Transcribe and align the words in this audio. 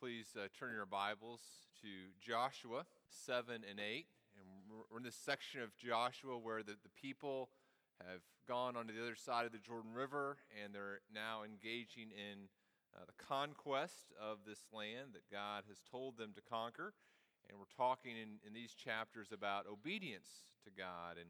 please 0.00 0.32
uh, 0.34 0.48
turn 0.58 0.72
your 0.72 0.86
Bibles 0.86 1.44
to 1.82 2.08
Joshua 2.24 2.86
7 3.10 3.60
and 3.68 3.76
8. 3.78 4.06
And 4.32 4.48
we're 4.88 4.96
in 4.96 5.04
this 5.04 5.14
section 5.14 5.60
of 5.60 5.76
Joshua 5.76 6.38
where 6.38 6.62
the, 6.62 6.72
the 6.80 6.94
people 6.96 7.50
have 8.08 8.24
gone 8.48 8.76
onto 8.76 8.94
the 8.96 9.02
other 9.02 9.14
side 9.14 9.44
of 9.44 9.52
the 9.52 9.58
Jordan 9.60 9.92
River 9.92 10.38
and 10.56 10.74
they're 10.74 11.04
now 11.12 11.44
engaging 11.44 12.16
in 12.16 12.48
uh, 12.96 13.04
the 13.04 13.12
conquest 13.20 14.16
of 14.16 14.38
this 14.48 14.64
land 14.72 15.12
that 15.12 15.28
God 15.30 15.64
has 15.68 15.84
told 15.92 16.16
them 16.16 16.32
to 16.32 16.40
conquer. 16.40 16.94
And 17.50 17.58
we're 17.58 17.76
talking 17.76 18.16
in, 18.16 18.40
in 18.40 18.54
these 18.54 18.72
chapters 18.72 19.28
about 19.36 19.66
obedience 19.68 20.48
to 20.64 20.70
God 20.72 21.20
and, 21.20 21.28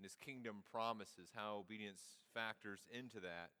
and 0.00 0.02
His 0.02 0.16
kingdom 0.16 0.64
promises, 0.72 1.36
how 1.36 1.60
obedience 1.60 2.16
factors 2.32 2.80
into 2.88 3.20
that 3.20 3.52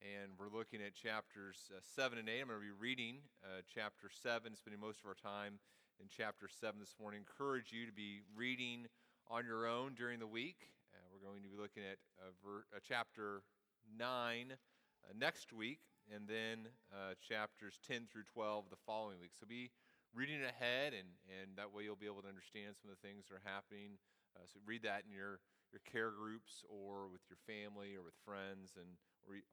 and 0.00 0.32
we're 0.40 0.48
looking 0.48 0.80
at 0.80 0.96
chapters 0.96 1.68
uh, 1.76 1.80
7 1.84 2.16
and 2.16 2.28
8. 2.28 2.40
I'm 2.40 2.48
going 2.48 2.60
to 2.60 2.64
be 2.64 2.80
reading 2.80 3.20
uh, 3.44 3.60
chapter 3.68 4.08
7, 4.08 4.56
spending 4.56 4.80
most 4.80 5.04
of 5.04 5.06
our 5.06 5.16
time 5.16 5.60
in 6.00 6.08
chapter 6.08 6.48
7 6.48 6.80
this 6.80 6.96
morning. 6.96 7.20
Encourage 7.20 7.68
you 7.68 7.84
to 7.84 7.92
be 7.92 8.24
reading 8.32 8.88
on 9.28 9.44
your 9.44 9.68
own 9.68 9.92
during 9.92 10.18
the 10.18 10.26
week. 10.26 10.72
Uh, 10.96 11.04
we're 11.12 11.20
going 11.20 11.44
to 11.44 11.52
be 11.52 11.60
looking 11.60 11.84
at 11.84 12.00
ver- 12.40 12.64
chapter 12.80 13.44
9 13.92 14.56
uh, 14.56 15.12
next 15.20 15.52
week, 15.52 15.84
and 16.08 16.24
then 16.24 16.72
uh, 16.88 17.12
chapters 17.20 17.76
10 17.84 18.08
through 18.08 18.24
12 18.32 18.72
the 18.72 18.80
following 18.88 19.20
week. 19.20 19.36
So 19.36 19.44
be 19.44 19.68
reading 20.16 20.40
ahead, 20.40 20.96
and, 20.96 21.12
and 21.28 21.60
that 21.60 21.76
way 21.76 21.84
you'll 21.84 22.00
be 22.00 22.08
able 22.08 22.24
to 22.24 22.32
understand 22.32 22.72
some 22.80 22.88
of 22.88 22.96
the 22.96 23.04
things 23.04 23.28
that 23.28 23.36
are 23.36 23.44
happening. 23.44 24.00
Uh, 24.32 24.48
so 24.48 24.64
read 24.64 24.80
that 24.88 25.04
in 25.04 25.12
your, 25.12 25.44
your 25.76 25.84
care 25.84 26.08
groups 26.10 26.64
or 26.72 27.04
with 27.12 27.22
your 27.28 27.38
family 27.44 27.92
or 27.92 28.00
with 28.00 28.16
friends 28.24 28.80
and 28.80 28.96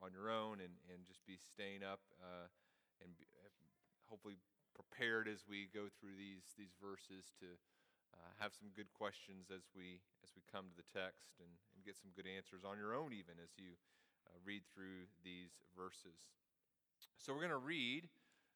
on 0.01 0.09
your 0.11 0.33
own 0.33 0.57
and, 0.57 0.73
and 0.89 1.05
just 1.05 1.21
be 1.25 1.37
staying 1.37 1.85
up 1.85 2.01
uh, 2.19 2.49
and 3.01 3.13
be, 3.17 3.25
hopefully 4.09 4.39
prepared 4.73 5.27
as 5.27 5.45
we 5.45 5.69
go 5.73 5.89
through 5.99 6.15
these, 6.17 6.53
these 6.57 6.73
verses 6.77 7.33
to 7.41 7.49
uh, 8.13 8.31
have 8.39 8.53
some 8.53 8.69
good 8.73 8.89
questions 8.93 9.49
as 9.53 9.69
we, 9.75 10.01
as 10.23 10.33
we 10.33 10.41
come 10.49 10.65
to 10.69 10.77
the 10.77 10.89
text 10.89 11.37
and, 11.41 11.49
and 11.75 11.85
get 11.85 11.97
some 11.97 12.13
good 12.15 12.25
answers 12.25 12.65
on 12.65 12.77
your 12.77 12.93
own, 12.97 13.13
even 13.13 13.37
as 13.41 13.53
you 13.57 13.77
uh, 14.25 14.37
read 14.45 14.65
through 14.73 15.05
these 15.21 15.53
verses. 15.77 16.17
So, 17.17 17.33
we're 17.33 17.45
going 17.45 17.57
to 17.57 17.61
read 17.61 18.09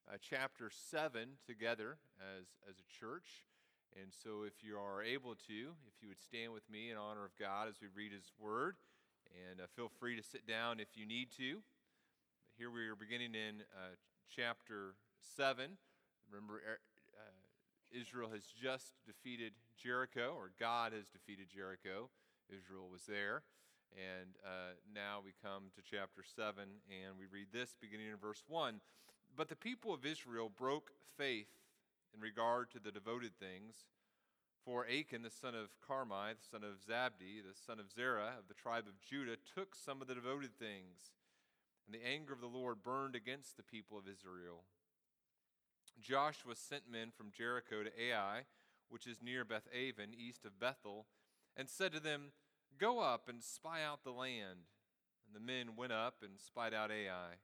uh, 0.06 0.18
chapter 0.18 0.70
7 0.70 1.38
together 1.46 1.98
as, 2.18 2.46
as 2.66 2.78
a 2.78 2.86
church. 2.88 3.46
And 3.98 4.10
so, 4.10 4.42
if 4.46 4.64
you 4.64 4.78
are 4.78 5.02
able 5.02 5.34
to, 5.46 5.58
if 5.86 5.96
you 6.00 6.08
would 6.08 6.22
stand 6.22 6.54
with 6.54 6.66
me 6.70 6.90
in 6.90 6.96
honor 6.96 7.26
of 7.26 7.34
God 7.38 7.68
as 7.68 7.76
we 7.82 7.88
read 7.92 8.10
His 8.10 8.30
Word. 8.40 8.76
And 9.32 9.60
uh, 9.60 9.64
feel 9.74 9.90
free 10.00 10.16
to 10.16 10.22
sit 10.22 10.46
down 10.46 10.80
if 10.80 10.88
you 10.94 11.06
need 11.06 11.30
to. 11.38 11.64
Here 12.58 12.70
we 12.70 12.86
are 12.88 12.96
beginning 12.96 13.34
in 13.34 13.64
uh, 13.72 13.96
chapter 14.28 14.94
7. 15.36 15.78
Remember, 16.30 16.60
er, 16.60 16.80
uh, 17.16 17.40
Israel 17.90 18.28
has 18.28 18.44
just 18.44 18.92
defeated 19.06 19.52
Jericho, 19.80 20.34
or 20.36 20.52
God 20.60 20.92
has 20.92 21.08
defeated 21.08 21.46
Jericho. 21.48 22.10
Israel 22.52 22.88
was 22.92 23.02
there. 23.08 23.42
And 23.96 24.36
uh, 24.44 24.76
now 24.94 25.20
we 25.24 25.32
come 25.42 25.72
to 25.76 25.82
chapter 25.82 26.20
7, 26.36 26.64
and 26.88 27.18
we 27.18 27.24
read 27.24 27.48
this 27.52 27.74
beginning 27.80 28.08
in 28.08 28.16
verse 28.16 28.44
1. 28.48 28.80
But 29.36 29.48
the 29.48 29.56
people 29.56 29.94
of 29.94 30.04
Israel 30.04 30.50
broke 30.52 30.92
faith 31.16 31.48
in 32.14 32.20
regard 32.20 32.70
to 32.72 32.78
the 32.78 32.92
devoted 32.92 33.32
things 33.40 33.88
for 34.64 34.86
Achan, 34.86 35.22
the 35.22 35.30
son 35.30 35.54
of 35.54 35.70
Carmi, 35.86 36.34
the 36.34 36.48
son 36.50 36.62
of 36.62 36.78
Zabdi, 36.80 37.42
the 37.42 37.54
son 37.66 37.80
of 37.80 37.90
Zerah 37.90 38.34
of 38.38 38.48
the 38.48 38.54
tribe 38.54 38.84
of 38.86 39.00
Judah, 39.00 39.36
took 39.54 39.74
some 39.74 40.00
of 40.00 40.08
the 40.08 40.14
devoted 40.14 40.58
things, 40.58 41.12
and 41.86 41.94
the 41.94 42.06
anger 42.06 42.32
of 42.32 42.40
the 42.40 42.46
Lord 42.46 42.82
burned 42.82 43.16
against 43.16 43.56
the 43.56 43.62
people 43.62 43.98
of 43.98 44.04
Israel. 44.08 44.64
Joshua 46.00 46.54
sent 46.54 46.90
men 46.90 47.10
from 47.10 47.32
Jericho 47.36 47.82
to 47.82 48.02
Ai, 48.02 48.42
which 48.88 49.06
is 49.06 49.22
near 49.22 49.44
Beth 49.44 49.68
Aven, 49.74 50.14
east 50.16 50.44
of 50.44 50.60
Bethel, 50.60 51.06
and 51.56 51.68
said 51.68 51.92
to 51.92 52.00
them, 52.00 52.32
Go 52.78 53.00
up 53.00 53.28
and 53.28 53.42
spy 53.42 53.82
out 53.82 54.04
the 54.04 54.10
land. 54.10 54.68
And 55.26 55.34
the 55.34 55.40
men 55.40 55.76
went 55.76 55.92
up 55.92 56.16
and 56.22 56.38
spied 56.38 56.74
out 56.74 56.90
Ai. 56.90 57.38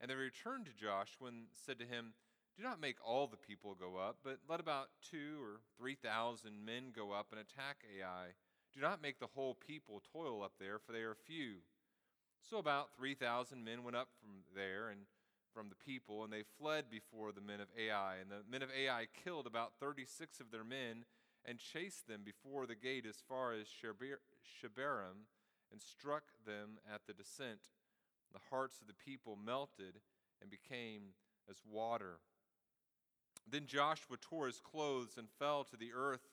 And 0.00 0.10
they 0.10 0.14
returned 0.14 0.66
to 0.66 0.72
Joshua 0.72 1.28
and 1.28 1.46
said 1.52 1.78
to 1.78 1.86
him, 1.86 2.14
do 2.56 2.62
not 2.62 2.80
make 2.80 2.96
all 3.04 3.26
the 3.26 3.36
people 3.36 3.76
go 3.78 3.96
up, 3.96 4.16
but 4.24 4.38
let 4.48 4.60
about 4.60 4.88
two 5.10 5.38
or 5.42 5.60
three 5.78 5.94
thousand 5.94 6.64
men 6.64 6.92
go 6.94 7.12
up 7.12 7.28
and 7.30 7.40
attack 7.40 7.84
Ai. 7.84 8.32
Do 8.74 8.80
not 8.80 9.02
make 9.02 9.20
the 9.20 9.28
whole 9.34 9.54
people 9.54 10.02
toil 10.12 10.42
up 10.42 10.52
there, 10.58 10.78
for 10.78 10.92
they 10.92 11.00
are 11.00 11.14
few. 11.26 11.56
So 12.40 12.58
about 12.58 12.96
three 12.96 13.14
thousand 13.14 13.64
men 13.64 13.84
went 13.84 13.96
up 13.96 14.08
from 14.20 14.42
there 14.54 14.88
and 14.88 15.00
from 15.52 15.68
the 15.68 15.74
people, 15.74 16.24
and 16.24 16.32
they 16.32 16.44
fled 16.58 16.90
before 16.90 17.32
the 17.32 17.40
men 17.40 17.60
of 17.60 17.68
Ai. 17.78 18.16
And 18.20 18.30
the 18.30 18.50
men 18.50 18.62
of 18.62 18.70
Ai 18.70 19.06
killed 19.24 19.46
about 19.46 19.72
thirty 19.80 20.04
six 20.04 20.40
of 20.40 20.50
their 20.50 20.64
men 20.64 21.04
and 21.44 21.58
chased 21.58 22.08
them 22.08 22.22
before 22.24 22.66
the 22.66 22.74
gate 22.74 23.06
as 23.08 23.22
far 23.28 23.52
as 23.52 23.66
Shebarim 23.68 25.28
and 25.70 25.80
struck 25.80 26.24
them 26.46 26.78
at 26.92 27.02
the 27.06 27.12
descent. 27.12 27.60
The 28.32 28.40
hearts 28.50 28.80
of 28.80 28.86
the 28.86 28.94
people 28.94 29.36
melted 29.36 30.00
and 30.40 30.50
became 30.50 31.14
as 31.48 31.56
water. 31.70 32.18
Then 33.48 33.66
Joshua 33.66 34.16
tore 34.20 34.46
his 34.46 34.60
clothes 34.60 35.16
and 35.16 35.28
fell 35.38 35.64
to 35.64 35.76
the 35.76 35.92
earth 35.94 36.28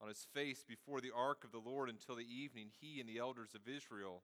on 0.00 0.08
his 0.08 0.26
face 0.34 0.64
before 0.66 1.00
the 1.00 1.12
ark 1.14 1.44
of 1.44 1.52
the 1.52 1.58
Lord 1.58 1.88
until 1.88 2.16
the 2.16 2.26
evening, 2.30 2.68
he 2.80 3.00
and 3.00 3.08
the 3.08 3.18
elders 3.18 3.54
of 3.54 3.68
Israel. 3.68 4.22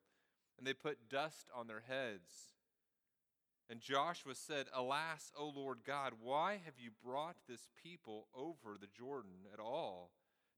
And 0.59 0.67
they 0.67 0.75
put 0.75 1.09
dust 1.09 1.49
on 1.55 1.67
their 1.67 1.83
heads. 1.87 2.55
And 3.71 3.81
Joshua 3.81 4.35
said, 4.35 4.67
Alas, 4.75 5.33
O 5.39 5.47
Lord 5.49 5.79
God, 5.87 6.15
why 6.21 6.61
have 6.65 6.75
you 6.79 6.91
brought 7.05 7.37
this 7.49 7.69
people 7.83 8.29
over 8.35 8.77
the 8.79 8.87
Jordan 8.87 9.47
at 9.53 9.61
all 9.61 10.11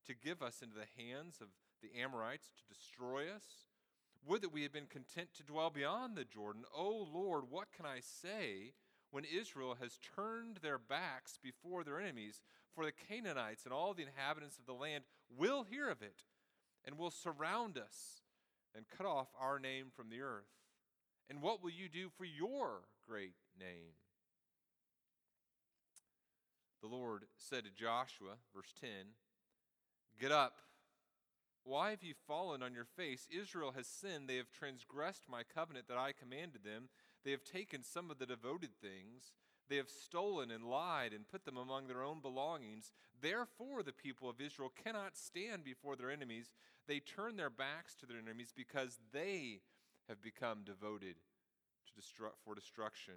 to 0.07 0.15
give 0.15 0.43
us 0.43 0.63
into 0.63 0.75
the 0.75 1.03
hands 1.03 1.39
of 1.41 1.49
the 1.81 2.01
Amorites 2.01 2.51
to 2.57 2.75
destroy 2.75 3.25
us? 3.29 3.67
Would 4.27 4.43
that 4.43 4.53
we 4.53 4.63
had 4.63 4.73
been 4.73 4.87
content 4.87 5.29
to 5.37 5.43
dwell 5.43 5.71
beyond 5.71 6.17
the 6.17 6.25
Jordan. 6.25 6.65
O 6.75 7.07
Lord, 7.13 7.45
what 7.51 7.73
can 7.73 7.85
I 7.85 8.01
say? 8.01 8.73
When 9.15 9.25
Israel 9.25 9.77
has 9.81 10.01
turned 10.17 10.57
their 10.57 10.77
backs 10.77 11.39
before 11.41 11.85
their 11.85 12.01
enemies, 12.01 12.43
for 12.75 12.85
the 12.85 12.91
Canaanites 12.91 13.65
and 13.65 13.73
all 13.73 13.95
the 13.95 14.03
inhabitants 14.03 14.59
of 14.59 14.67
the 14.67 14.73
land 14.73 15.05
will 15.39 15.63
hear 15.63 15.89
of 15.89 16.03
it 16.03 16.25
and 16.85 16.99
will 16.99 17.13
surround 17.13 17.79
us 17.79 18.23
and 18.75 18.87
cut 18.99 19.07
off 19.07 19.29
our 19.41 19.61
name 19.61 19.87
from 19.95 20.11
the 20.11 20.21
earth. 20.21 20.51
And 21.31 21.41
what 21.41 21.63
will 21.63 21.71
you 21.71 21.89
do 21.89 22.09
for 22.19 22.25
your 22.25 22.89
great 23.09 23.37
name? 23.57 23.95
The 26.83 26.89
Lord 26.89 27.27
said 27.37 27.63
to 27.67 27.71
Joshua, 27.71 28.33
verse 28.53 28.75
10, 28.81 28.89
Get 30.21 30.33
up 30.33 30.55
why 31.65 31.91
have 31.91 32.03
you 32.03 32.13
fallen 32.27 32.63
on 32.63 32.75
your 32.75 32.85
face? 32.85 33.27
Israel 33.31 33.73
has 33.75 33.87
sinned. 33.87 34.29
They 34.29 34.37
have 34.37 34.53
transgressed 34.53 35.25
my 35.31 35.43
covenant 35.43 35.89
that 35.89 35.97
I 35.97 36.13
commanded 36.13 36.63
them. 36.63 36.91
They 37.25 37.31
have 37.31 37.45
taken 37.45 37.83
some 37.83 38.11
of 38.11 38.19
the 38.19 38.27
devoted 38.27 38.71
things. 38.81 39.33
They 39.69 39.77
have 39.77 39.89
stolen 39.89 40.51
and 40.51 40.65
lied 40.65 41.13
and 41.13 41.29
put 41.29 41.45
them 41.45 41.57
among 41.57 41.87
their 41.87 42.03
own 42.03 42.21
belongings. 42.21 42.93
Therefore, 43.21 43.83
the 43.83 43.93
people 43.93 44.29
of 44.29 44.41
Israel 44.41 44.73
cannot 44.85 45.17
stand 45.17 45.65
before 45.65 45.97
their 45.97 46.11
enemies. 46.11 46.53
They 46.87 47.01
turn 47.01 47.37
their 47.37 47.51
backs 47.51 47.95
to 47.97 48.07
their 48.07 48.19
enemies 48.19 48.53
because 48.55 48.99
they 49.13 49.61
have 50.09 50.21
become 50.21 50.65
devoted 50.65 51.17
to 51.87 52.01
destru- 52.01 52.33
for 52.45 52.55
destruction. 52.55 53.15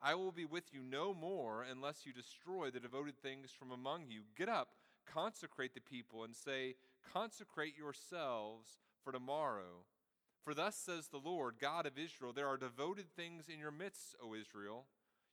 I 0.00 0.14
will 0.14 0.30
be 0.30 0.44
with 0.44 0.72
you 0.72 0.82
no 0.82 1.12
more 1.12 1.64
unless 1.68 2.06
you 2.06 2.12
destroy 2.12 2.70
the 2.70 2.78
devoted 2.78 3.18
things 3.18 3.50
from 3.50 3.72
among 3.72 4.10
you. 4.10 4.22
Get 4.36 4.48
up 4.48 4.68
consecrate 5.06 5.74
the 5.74 5.80
people 5.80 6.24
and 6.24 6.34
say, 6.34 6.74
Consecrate 7.12 7.76
yourselves 7.78 8.78
for 9.02 9.12
tomorrow. 9.12 9.84
For 10.46 10.54
thus 10.54 10.76
says 10.76 11.08
the 11.08 11.18
Lord, 11.18 11.56
God 11.60 11.86
of 11.86 11.98
Israel, 11.98 12.32
there 12.32 12.46
are 12.46 12.56
devoted 12.56 13.06
things 13.16 13.48
in 13.52 13.58
your 13.58 13.72
midst, 13.72 14.14
O 14.22 14.32
Israel. 14.32 14.86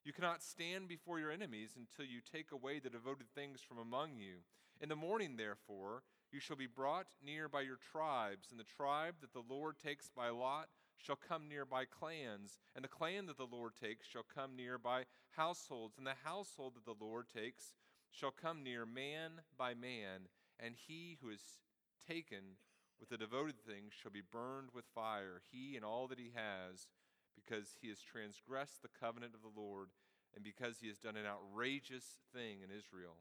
You 0.03 0.11
cannot 0.11 0.41
stand 0.41 0.87
before 0.87 1.19
your 1.19 1.29
enemies 1.29 1.75
until 1.77 2.11
you 2.11 2.19
take 2.19 2.51
away 2.51 2.79
the 2.79 2.89
devoted 2.89 3.27
things 3.35 3.61
from 3.61 3.77
among 3.77 4.17
you. 4.17 4.37
In 4.81 4.89
the 4.89 4.95
morning, 4.95 5.37
therefore, 5.37 6.01
you 6.31 6.39
shall 6.39 6.55
be 6.55 6.65
brought 6.65 7.05
near 7.23 7.47
by 7.47 7.61
your 7.61 7.77
tribes, 7.91 8.47
and 8.49 8.59
the 8.59 8.63
tribe 8.63 9.13
that 9.21 9.33
the 9.33 9.43
Lord 9.47 9.75
takes 9.77 10.09
by 10.09 10.29
lot 10.29 10.69
shall 10.97 11.15
come 11.15 11.47
near 11.47 11.63
by 11.63 11.85
clans, 11.85 12.57
and 12.75 12.83
the 12.83 12.89
clan 12.89 13.27
that 13.27 13.37
the 13.37 13.45
Lord 13.45 13.73
takes 13.79 14.07
shall 14.07 14.25
come 14.33 14.55
near 14.55 14.79
by 14.79 15.03
households, 15.37 15.99
and 15.99 16.07
the 16.07 16.15
household 16.23 16.73
that 16.73 16.85
the 16.85 17.05
Lord 17.05 17.27
takes 17.29 17.75
shall 18.09 18.31
come 18.31 18.63
near 18.63 18.83
man 18.83 19.41
by 19.59 19.75
man, 19.75 20.21
and 20.59 20.73
he 20.87 21.19
who 21.21 21.29
is 21.29 21.59
taken 22.07 22.57
with 22.99 23.09
the 23.09 23.17
devoted 23.17 23.55
things 23.59 23.93
shall 23.93 24.11
be 24.11 24.21
burned 24.21 24.69
with 24.73 24.85
fire, 24.93 25.41
he 25.51 25.75
and 25.75 25.83
all 25.83 26.07
that 26.07 26.19
he 26.19 26.31
has, 26.35 26.87
because 27.35 27.77
he 27.81 27.89
has 27.89 27.99
transgressed 27.99 28.81
the 28.81 28.93
covenant 28.99 29.33
of 29.33 29.41
the 29.41 29.59
Lord, 29.59 29.89
and 30.35 30.43
because 30.43 30.79
he 30.79 30.87
has 30.87 30.97
done 30.97 31.17
an 31.17 31.25
outrageous 31.25 32.17
thing 32.33 32.61
in 32.63 32.75
Israel. 32.75 33.17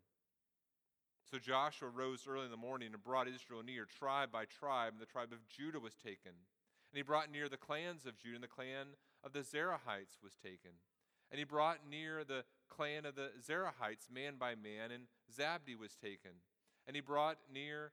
So 1.30 1.38
Joshua 1.38 1.88
rose 1.88 2.26
early 2.28 2.44
in 2.44 2.50
the 2.50 2.56
morning 2.56 2.90
and 2.92 3.02
brought 3.02 3.28
Israel 3.28 3.62
near, 3.64 3.86
tribe 3.86 4.30
by 4.32 4.44
tribe, 4.44 4.92
and 4.92 5.00
the 5.00 5.06
tribe 5.06 5.32
of 5.32 5.46
Judah 5.48 5.80
was 5.80 5.94
taken. 5.94 6.32
And 6.92 6.96
he 6.96 7.02
brought 7.02 7.32
near 7.32 7.48
the 7.48 7.56
clans 7.56 8.06
of 8.06 8.18
Judah, 8.18 8.34
and 8.36 8.44
the 8.44 8.48
clan 8.48 8.98
of 9.24 9.32
the 9.32 9.40
Zerahites 9.40 10.20
was 10.22 10.34
taken. 10.42 10.72
And 11.30 11.38
he 11.38 11.44
brought 11.44 11.88
near 11.88 12.24
the 12.24 12.44
clan 12.68 13.06
of 13.06 13.14
the 13.14 13.30
Zerahites, 13.40 14.10
man 14.12 14.34
by 14.38 14.54
man, 14.54 14.90
and 14.90 15.04
Zabdi 15.34 15.78
was 15.78 15.94
taken. 15.94 16.32
And 16.86 16.96
he 16.96 17.00
brought 17.00 17.38
near 17.52 17.92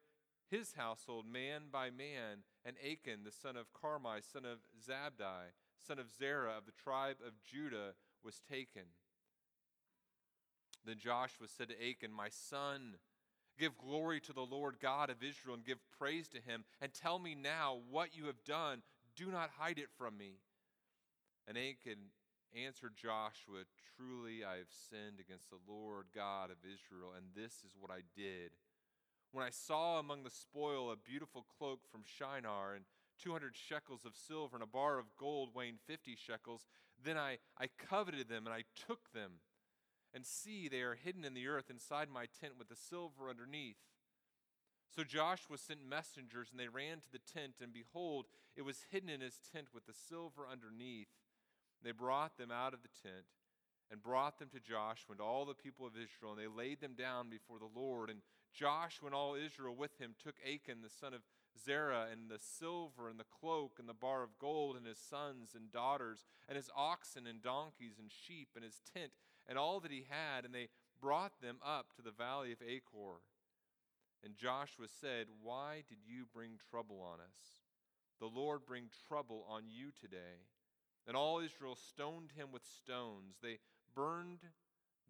his 0.50 0.74
household 0.74 1.26
man 1.32 1.64
by 1.72 1.90
man, 1.90 2.44
and 2.66 2.76
Achan, 2.84 3.24
the 3.24 3.32
son 3.32 3.56
of 3.56 3.74
Carmi, 3.74 4.22
son 4.22 4.46
of 4.46 4.60
Zabdi, 4.86 5.54
son 5.78 6.00
of 6.00 6.12
Zerah 6.12 6.58
of 6.58 6.66
the 6.66 6.72
tribe 6.72 7.18
of 7.26 7.34
Judah, 7.44 7.94
was 8.24 8.42
taken. 8.50 8.84
Then 10.86 10.98
Joshua 10.98 11.48
said 11.48 11.70
to 11.70 11.90
Achan, 11.90 12.12
My 12.12 12.30
son, 12.30 12.96
give 13.58 13.78
glory 13.78 14.20
to 14.22 14.34
the 14.34 14.42
Lord 14.42 14.78
God 14.82 15.10
of 15.10 15.24
Israel 15.24 15.56
and 15.56 15.66
give 15.66 15.80
praise 15.98 16.28
to 16.30 16.42
him, 16.42 16.64
and 16.82 16.94
tell 16.94 17.20
me 17.20 17.36
now 17.36 17.78
what 17.90 18.16
you 18.16 18.26
have 18.26 18.44
done. 18.44 18.82
Do 19.16 19.32
not 19.32 19.52
hide 19.58 19.78
it 19.78 19.90
from 19.98 20.18
me. 20.18 20.40
And 21.48 21.58
Achan 21.58 22.14
answered 22.56 22.94
Joshua, 22.96 23.64
Truly 23.98 24.44
I 24.44 24.58
have 24.58 24.72
sinned 24.90 25.20
against 25.20 25.50
the 25.50 25.60
Lord 25.68 26.06
God 26.16 26.52
of 26.52 26.58
Israel, 26.64 27.12
and 27.16 27.28
this 27.36 27.54
is 27.66 27.76
what 27.80 27.92
I 27.92 28.02
did. 28.16 28.52
When 29.32 29.46
I 29.46 29.52
saw 29.52 30.00
among 30.00 30.24
the 30.24 30.32
spoil 30.32 30.92
a 30.92 30.96
beautiful 30.96 31.46
cloak 31.58 31.82
from 31.92 32.02
Shinar 32.04 32.74
and 32.74 32.86
200 33.22 33.56
shekels 33.56 34.06
of 34.06 34.16
silver 34.16 34.56
and 34.56 34.64
a 34.64 34.68
bar 34.68 34.98
of 34.98 35.16
gold 35.18 35.50
weighing 35.54 35.78
50 35.86 36.16
shekels, 36.16 36.66
then 37.04 37.18
I, 37.18 37.38
I 37.60 37.68
coveted 37.68 38.30
them 38.30 38.46
and 38.46 38.54
I 38.54 38.64
took 38.88 39.12
them. 39.14 39.34
And 40.14 40.26
see, 40.26 40.68
they 40.68 40.82
are 40.82 40.96
hidden 40.96 41.24
in 41.24 41.36
the 41.36 41.48
earth 41.48 41.70
inside 41.70 42.10
my 42.10 42.26
tent 42.40 42.54
with 42.58 42.70
the 42.70 42.76
silver 42.76 43.30
underneath. 43.30 43.78
So 44.96 45.04
Joshua 45.04 45.60
sent 45.60 45.88
messengers, 45.88 46.50
and 46.50 46.60
they 46.60 46.68
ran 46.68 47.00
to 47.02 47.12
the 47.12 47.20
tent, 47.20 47.56
and 47.62 47.72
behold, 47.72 48.26
it 48.56 48.64
was 48.64 48.88
hidden 48.90 49.10
in 49.10 49.22
his 49.22 49.40
tent 49.54 49.68
with 49.72 49.86
the 49.86 49.94
silver 49.94 50.48
underneath. 50.52 51.10
They 51.84 51.92
brought 51.92 52.38
them 52.38 52.50
out 52.52 52.74
of 52.74 52.82
the 52.82 52.90
tent 53.08 53.26
and 53.92 54.02
brought 54.02 54.40
them 54.40 54.50
to 54.50 54.60
Joshua 54.60 55.12
and 55.12 55.22
all 55.22 55.46
the 55.46 55.54
people 55.54 55.86
of 55.86 55.94
Israel, 55.94 56.34
and 56.34 56.42
they 56.42 56.48
laid 56.48 56.82
them 56.82 56.96
down 56.98 57.30
before 57.30 57.60
the 57.60 57.80
Lord. 57.80 58.10
And 58.10 58.22
Joshua 58.54 59.08
and 59.08 59.16
all 59.16 59.36
Israel 59.36 59.76
with 59.76 59.98
him 60.00 60.16
took 60.22 60.36
Achan 60.46 60.82
the 60.82 60.90
son 60.90 61.14
of 61.14 61.22
Zerah, 61.58 62.08
and 62.12 62.30
the 62.30 62.40
silver, 62.40 63.10
and 63.10 63.20
the 63.20 63.26
cloak, 63.40 63.78
and 63.80 63.90
the 63.90 63.94
bar 63.94 64.24
of 64.24 64.38
gold, 64.40 64.78
and 64.78 64.86
his 64.86 64.98
sons 64.98 65.52
and 65.56 65.72
daughters, 65.72 66.26
and 66.48 66.56
his 66.56 66.70
oxen, 66.76 67.28
and 67.28 67.42
donkeys, 67.42 67.98
and 68.00 68.12
sheep, 68.12 68.50
and 68.56 68.64
his 68.64 68.82
tent, 68.94 69.12
and 69.48 69.58
all 69.58 69.80
that 69.80 69.92
he 69.92 70.06
had, 70.10 70.46
and 70.46 70.54
they 70.54 70.70
brought 71.02 71.42
them 71.42 71.58
up 71.66 71.94
to 71.96 72.02
the 72.02 72.12
valley 72.12 72.52
of 72.52 72.62
Achor. 72.62 73.22
And 74.24 74.36
Joshua 74.36 74.88
said, 74.88 75.28
Why 75.42 75.84
did 75.88 76.00
you 76.06 76.26
bring 76.34 76.60
trouble 76.70 77.02
on 77.02 77.20
us? 77.20 77.62
The 78.20 78.28
Lord 78.28 78.66
bring 78.66 78.90
trouble 79.08 79.46
on 79.50 79.64
you 79.68 79.92
today. 80.00 80.48
And 81.08 81.16
all 81.16 81.40
Israel 81.40 81.76
stoned 81.76 82.32
him 82.36 82.50
with 82.52 82.64
stones. 82.66 83.38
They 83.42 83.60
burned 83.96 84.42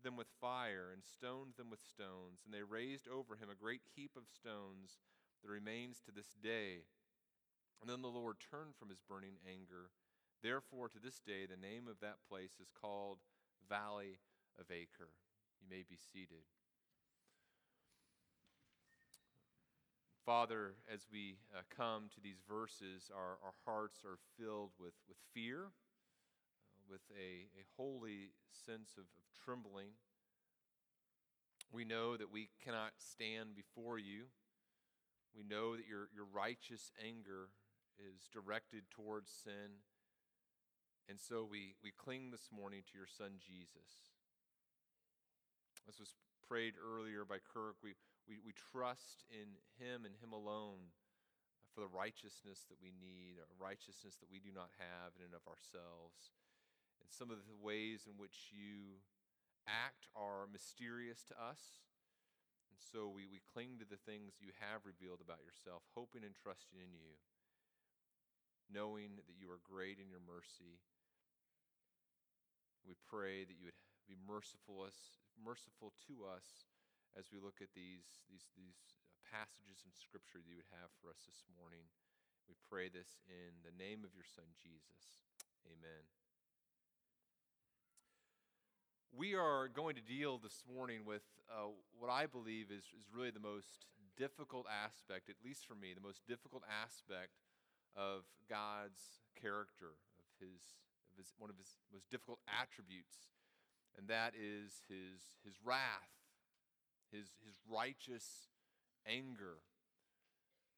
them 0.04 0.16
with 0.16 0.28
fire 0.42 0.92
and 0.94 1.04
stoned 1.04 1.54
them 1.57 1.69
with 1.69 1.84
stones. 1.84 2.42
And 2.46 2.54
they 2.54 2.63
raised 2.63 3.07
over 3.07 3.36
him 3.36 3.50
a 3.50 3.62
great 3.62 3.81
heap 3.96 4.12
of 4.16 4.24
stones 4.28 5.00
that 5.42 5.51
remains 5.51 6.00
to 6.06 6.12
this 6.12 6.36
day. 6.42 6.86
And 7.81 7.90
then 7.90 8.01
the 8.01 8.07
Lord 8.12 8.38
turned 8.40 8.75
from 8.75 8.90
his 8.90 9.01
burning 9.01 9.40
anger. 9.48 9.92
Therefore, 10.44 10.90
to 10.90 11.00
this 11.00 11.19
day, 11.19 11.46
the 11.46 11.60
name 11.60 11.88
of 11.88 12.00
that 12.01 12.24
place 12.28 12.60
is 12.62 12.72
called 12.72 13.19
Valley 13.68 14.19
of 14.60 14.72
Achor. 14.72 15.12
You 15.60 15.68
may 15.69 15.84
be 15.88 15.98
seated. 15.98 16.48
Father, 20.25 20.75
as 20.92 21.07
we 21.12 21.40
uh, 21.56 21.62
come 21.75 22.07
to 22.13 22.22
these 22.22 22.40
verses, 22.48 23.10
our, 23.10 23.40
our 23.44 23.56
hearts 23.66 24.06
are 24.06 24.19
filled 24.38 24.72
with, 24.80 24.94
with 25.07 25.18
fear 25.34 25.72
with 26.89 27.06
a, 27.13 27.45
a 27.53 27.63
holy 27.77 28.33
sense 28.50 28.97
of, 28.97 29.06
of 29.06 29.25
trembling. 29.45 29.94
We 31.71 31.86
know 31.86 32.18
that 32.18 32.33
we 32.33 32.50
cannot 32.65 32.97
stand 32.97 33.53
before 33.56 34.00
you. 34.00 34.25
We 35.38 35.45
know 35.45 35.77
that 35.77 35.86
your, 35.86 36.09
your 36.09 36.25
righteous 36.25 36.91
anger 36.97 37.53
is 38.01 38.25
directed 38.33 38.89
towards 38.89 39.30
sin. 39.30 39.86
And 41.06 41.21
so 41.21 41.45
we, 41.45 41.77
we 41.86 41.94
cling 41.94 42.33
this 42.33 42.50
morning 42.50 42.81
to 42.89 42.97
your 42.97 43.09
son 43.09 43.38
Jesus. 43.38 44.18
As 45.85 46.01
was 46.01 46.18
prayed 46.42 46.74
earlier 46.81 47.21
by 47.25 47.38
Kirk, 47.38 47.77
we, 47.85 47.94
we, 48.25 48.42
we 48.42 48.53
trust 48.74 49.25
in 49.30 49.53
him 49.77 50.06
and 50.06 50.18
him 50.18 50.33
alone 50.33 50.89
for 51.74 51.85
the 51.85 51.94
righteousness 51.94 52.65
that 52.65 52.81
we 52.81 52.89
need, 52.97 53.38
a 53.38 53.45
righteousness 53.62 54.18
that 54.18 54.30
we 54.33 54.42
do 54.42 54.50
not 54.50 54.74
have 54.81 55.13
in 55.21 55.30
and 55.30 55.38
of 55.38 55.45
ourselves 55.45 56.33
and 57.09 57.17
some 57.17 57.33
of 57.33 57.41
the 57.50 57.57
ways 57.57 58.06
in 58.06 58.21
which 58.21 58.53
you 58.53 59.01
act 59.65 60.06
are 60.13 60.45
mysterious 60.45 61.25
to 61.25 61.35
us. 61.41 61.81
And 62.69 62.77
so 62.77 63.09
we, 63.09 63.25
we 63.25 63.41
cling 63.50 63.81
to 63.81 63.89
the 63.89 63.97
things 63.97 64.38
you 64.38 64.53
have 64.61 64.85
revealed 64.85 65.25
about 65.25 65.41
yourself, 65.41 65.81
hoping 65.97 66.21
and 66.21 66.38
trusting 66.38 66.77
in 66.77 66.94
you, 66.94 67.17
knowing 68.69 69.17
that 69.25 69.41
you 69.41 69.50
are 69.50 69.57
great 69.65 69.97
in 69.97 70.13
your 70.13 70.21
mercy. 70.21 70.77
We 72.85 72.94
pray 73.09 73.41
that 73.41 73.57
you 73.57 73.73
would 73.73 73.81
be 74.06 74.13
merciful, 74.21 74.85
us, 74.85 75.17
merciful 75.33 75.97
to 76.06 76.29
us 76.29 76.69
as 77.17 77.33
we 77.33 77.41
look 77.41 77.57
at 77.57 77.73
these, 77.73 78.21
these, 78.29 78.45
these 78.53 78.77
passages 79.25 79.81
in 79.81 79.89
Scripture 79.97 80.38
that 80.38 80.50
you 80.50 80.61
would 80.61 80.77
have 80.77 80.94
for 81.01 81.09
us 81.09 81.25
this 81.25 81.41
morning. 81.57 81.89
We 82.45 82.53
pray 82.69 82.94
this 82.94 83.17
in 83.25 83.65
the 83.65 83.73
name 83.73 84.06
of 84.06 84.13
your 84.13 84.29
Son, 84.29 84.45
Jesus. 84.61 85.25
Amen. 85.65 86.19
We 89.15 89.33
are 89.33 89.67
going 89.67 89.95
to 89.95 90.01
deal 90.01 90.38
this 90.38 90.63
morning 90.69 91.01
with 91.03 91.25
uh, 91.50 91.73
what 91.97 92.11
I 92.11 92.27
believe 92.27 92.69
is, 92.69 92.85
is 92.94 93.09
really 93.09 93.31
the 93.31 93.41
most 93.41 93.89
difficult 94.15 94.67
aspect, 94.69 95.29
at 95.29 95.35
least 95.44 95.65
for 95.67 95.73
me, 95.73 95.94
the 95.97 96.06
most 96.06 96.21
difficult 96.27 96.61
aspect 96.69 97.41
of 97.97 98.21
God's 98.47 99.25
character, 99.41 99.97
of 100.21 100.29
his, 100.39 100.61
of 101.09 101.17
his 101.17 101.33
one 101.39 101.50
of 101.50 101.57
his 101.57 101.81
most 101.91 102.06
difficult 102.11 102.38
attributes, 102.45 103.33
and 103.97 104.07
that 104.07 104.33
is 104.38 104.85
his, 104.88 105.33
his 105.44 105.57
wrath, 105.65 106.13
his, 107.11 107.33
his 107.41 107.57
righteous 107.65 108.53
anger. 109.09 109.57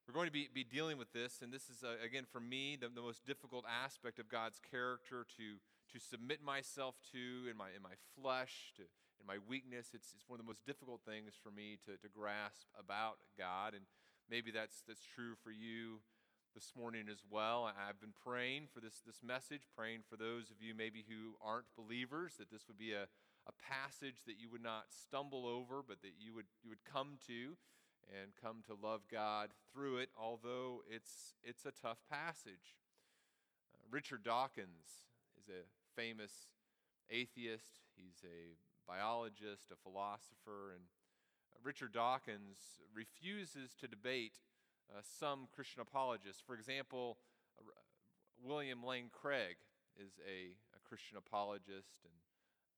We're 0.07 0.15
going 0.15 0.27
to 0.27 0.33
be, 0.33 0.47
be 0.53 0.63
dealing 0.63 0.97
with 0.97 1.11
this, 1.11 1.43
and 1.43 1.51
this 1.51 1.69
is, 1.69 1.83
uh, 1.83 1.99
again, 2.03 2.23
for 2.31 2.39
me, 2.39 2.77
the, 2.79 2.87
the 2.87 3.03
most 3.03 3.25
difficult 3.25 3.65
aspect 3.67 4.19
of 4.19 4.29
God's 4.29 4.59
character 4.71 5.27
to 5.35 5.59
to 5.93 5.99
submit 5.99 6.43
myself 6.43 6.95
to 7.11 7.49
in 7.49 7.57
my, 7.57 7.69
in 7.75 7.81
my 7.81 7.95
flesh, 8.15 8.73
to, 8.77 8.83
in 8.83 9.27
my 9.27 9.37
weakness. 9.47 9.91
It's, 9.93 10.13
it's 10.15 10.27
one 10.27 10.39
of 10.39 10.45
the 10.45 10.49
most 10.49 10.65
difficult 10.65 11.01
things 11.05 11.33
for 11.41 11.51
me 11.51 11.77
to, 11.85 11.97
to 11.97 12.09
grasp 12.09 12.67
about 12.77 13.17
God. 13.37 13.73
And 13.73 13.85
maybe 14.29 14.51
that's, 14.51 14.83
that's 14.87 15.05
true 15.05 15.35
for 15.43 15.51
you 15.51 15.99
this 16.53 16.73
morning 16.75 17.07
as 17.09 17.23
well. 17.29 17.71
I've 17.71 17.99
been 17.99 18.15
praying 18.25 18.67
for 18.73 18.79
this, 18.81 19.01
this 19.05 19.23
message, 19.23 19.67
praying 19.75 20.03
for 20.09 20.17
those 20.17 20.51
of 20.51 20.59
you 20.59 20.75
maybe 20.75 21.05
who 21.07 21.35
aren't 21.39 21.71
believers, 21.77 22.35
that 22.39 22.51
this 22.51 22.67
would 22.67 22.77
be 22.77 22.91
a, 22.91 23.07
a 23.47 23.53
passage 23.63 24.23
that 24.27 24.35
you 24.39 24.49
would 24.51 24.63
not 24.63 24.91
stumble 24.91 25.47
over, 25.47 25.81
but 25.81 26.01
that 26.01 26.19
you 26.19 26.33
would, 26.35 26.47
you 26.63 26.69
would 26.69 26.83
come 26.83 27.15
to 27.27 27.55
and 28.11 28.31
come 28.41 28.63
to 28.67 28.75
love 28.75 29.01
God 29.09 29.49
through 29.71 29.97
it, 29.97 30.09
although 30.19 30.83
it's, 30.89 31.35
it's 31.43 31.65
a 31.65 31.71
tough 31.71 31.99
passage. 32.11 32.75
Uh, 33.73 33.79
Richard 33.89 34.23
Dawkins 34.23 35.07
is 35.39 35.47
a 35.47 35.63
famous 35.95 36.31
atheist, 37.09 37.81
he's 37.95 38.23
a 38.23 38.55
biologist, 38.87 39.71
a 39.71 39.75
philosopher, 39.75 40.71
and 40.73 40.83
Richard 41.63 41.93
Dawkins 41.93 42.79
refuses 42.93 43.75
to 43.79 43.87
debate 43.87 44.39
uh, 44.89 45.01
some 45.19 45.47
Christian 45.53 45.81
apologists. 45.81 46.41
For 46.45 46.55
example, 46.55 47.17
uh, 47.59 47.69
William 48.43 48.83
Lane 48.83 49.09
Craig 49.11 49.57
is 49.95 50.13
a, 50.27 50.55
a 50.75 50.79
Christian 50.87 51.17
apologist 51.17 52.01
and 52.03 52.13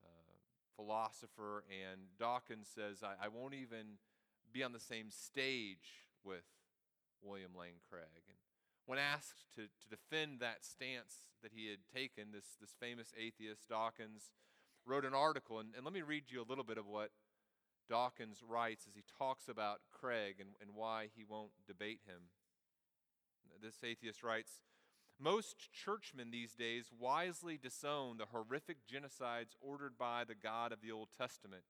uh, 0.03 0.35
philosopher, 0.75 1.63
and 1.69 2.01
Dawkins 2.19 2.67
says, 2.73 3.03
I, 3.03 3.25
I 3.25 3.27
won't 3.29 3.53
even 3.53 3.97
be 4.51 4.63
on 4.63 4.73
the 4.73 4.79
same 4.79 5.09
stage 5.09 6.09
with 6.23 6.43
William 7.23 7.51
Lane 7.57 7.79
Craig. 7.89 8.23
And 8.27 8.37
when 8.85 8.99
asked 8.99 9.45
to, 9.55 9.63
to 9.63 9.87
defend 9.89 10.39
that 10.39 10.65
stance 10.65 11.25
that 11.41 11.51
he 11.53 11.69
had 11.69 11.79
taken, 11.93 12.31
this, 12.33 12.57
this 12.59 12.75
famous 12.79 13.13
atheist, 13.17 13.69
Dawkins, 13.69 14.31
wrote 14.85 15.05
an 15.05 15.13
article. 15.13 15.59
And, 15.59 15.69
and 15.75 15.85
let 15.85 15.93
me 15.93 16.01
read 16.01 16.25
you 16.29 16.41
a 16.41 16.49
little 16.49 16.63
bit 16.63 16.77
of 16.77 16.87
what 16.87 17.11
Dawkins 17.89 18.41
writes 18.47 18.85
as 18.87 18.95
he 18.95 19.03
talks 19.17 19.47
about 19.47 19.81
Craig 19.91 20.35
and, 20.39 20.49
and 20.61 20.71
why 20.75 21.07
he 21.15 21.23
won't 21.23 21.51
debate 21.67 21.99
him. 22.05 22.29
This 23.61 23.79
atheist 23.83 24.23
writes 24.23 24.59
Most 25.19 25.69
churchmen 25.71 26.31
these 26.31 26.53
days 26.53 26.91
wisely 26.97 27.57
disown 27.57 28.17
the 28.17 28.25
horrific 28.25 28.77
genocides 28.87 29.55
ordered 29.61 29.97
by 29.97 30.23
the 30.23 30.35
God 30.35 30.71
of 30.71 30.81
the 30.81 30.91
Old 30.91 31.09
Testament. 31.17 31.63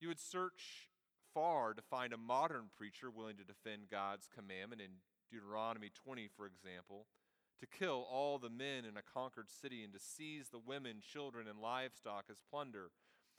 You 0.00 0.08
would 0.08 0.20
search 0.20 0.90
far 1.34 1.74
to 1.74 1.82
find 1.82 2.12
a 2.12 2.18
modern 2.18 2.66
preacher 2.76 3.10
willing 3.10 3.36
to 3.36 3.44
defend 3.44 3.90
God's 3.90 4.28
commandment 4.32 4.80
in 4.80 4.90
Deuteronomy 5.30 5.90
20, 6.04 6.28
for 6.36 6.46
example, 6.46 7.06
to 7.60 7.66
kill 7.66 8.06
all 8.10 8.38
the 8.38 8.50
men 8.50 8.84
in 8.84 8.96
a 8.96 9.02
conquered 9.02 9.48
city 9.50 9.82
and 9.82 9.92
to 9.92 9.98
seize 9.98 10.48
the 10.48 10.58
women, 10.58 10.96
children, 11.00 11.46
and 11.48 11.60
livestock 11.60 12.24
as 12.30 12.42
plunder. 12.50 12.90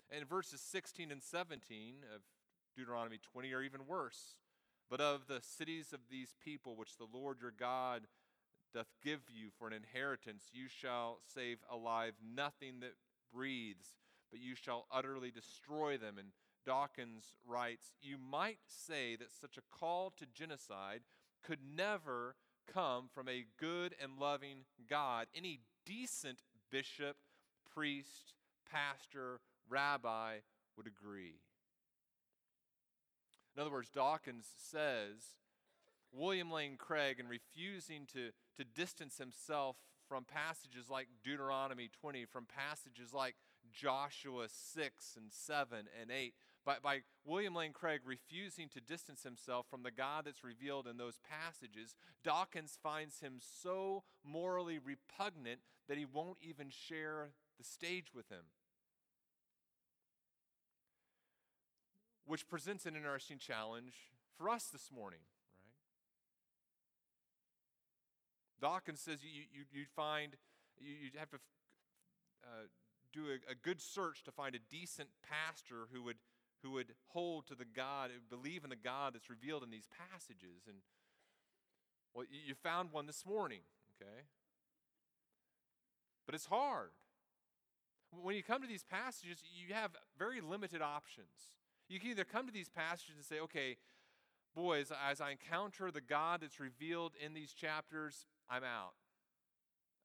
And 0.10 0.28
verses 0.28 0.62
16 0.62 1.12
and 1.12 1.22
17 1.22 1.96
of 2.16 2.22
Deuteronomy 2.76 3.20
20 3.32 3.54
are 3.54 3.62
even 3.62 3.88
worse. 3.88 4.36
But 4.90 5.02
of 5.02 5.28
the 5.28 5.42
cities 5.42 5.94
of 5.94 6.00
these 6.10 6.34
people 6.44 6.76
which 6.76 6.98
the 6.98 7.08
Lord 7.12 7.38
your 7.42 7.54
God 7.58 8.04
doth 8.74 8.88
give 9.04 9.22
you 9.30 9.50
for 9.58 9.68
an 9.68 9.74
inheritance, 9.74 10.46
you 10.54 10.68
shall 10.68 11.20
save 11.34 11.58
alive 11.70 12.14
nothing 12.36 12.80
that 12.82 12.94
breathes, 13.34 13.98
but 14.32 14.40
you 14.40 14.56
shall 14.56 14.86
utterly 14.92 15.32
destroy 15.32 15.98
them. 15.98 16.18
And 16.18 16.30
Dawkins 16.66 17.36
writes, 17.46 17.94
You 18.02 18.18
might 18.18 18.60
say 18.66 19.16
that 19.16 19.32
such 19.32 19.58
a 19.58 19.78
call 19.78 20.12
to 20.18 20.26
genocide 20.26 21.02
could 21.48 21.60
never 21.76 22.36
come 22.72 23.06
from 23.14 23.30
a 23.30 23.46
good 23.58 23.96
and 24.02 24.20
loving 24.20 24.66
God. 24.90 25.28
Any 25.34 25.62
decent 25.86 26.40
bishop, 26.70 27.16
priest, 27.74 28.34
pastor, 28.70 29.40
rabbi 29.70 30.40
would 30.76 30.88
agree. 30.88 31.40
In 33.56 33.62
other 33.62 33.72
words, 33.72 33.90
Dawkins 33.90 34.46
says 34.58 35.38
William 36.12 36.52
Lane 36.52 36.76
Craig, 36.78 37.20
in 37.20 37.28
refusing 37.28 38.06
to, 38.14 38.32
to 38.58 38.64
distance 38.64 39.18
himself 39.18 39.78
from 40.08 40.26
passages 40.26 40.90
like 40.90 41.08
Deuteronomy 41.24 41.90
20, 42.02 42.26
from 42.26 42.46
passages 42.46 43.14
like 43.14 43.36
Joshua 43.72 44.48
6 44.50 45.16
and 45.18 45.32
7 45.32 45.86
and 46.00 46.12
8, 46.12 46.34
by, 46.68 46.76
by 46.84 47.00
William 47.26 47.56
Lane 47.56 47.72
Craig 47.72 48.02
refusing 48.04 48.68
to 48.74 48.82
distance 48.82 49.24
himself 49.24 49.68
from 49.72 49.84
the 49.84 49.90
God 49.90 50.26
that's 50.26 50.44
revealed 50.44 50.86
in 50.86 50.98
those 50.98 51.18
passages, 51.18 51.96
Dawkins 52.26 52.78
finds 52.84 53.22
him 53.22 53.40
so 53.40 54.04
morally 54.22 54.78
repugnant 54.78 55.62
that 55.88 55.98
he 55.98 56.06
won't 56.06 56.40
even 56.42 56.70
share 56.70 57.30
the 57.58 57.64
stage 57.64 58.08
with 58.14 58.28
him. 58.30 58.52
Which 62.26 62.50
presents 62.50 62.86
an 62.86 62.98
interesting 62.98 63.38
challenge 63.38 63.94
for 64.38 64.50
us 64.50 64.66
this 64.66 64.92
morning, 64.94 65.22
right? 68.60 68.70
Dawkins 68.70 69.00
says 69.00 69.20
you, 69.24 69.44
you, 69.54 69.64
you'd 69.72 69.88
find, 69.96 70.36
you, 70.78 70.94
you'd 71.06 71.16
have 71.18 71.30
to 71.30 71.38
uh, 72.44 72.68
do 73.14 73.28
a, 73.28 73.52
a 73.52 73.56
good 73.56 73.80
search 73.80 74.26
to 74.26 74.32
find 74.32 74.54
a 74.54 74.60
decent 74.70 75.08
pastor 75.24 75.88
who 75.94 76.04
would 76.04 76.18
who 76.64 76.72
would 76.72 76.94
hold 77.10 77.48
to 77.48 77.56
the 77.56 77.66
God, 77.66 78.12
believe 78.30 78.64
in 78.64 78.70
the 78.70 78.76
God 78.76 79.14
that's 79.14 79.30
revealed 79.30 79.64
in 79.64 79.70
these 79.70 79.88
passages. 80.12 80.64
And 80.68 80.78
well, 82.14 82.26
you 82.30 82.56
found 82.56 82.92
one 82.92 83.06
this 83.06 83.26
morning, 83.26 83.60
okay? 83.96 84.24
But 86.26 86.36
it's 86.36 86.48
hard. 86.48 86.90
When 88.12 88.36
you 88.36 88.44
come 88.44 88.62
to 88.62 88.68
these 88.68 88.84
passages, 88.84 89.44
you 89.54 89.74
have 89.74 89.92
very 90.18 90.42
limited 90.42 90.82
options. 90.82 91.56
You 91.88 92.00
can 92.00 92.10
either 92.10 92.24
come 92.24 92.48
to 92.48 92.54
these 92.54 92.70
passages 92.70 93.16
and 93.16 93.26
say, 93.26 93.40
okay, 93.42 93.78
boys, 94.56 94.92
as 95.10 95.22
I 95.22 95.32
encounter 95.32 95.92
the 95.92 96.02
God 96.02 96.42
that's 96.42 96.60
revealed 96.60 97.14
in 97.24 97.34
these 97.34 97.54
chapters, 97.54 98.26
I'm 98.50 98.64
out. 98.64 98.94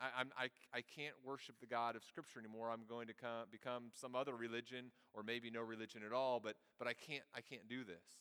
I, 0.03 0.45
I, 0.45 0.49
I 0.75 0.81
can't 0.83 1.15
worship 1.25 1.57
the 1.61 1.67
God 1.67 1.95
of 1.95 2.03
Scripture 2.05 2.41
anymore. 2.41 2.71
I'm 2.71 2.85
going 2.89 3.07
to 3.07 3.15
come, 3.15 3.47
become 3.51 3.85
some 3.95 4.17
other 4.17 4.35
religion 4.35 4.91
or 5.15 5.23
maybe 5.23 5.51
no 5.51 5.63
religion 5.63 6.03
at 6.05 6.13
all, 6.13 6.41
but, 6.41 6.57
but 6.79 6.89
I, 6.89 6.95
can't, 6.95 7.23
I 7.35 7.41
can't 7.41 7.69
do 7.69 7.85
this. 7.85 8.21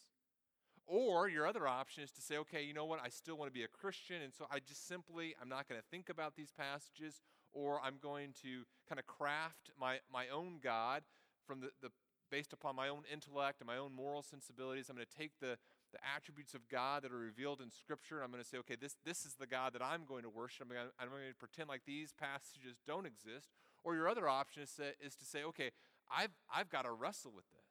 Or 0.86 1.30
your 1.30 1.48
other 1.48 1.68
option 1.68 2.04
is 2.04 2.12
to 2.12 2.22
say, 2.22 2.38
okay, 2.38 2.64
you 2.64 2.74
know 2.74 2.86
what? 2.86 3.00
I 3.04 3.10
still 3.10 3.38
want 3.38 3.50
to 3.50 3.54
be 3.54 3.64
a 3.64 3.68
Christian, 3.68 4.22
and 4.22 4.34
so 4.34 4.46
I 4.52 4.60
just 4.60 4.88
simply, 4.88 5.36
I'm 5.42 5.50
not 5.50 5.68
going 5.68 5.80
to 5.80 5.88
think 5.90 6.10
about 6.10 6.36
these 6.36 6.52
passages, 6.52 7.22
or 7.54 7.80
I'm 7.84 7.96
going 8.02 8.34
to 8.42 8.64
kind 8.90 9.00
of 9.00 9.08
craft 9.08 9.72
my, 9.80 10.00
my 10.12 10.26
own 10.34 10.60
God 10.62 11.04
from 11.46 11.62
the, 11.62 11.70
the 11.82 11.90
based 12.30 12.54
upon 12.54 12.76
my 12.76 12.88
own 12.88 13.04
intellect 13.12 13.60
and 13.60 13.68
my 13.68 13.78
own 13.78 13.94
moral 13.94 14.24
sensibilities. 14.24 14.90
I'm 14.90 14.96
going 14.96 15.06
to 15.06 15.18
take 15.18 15.32
the, 15.40 15.58
the 15.92 16.00
attributes 16.16 16.54
of 16.54 16.68
God 16.70 17.04
that 17.04 17.12
are 17.12 17.18
revealed 17.18 17.62
in 17.62 17.70
Scripture. 17.70 18.22
I'm 18.22 18.32
going 18.32 18.44
to 18.44 18.48
say, 18.48 18.58
okay, 18.60 18.76
this, 18.80 18.96
this 19.06 19.26
is 19.26 19.36
the 19.36 19.48
God 19.48 19.74
that 19.74 19.82
I'm 19.84 20.06
going 20.06 20.24
to 20.24 20.30
worship. 20.30 20.68
I'm 20.68 20.76
going 20.76 20.88
to, 20.88 20.94
I'm 21.00 21.10
going 21.10 21.30
to 21.30 21.36
pretend 21.36 21.70
like 21.70 21.82
these 21.86 22.14
passages 22.14 22.78
don't 22.86 23.06
exist. 23.06 23.50
Or 23.84 23.96
your 23.96 24.08
other 24.08 24.28
option 24.28 24.64
is, 24.64 24.70
say, 24.70 24.92
is 25.04 25.16
to 25.16 25.26
say, 25.26 25.44
okay, 25.44 25.72
I've, 26.10 26.32
I've 26.54 26.70
got 26.70 26.84
to 26.84 26.92
wrestle 26.92 27.32
with 27.36 27.50
this. 27.52 27.62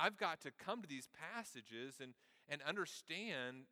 I've 0.00 0.16
got 0.16 0.40
to 0.42 0.50
come 0.50 0.80
to 0.82 0.88
these 0.88 1.08
passages 1.12 1.96
and, 2.00 2.14
and 2.48 2.62
understand 2.62 3.66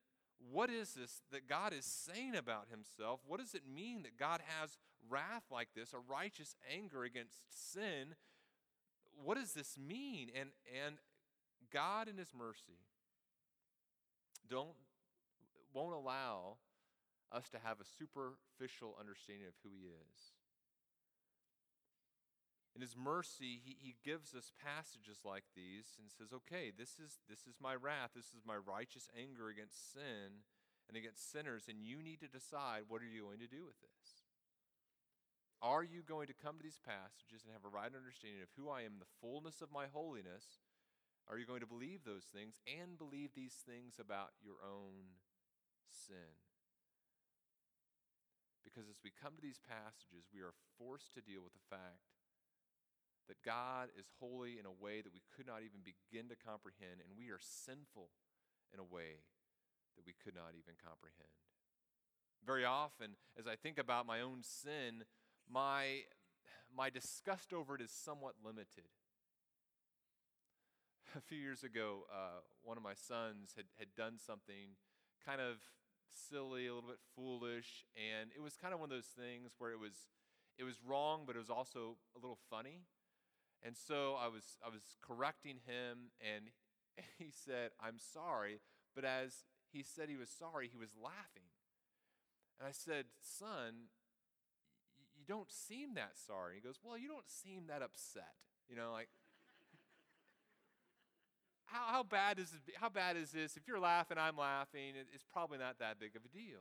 what 0.50 0.70
is 0.70 0.94
this 0.94 1.22
that 1.30 1.48
God 1.48 1.72
is 1.72 1.86
saying 1.86 2.34
about 2.34 2.66
himself? 2.70 3.20
What 3.26 3.40
does 3.40 3.54
it 3.54 3.62
mean 3.72 4.02
that 4.02 4.18
God 4.18 4.40
has 4.58 4.76
wrath 5.08 5.44
like 5.50 5.68
this, 5.74 5.92
a 5.92 5.98
righteous 5.98 6.56
anger 6.70 7.04
against 7.04 7.40
sin? 7.48 8.14
What 9.24 9.38
does 9.38 9.52
this 9.52 9.76
mean? 9.78 10.30
And, 10.34 10.50
and 10.84 10.96
God, 11.72 12.08
in 12.08 12.18
His 12.18 12.32
mercy, 12.36 12.78
don't, 14.48 14.76
won't 15.74 15.94
allow 15.94 16.58
us 17.30 17.48
to 17.50 17.58
have 17.62 17.80
a 17.80 17.88
superficial 17.88 18.96
understanding 19.00 19.46
of 19.46 19.56
who 19.62 19.70
He 19.72 19.88
is. 19.88 20.36
In 22.74 22.80
His 22.80 22.96
mercy, 22.96 23.60
he, 23.60 23.76
he 23.80 23.96
gives 24.00 24.34
us 24.34 24.52
passages 24.56 25.20
like 25.24 25.44
these 25.52 26.00
and 26.00 26.08
says, 26.08 26.32
okay, 26.32 26.72
this 26.72 26.96
is, 26.96 27.20
this 27.28 27.44
is 27.44 27.60
my 27.60 27.76
wrath. 27.76 28.16
This 28.16 28.32
is 28.32 28.48
my 28.48 28.56
righteous 28.56 29.12
anger 29.12 29.48
against 29.52 29.92
sin 29.92 30.44
and 30.88 30.96
against 30.96 31.30
sinners, 31.30 31.68
and 31.68 31.84
you 31.84 32.02
need 32.02 32.20
to 32.20 32.32
decide 32.32 32.88
what 32.88 33.00
are 33.00 33.08
you 33.08 33.28
going 33.28 33.40
to 33.40 33.48
do 33.48 33.64
with 33.64 33.76
this. 33.80 34.24
Are 35.62 35.84
you 35.84 36.02
going 36.02 36.26
to 36.26 36.34
come 36.34 36.58
to 36.58 36.64
these 36.64 36.80
passages 36.82 37.46
and 37.46 37.54
have 37.54 37.62
a 37.62 37.70
right 37.70 37.92
understanding 37.92 38.42
of 38.42 38.50
who 38.58 38.66
I 38.66 38.82
am, 38.82 38.98
the 38.98 39.14
fullness 39.22 39.62
of 39.62 39.70
my 39.70 39.86
holiness, 39.86 40.61
are 41.32 41.40
you 41.40 41.48
going 41.48 41.64
to 41.64 41.66
believe 41.66 42.04
those 42.04 42.28
things 42.28 42.60
and 42.68 43.00
believe 43.00 43.32
these 43.32 43.56
things 43.64 43.96
about 43.96 44.36
your 44.44 44.60
own 44.60 45.16
sin? 45.88 46.36
Because 48.60 48.84
as 48.84 49.00
we 49.00 49.16
come 49.16 49.32
to 49.40 49.40
these 49.40 49.56
passages, 49.64 50.28
we 50.28 50.44
are 50.44 50.52
forced 50.76 51.16
to 51.16 51.24
deal 51.24 51.40
with 51.40 51.56
the 51.56 51.68
fact 51.72 52.04
that 53.32 53.40
God 53.40 53.88
is 53.96 54.12
holy 54.20 54.60
in 54.60 54.68
a 54.68 54.76
way 54.76 55.00
that 55.00 55.16
we 55.16 55.24
could 55.32 55.48
not 55.48 55.64
even 55.64 55.80
begin 55.80 56.28
to 56.28 56.36
comprehend, 56.36 57.00
and 57.00 57.16
we 57.16 57.32
are 57.32 57.40
sinful 57.40 58.12
in 58.68 58.76
a 58.76 58.84
way 58.84 59.24
that 59.96 60.04
we 60.04 60.12
could 60.12 60.36
not 60.36 60.52
even 60.52 60.76
comprehend. 60.76 61.32
Very 62.44 62.68
often, 62.68 63.16
as 63.40 63.48
I 63.48 63.56
think 63.56 63.80
about 63.80 64.04
my 64.04 64.20
own 64.20 64.44
sin, 64.44 65.08
my, 65.48 66.04
my 66.68 66.92
disgust 66.92 67.56
over 67.56 67.72
it 67.72 67.80
is 67.80 67.88
somewhat 67.88 68.36
limited 68.44 68.92
a 71.16 71.20
few 71.20 71.38
years 71.38 71.62
ago, 71.62 72.06
uh, 72.10 72.40
one 72.62 72.76
of 72.76 72.82
my 72.82 72.94
sons 72.94 73.52
had, 73.56 73.66
had 73.78 73.88
done 73.96 74.16
something 74.16 74.76
kind 75.24 75.40
of 75.40 75.56
silly, 76.08 76.66
a 76.66 76.74
little 76.74 76.88
bit 76.88 77.00
foolish, 77.14 77.84
and 77.96 78.30
it 78.34 78.42
was 78.42 78.56
kind 78.56 78.72
of 78.72 78.80
one 78.80 78.90
of 78.90 78.96
those 78.96 79.12
things 79.16 79.52
where 79.58 79.72
it 79.72 79.80
was, 79.80 80.08
it 80.58 80.64
was 80.64 80.80
wrong, 80.84 81.24
but 81.26 81.36
it 81.36 81.38
was 81.38 81.50
also 81.50 81.96
a 82.16 82.18
little 82.18 82.38
funny. 82.50 82.84
And 83.62 83.76
so 83.76 84.16
I 84.18 84.28
was, 84.28 84.56
I 84.64 84.68
was 84.68 84.96
correcting 85.00 85.60
him, 85.66 86.12
and 86.20 86.50
he 87.18 87.30
said, 87.30 87.70
I'm 87.80 87.98
sorry. 87.98 88.60
But 88.94 89.04
as 89.04 89.44
he 89.70 89.82
said 89.82 90.08
he 90.08 90.16
was 90.16 90.30
sorry, 90.30 90.68
he 90.70 90.78
was 90.78 90.92
laughing. 90.96 91.48
And 92.58 92.68
I 92.68 92.72
said, 92.72 93.06
Son, 93.20 93.88
you 95.16 95.24
don't 95.26 95.50
seem 95.50 95.94
that 95.94 96.12
sorry. 96.14 96.56
He 96.56 96.60
goes, 96.60 96.78
Well, 96.82 96.98
you 96.98 97.08
don't 97.08 97.28
seem 97.28 97.66
that 97.68 97.82
upset. 97.82 98.36
You 98.68 98.76
know, 98.76 98.92
like, 98.92 99.08
how, 101.72 101.92
how, 101.92 102.02
bad 102.02 102.38
is, 102.38 102.52
how 102.74 102.88
bad 102.88 103.16
is 103.16 103.30
this? 103.30 103.56
If 103.56 103.66
you're 103.66 103.80
laughing, 103.80 104.18
I'm 104.18 104.36
laughing. 104.36 104.94
It's 105.12 105.24
probably 105.32 105.58
not 105.58 105.78
that 105.78 105.98
big 105.98 106.14
of 106.16 106.22
a 106.24 106.28
deal. 106.28 106.60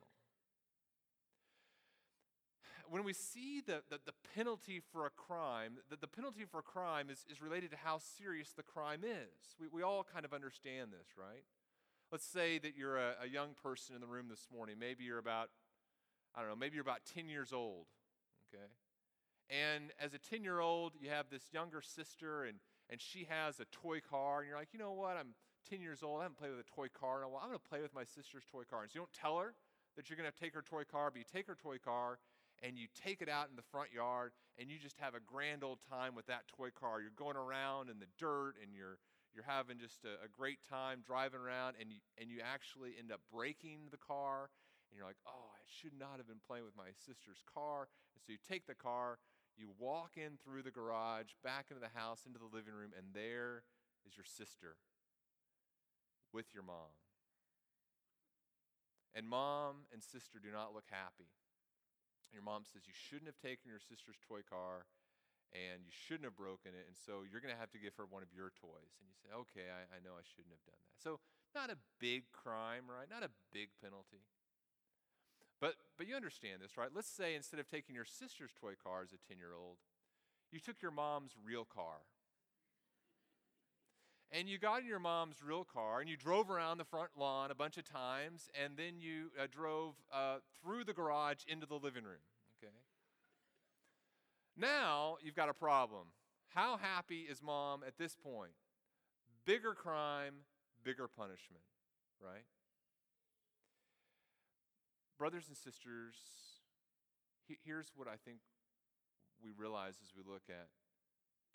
When 2.89 3.03
we 3.03 3.13
see 3.13 3.61
the, 3.65 3.83
the, 3.89 3.99
the 4.05 4.13
penalty 4.35 4.81
for 4.91 5.05
a 5.05 5.09
crime, 5.09 5.77
the, 5.89 5.95
the 5.95 6.07
penalty 6.07 6.43
for 6.49 6.59
a 6.59 6.63
crime 6.63 7.09
is, 7.09 7.25
is 7.31 7.41
related 7.41 7.71
to 7.71 7.77
how 7.77 7.99
serious 8.17 8.51
the 8.51 8.63
crime 8.63 9.01
is. 9.03 9.55
We, 9.59 9.67
we 9.71 9.81
all 9.81 10.05
kind 10.13 10.25
of 10.25 10.33
understand 10.33 10.91
this, 10.91 11.07
right? 11.17 11.43
Let's 12.11 12.25
say 12.25 12.59
that 12.59 12.75
you're 12.75 12.97
a, 12.97 13.13
a 13.23 13.27
young 13.27 13.51
person 13.63 13.95
in 13.95 14.01
the 14.01 14.07
room 14.07 14.27
this 14.29 14.47
morning. 14.53 14.75
Maybe 14.77 15.05
you're 15.05 15.19
about, 15.19 15.49
I 16.35 16.41
don't 16.41 16.49
know, 16.49 16.55
maybe 16.55 16.75
you're 16.75 16.81
about 16.81 17.01
10 17.15 17.29
years 17.29 17.53
old, 17.53 17.85
okay? 18.53 18.67
And 19.49 19.91
as 19.99 20.13
a 20.13 20.17
10 20.17 20.43
year 20.43 20.59
old, 20.59 20.93
you 20.99 21.09
have 21.09 21.29
this 21.29 21.43
younger 21.53 21.81
sister, 21.81 22.43
and 22.43 22.57
and 22.91 22.99
she 22.99 23.25
has 23.29 23.59
a 23.59 23.65
toy 23.71 23.99
car, 24.01 24.39
and 24.39 24.49
you're 24.49 24.57
like, 24.57 24.73
you 24.73 24.79
know 24.79 24.91
what? 24.91 25.17
I'm 25.17 25.33
10 25.69 25.81
years 25.81 26.03
old. 26.03 26.19
I 26.19 26.23
haven't 26.23 26.37
played 26.37 26.51
with 26.51 26.59
a 26.59 26.75
toy 26.75 26.87
car 26.91 27.19
in 27.19 27.23
a 27.23 27.29
while. 27.29 27.41
I'm 27.41 27.49
going 27.49 27.59
to 27.63 27.69
play 27.69 27.81
with 27.81 27.95
my 27.95 28.03
sister's 28.03 28.43
toy 28.51 28.63
car. 28.69 28.83
And 28.83 28.91
so 28.91 28.99
you 28.99 29.01
don't 29.01 29.13
tell 29.13 29.39
her 29.39 29.53
that 29.95 30.09
you're 30.09 30.17
going 30.17 30.29
to 30.29 30.37
take 30.37 30.53
her 30.53 30.61
toy 30.61 30.83
car, 30.83 31.09
but 31.09 31.19
you 31.19 31.25
take 31.31 31.47
her 31.47 31.55
toy 31.55 31.77
car 31.77 32.19
and 32.61 32.77
you 32.77 32.87
take 32.93 33.21
it 33.21 33.29
out 33.29 33.49
in 33.49 33.55
the 33.55 33.65
front 33.71 33.91
yard 33.91 34.31
and 34.59 34.69
you 34.69 34.77
just 34.77 34.97
have 34.99 35.15
a 35.15 35.23
grand 35.23 35.63
old 35.63 35.79
time 35.89 36.13
with 36.15 36.27
that 36.27 36.47
toy 36.47 36.69
car. 36.69 37.01
You're 37.01 37.15
going 37.15 37.37
around 37.37 37.89
in 37.89 37.99
the 37.99 38.11
dirt 38.19 38.55
and 38.61 38.75
you're 38.75 38.99
you're 39.33 39.47
having 39.47 39.79
just 39.79 40.03
a, 40.03 40.19
a 40.25 40.27
great 40.27 40.59
time 40.67 40.99
driving 41.07 41.39
around 41.39 41.79
and 41.79 41.87
you, 41.87 42.03
and 42.19 42.27
you 42.27 42.43
actually 42.43 42.99
end 42.99 43.15
up 43.15 43.21
breaking 43.31 43.87
the 43.87 43.97
car 43.97 44.51
and 44.91 44.99
you're 44.99 45.07
like, 45.07 45.23
oh, 45.23 45.47
I 45.55 45.63
should 45.63 45.95
not 45.95 46.19
have 46.19 46.27
been 46.27 46.43
playing 46.43 46.67
with 46.67 46.75
my 46.75 46.91
sister's 46.99 47.39
car. 47.47 47.87
And 48.11 48.19
so 48.19 48.35
you 48.35 48.39
take 48.43 48.67
the 48.67 48.75
car, 48.75 49.23
you 49.57 49.69
walk 49.79 50.17
in 50.17 50.37
through 50.43 50.63
the 50.63 50.71
garage, 50.71 51.33
back 51.43 51.67
into 51.69 51.81
the 51.81 51.97
house, 51.97 52.23
into 52.25 52.39
the 52.39 52.49
living 52.49 52.73
room, 52.73 52.91
and 52.97 53.13
there 53.13 53.63
is 54.07 54.17
your 54.17 54.25
sister 54.25 54.77
with 56.33 56.53
your 56.53 56.63
mom. 56.63 56.95
And 59.13 59.27
mom 59.27 59.87
and 59.91 59.99
sister 60.03 60.39
do 60.39 60.51
not 60.51 60.73
look 60.73 60.87
happy. 60.87 61.27
And 62.31 62.33
your 62.33 62.47
mom 62.47 62.63
says, 62.63 62.87
You 62.87 62.95
shouldn't 62.95 63.27
have 63.27 63.39
taken 63.43 63.67
your 63.67 63.83
sister's 63.83 64.15
toy 64.23 64.39
car 64.47 64.87
and 65.51 65.83
you 65.83 65.91
shouldn't 65.91 66.23
have 66.23 66.39
broken 66.39 66.71
it, 66.71 66.87
and 66.87 66.95
so 66.95 67.27
you're 67.27 67.43
going 67.43 67.51
to 67.51 67.59
have 67.59 67.75
to 67.75 67.81
give 67.81 67.91
her 67.99 68.07
one 68.07 68.23
of 68.23 68.31
your 68.31 68.55
toys. 68.55 68.95
And 68.99 69.03
you 69.03 69.15
say, 69.19 69.35
Okay, 69.35 69.67
I, 69.67 69.83
I 69.91 69.99
know 69.99 70.15
I 70.15 70.23
shouldn't 70.23 70.55
have 70.55 70.63
done 70.63 70.79
that. 70.79 70.95
So, 70.95 71.19
not 71.51 71.67
a 71.67 71.75
big 71.99 72.31
crime, 72.31 72.87
right? 72.87 73.11
Not 73.11 73.27
a 73.27 73.31
big 73.51 73.75
penalty. 73.83 74.23
But, 75.61 75.75
but 75.97 76.07
you 76.07 76.15
understand 76.15 76.61
this, 76.61 76.75
right? 76.75 76.89
Let's 76.93 77.07
say 77.09 77.35
instead 77.35 77.59
of 77.59 77.69
taking 77.69 77.95
your 77.95 78.05
sister's 78.05 78.51
toy 78.59 78.73
car 78.83 79.03
as 79.03 79.13
a 79.13 79.27
10 79.27 79.37
year 79.37 79.53
old, 79.57 79.77
you 80.51 80.59
took 80.59 80.81
your 80.81 80.91
mom's 80.91 81.33
real 81.45 81.63
car. 81.63 82.01
And 84.31 84.49
you 84.49 84.57
got 84.57 84.81
in 84.81 84.87
your 84.87 84.99
mom's 84.99 85.37
real 85.45 85.65
car 85.65 85.99
and 85.99 86.09
you 86.09 86.17
drove 86.17 86.49
around 86.49 86.77
the 86.77 86.85
front 86.85 87.11
lawn 87.17 87.51
a 87.51 87.55
bunch 87.55 87.77
of 87.77 87.83
times 87.83 88.49
and 88.59 88.77
then 88.77 88.99
you 88.99 89.29
uh, 89.39 89.47
drove 89.51 89.95
uh, 90.11 90.37
through 90.61 90.85
the 90.85 90.93
garage 90.93 91.43
into 91.47 91.65
the 91.65 91.75
living 91.75 92.05
room 92.05 92.23
okay? 92.57 92.73
Now 94.57 95.17
you've 95.21 95.35
got 95.35 95.49
a 95.49 95.53
problem. 95.53 96.07
How 96.47 96.77
happy 96.77 97.21
is 97.29 97.41
mom 97.41 97.83
at 97.85 97.97
this 97.97 98.15
point? 98.15 98.53
Bigger 99.45 99.73
crime 99.73 100.45
bigger 100.83 101.07
punishment 101.07 101.63
right 102.19 102.45
brothers 105.21 105.45
and 105.47 105.55
sisters 105.55 106.17
here's 107.63 107.91
what 107.95 108.07
i 108.07 108.17
think 108.25 108.39
we 109.43 109.51
realize 109.55 110.01
as 110.01 110.09
we 110.17 110.23
look 110.25 110.49
at 110.49 110.69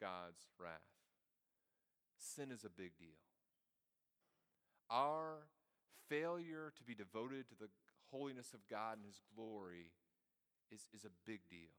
god's 0.00 0.46
wrath 0.61 0.96
sin 2.18 2.50
is 2.50 2.64
a 2.64 2.70
big 2.70 2.96
deal. 2.99 3.16
Our 4.90 5.49
failure 6.08 6.73
to 6.76 6.85
be 6.85 6.94
devoted 6.94 7.49
to 7.49 7.54
the 7.58 7.68
holiness 8.11 8.52
of 8.54 8.61
God 8.68 8.99
and 8.99 9.06
His 9.06 9.20
glory 9.35 9.92
is, 10.70 10.88
is 10.94 11.04
a 11.04 11.11
big 11.26 11.40
deal. 11.49 11.75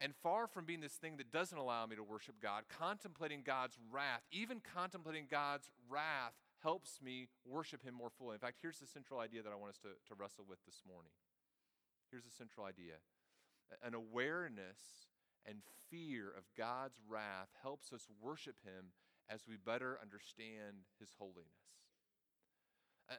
And 0.00 0.14
far 0.16 0.48
from 0.48 0.64
being 0.64 0.80
this 0.80 0.94
thing 0.94 1.16
that 1.18 1.30
doesn't 1.30 1.56
allow 1.56 1.86
me 1.86 1.94
to 1.94 2.02
worship 2.02 2.36
God, 2.42 2.64
contemplating 2.68 3.42
God's 3.44 3.78
wrath, 3.90 4.22
even 4.32 4.60
contemplating 4.74 5.26
God's 5.30 5.70
wrath, 5.88 6.34
helps 6.62 7.00
me 7.02 7.28
worship 7.44 7.82
Him 7.84 7.94
more 7.94 8.10
fully. 8.10 8.34
In 8.34 8.40
fact, 8.40 8.58
here's 8.62 8.78
the 8.78 8.86
central 8.86 9.20
idea 9.20 9.42
that 9.42 9.52
I 9.52 9.56
want 9.56 9.70
us 9.70 9.78
to, 9.78 9.88
to 10.08 10.14
wrestle 10.14 10.44
with 10.48 10.64
this 10.64 10.82
morning. 10.86 11.12
Here's 12.10 12.24
the 12.24 12.30
central 12.30 12.66
idea 12.66 13.00
an 13.82 13.94
awareness 13.94 15.08
and 15.46 15.58
fear 15.90 16.28
of 16.28 16.44
God's 16.56 17.00
wrath 17.08 17.48
helps 17.62 17.92
us 17.92 18.06
worship 18.20 18.56
Him 18.64 18.92
as 19.30 19.40
we 19.48 19.56
better 19.56 19.98
understand 20.00 20.84
His 21.00 21.10
holiness. 21.18 21.80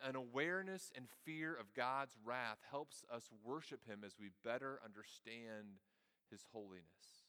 An 0.08 0.16
awareness 0.16 0.92
and 0.96 1.08
fear 1.26 1.54
of 1.54 1.74
God's 1.74 2.16
wrath 2.24 2.60
helps 2.70 3.04
us 3.14 3.30
worship 3.44 3.82
Him 3.86 4.02
as 4.06 4.16
we 4.20 4.30
better 4.44 4.80
understand 4.84 5.82
His 6.32 6.46
holiness. 6.52 7.28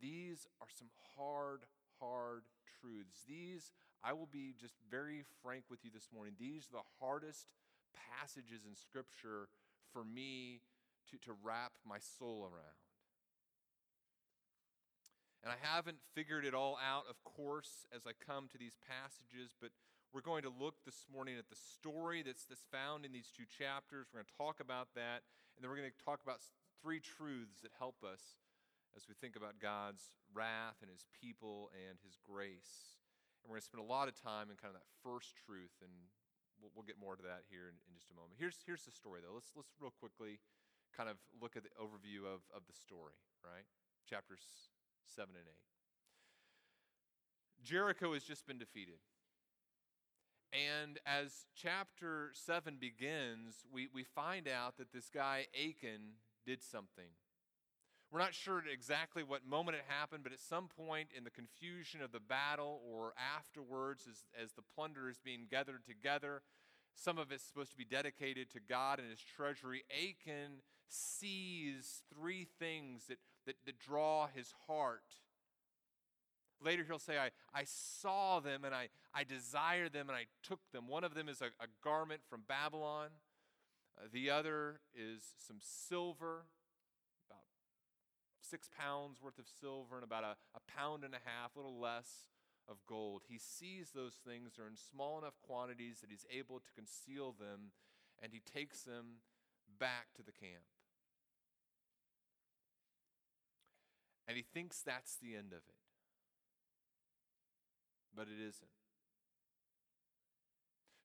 These 0.00 0.46
are 0.60 0.68
some 0.70 0.90
hard, 1.16 1.62
hard 1.98 2.42
truths. 2.80 3.24
These, 3.26 3.72
I 4.02 4.12
will 4.12 4.28
be 4.30 4.54
just 4.58 4.74
very 4.90 5.24
frank 5.42 5.64
with 5.70 5.84
you 5.84 5.90
this 5.92 6.08
morning, 6.14 6.34
these 6.38 6.68
are 6.70 6.82
the 6.82 6.88
hardest 7.00 7.46
passages 8.18 8.62
in 8.66 8.76
Scripture 8.76 9.48
for 9.92 10.04
me 10.04 10.60
to, 11.10 11.18
to 11.26 11.32
wrap 11.42 11.72
my 11.86 11.98
soul 12.18 12.42
around. 12.42 12.78
And 15.42 15.52
I 15.52 15.58
haven't 15.62 15.98
figured 16.14 16.44
it 16.44 16.54
all 16.54 16.78
out, 16.82 17.04
of 17.08 17.22
course, 17.22 17.86
as 17.94 18.02
I 18.06 18.12
come 18.18 18.48
to 18.50 18.58
these 18.58 18.76
passages, 18.86 19.54
but 19.60 19.70
we're 20.12 20.24
going 20.24 20.42
to 20.42 20.52
look 20.52 20.82
this 20.84 21.06
morning 21.12 21.36
at 21.38 21.48
the 21.48 21.56
story 21.56 22.22
that's, 22.22 22.44
that's 22.44 22.66
found 22.72 23.04
in 23.04 23.12
these 23.12 23.30
two 23.30 23.46
chapters. 23.46 24.08
We're 24.10 24.20
going 24.20 24.30
to 24.30 24.38
talk 24.38 24.58
about 24.58 24.88
that, 24.96 25.22
and 25.54 25.62
then 25.62 25.70
we're 25.70 25.78
going 25.78 25.90
to 25.90 26.04
talk 26.04 26.20
about 26.24 26.42
three 26.82 26.98
truths 26.98 27.62
that 27.62 27.70
help 27.78 28.02
us 28.02 28.42
as 28.96 29.06
we 29.06 29.14
think 29.14 29.36
about 29.36 29.62
God's 29.62 30.10
wrath 30.34 30.82
and 30.82 30.90
his 30.90 31.06
people 31.22 31.70
and 31.86 31.98
his 32.02 32.18
grace. 32.26 32.97
We're 33.48 33.56
going 33.56 33.64
to 33.64 33.72
spend 33.72 33.80
a 33.80 33.88
lot 33.88 34.12
of 34.12 34.14
time 34.20 34.52
in 34.52 34.60
kind 34.60 34.68
of 34.68 34.76
that 34.76 34.92
first 35.00 35.32
truth, 35.32 35.72
and 35.80 35.88
we'll, 36.60 36.68
we'll 36.76 36.84
get 36.84 37.00
more 37.00 37.16
to 37.16 37.24
that 37.24 37.48
here 37.48 37.72
in, 37.72 37.80
in, 37.88 37.96
just 37.96 38.12
a 38.12 38.16
moment. 38.16 38.36
Here's, 38.36 38.60
here's 38.68 38.84
the 38.84 38.92
story, 38.92 39.24
though. 39.24 39.32
Let's, 39.32 39.56
let's 39.56 39.72
real 39.80 39.96
quickly 39.96 40.36
kind 40.92 41.08
of 41.08 41.16
look 41.40 41.56
at 41.56 41.64
the 41.64 41.72
overview 41.80 42.28
of, 42.28 42.44
of 42.52 42.68
the 42.68 42.76
story, 42.76 43.16
right? 43.40 43.64
Chapters 44.04 44.44
7 45.08 45.32
and 45.32 45.48
8. 45.48 45.56
Jericho 47.64 48.12
has 48.12 48.22
just 48.22 48.44
been 48.44 48.60
defeated. 48.60 49.00
And 50.52 51.00
as 51.08 51.48
chapter 51.56 52.30
7 52.36 52.76
begins, 52.76 53.64
we, 53.72 53.88
we 53.92 54.04
find 54.04 54.44
out 54.44 54.76
that 54.76 54.92
this 54.92 55.08
guy, 55.08 55.46
Achan, 55.56 56.20
did 56.44 56.62
something. 56.62 57.16
We're 58.10 58.20
not 58.20 58.34
sure 58.34 58.62
exactly 58.72 59.22
what 59.22 59.46
moment 59.46 59.76
it 59.76 59.84
happened, 59.86 60.22
but 60.22 60.32
at 60.32 60.40
some 60.40 60.68
point 60.68 61.08
in 61.14 61.24
the 61.24 61.30
confusion 61.30 62.00
of 62.00 62.10
the 62.10 62.20
battle 62.20 62.80
or 62.90 63.12
afterwards, 63.36 64.06
as, 64.08 64.24
as 64.42 64.52
the 64.52 64.62
plunder 64.74 65.10
is 65.10 65.18
being 65.18 65.46
gathered 65.50 65.84
together, 65.86 66.42
some 66.94 67.18
of 67.18 67.30
it's 67.30 67.44
supposed 67.44 67.70
to 67.72 67.76
be 67.76 67.84
dedicated 67.84 68.50
to 68.50 68.60
God 68.66 68.98
and 68.98 69.10
his 69.10 69.20
treasury. 69.20 69.84
Achan 69.90 70.62
sees 70.88 72.02
three 72.12 72.46
things 72.58 73.04
that, 73.08 73.18
that, 73.46 73.56
that 73.66 73.78
draw 73.78 74.26
his 74.34 74.54
heart. 74.66 75.02
Later, 76.64 76.84
he'll 76.84 76.98
say, 76.98 77.18
I, 77.18 77.30
I 77.54 77.64
saw 77.66 78.40
them 78.40 78.64
and 78.64 78.74
I, 78.74 78.88
I 79.14 79.24
desired 79.24 79.92
them 79.92 80.08
and 80.08 80.16
I 80.16 80.24
took 80.42 80.60
them. 80.72 80.88
One 80.88 81.04
of 81.04 81.14
them 81.14 81.28
is 81.28 81.42
a, 81.42 81.46
a 81.62 81.68
garment 81.84 82.22
from 82.28 82.40
Babylon, 82.48 83.10
uh, 83.96 84.06
the 84.12 84.30
other 84.30 84.80
is 84.94 85.22
some 85.46 85.58
silver, 85.60 86.46
six 88.48 88.68
pounds 88.78 89.20
worth 89.22 89.38
of 89.38 89.46
silver, 89.60 89.96
and 89.96 90.04
about 90.04 90.24
a, 90.24 90.36
a 90.54 90.60
pound 90.66 91.04
and 91.04 91.14
a 91.14 91.20
half, 91.24 91.54
a 91.54 91.58
little 91.58 91.78
less 91.78 92.28
of 92.68 92.76
gold. 92.86 93.22
He 93.28 93.38
sees 93.38 93.90
those 93.94 94.14
things 94.26 94.58
are 94.58 94.66
in 94.66 94.76
small 94.76 95.18
enough 95.18 95.40
quantities 95.42 96.00
that 96.00 96.10
he's 96.10 96.26
able 96.30 96.60
to 96.60 96.70
conceal 96.74 97.32
them, 97.32 97.72
and 98.22 98.32
he 98.32 98.40
takes 98.40 98.82
them 98.82 99.22
back 99.78 100.08
to 100.16 100.22
the 100.22 100.32
camp. 100.32 100.64
And 104.26 104.36
he 104.36 104.42
thinks 104.42 104.82
that's 104.82 105.16
the 105.16 105.34
end 105.34 105.52
of 105.52 105.62
it. 105.66 105.74
But 108.14 108.26
it 108.28 108.40
isn't. 108.40 108.77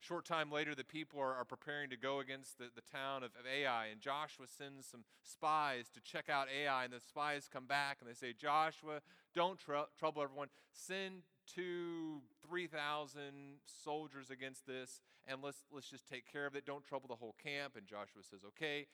Short 0.05 0.25
time 0.25 0.51
later, 0.51 0.75
the 0.75 0.83
people 0.83 1.21
are, 1.21 1.33
are 1.33 1.45
preparing 1.45 1.89
to 1.89 1.95
go 1.95 2.19
against 2.19 2.57
the, 2.57 2.65
the 2.75 2.81
town 2.81 3.23
of, 3.23 3.31
of 3.39 3.45
Ai, 3.47 3.87
and 3.87 4.01
Joshua 4.01 4.47
sends 4.47 4.85
some 4.85 5.05
spies 5.23 5.89
to 5.93 6.01
check 6.01 6.27
out 6.27 6.47
Ai, 6.49 6.83
and 6.83 6.91
the 6.91 6.99
spies 6.99 7.47
come 7.51 7.67
back 7.67 7.99
and 8.01 8.09
they 8.09 8.13
say, 8.13 8.33
Joshua, 8.33 8.99
don't 9.33 9.57
tr- 9.57 9.87
trouble 9.97 10.21
everyone. 10.21 10.49
Send 10.73 11.23
two, 11.47 12.21
3,000 12.45 13.21
soldiers 13.65 14.29
against 14.29 14.67
this, 14.67 14.99
and 15.25 15.41
let's, 15.41 15.59
let's 15.71 15.89
just 15.89 16.05
take 16.05 16.29
care 16.29 16.45
of 16.45 16.55
it. 16.55 16.65
Don't 16.65 16.83
trouble 16.83 17.07
the 17.07 17.15
whole 17.15 17.35
camp. 17.41 17.77
And 17.77 17.87
Joshua 17.87 18.23
says, 18.29 18.41
okay. 18.45 18.87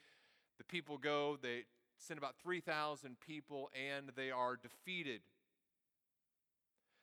The 0.59 0.63
people 0.63 0.99
go, 0.99 1.39
they 1.41 1.63
send 1.97 2.19
about 2.19 2.35
3,000 2.43 3.17
people, 3.19 3.71
and 3.73 4.11
they 4.15 4.29
are 4.29 4.55
defeated. 4.55 5.21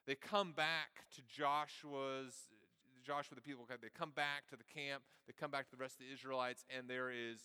They 0.07 0.15
come 0.15 0.53
back 0.53 1.07
to 1.17 1.23
Joshua's, 1.23 2.35
Joshua, 3.07 3.37
the 3.37 3.41
people, 3.41 3.65
they 3.69 3.89
come 3.97 4.11
back 4.11 4.49
to 4.51 4.57
the 4.57 4.65
camp, 4.67 5.05
they 5.27 5.33
come 5.39 5.51
back 5.51 5.71
to 5.71 5.77
the 5.77 5.81
rest 5.81 5.95
of 6.01 6.07
the 6.07 6.13
Israelites, 6.13 6.65
and 6.77 6.91
there 6.91 7.11
is 7.11 7.39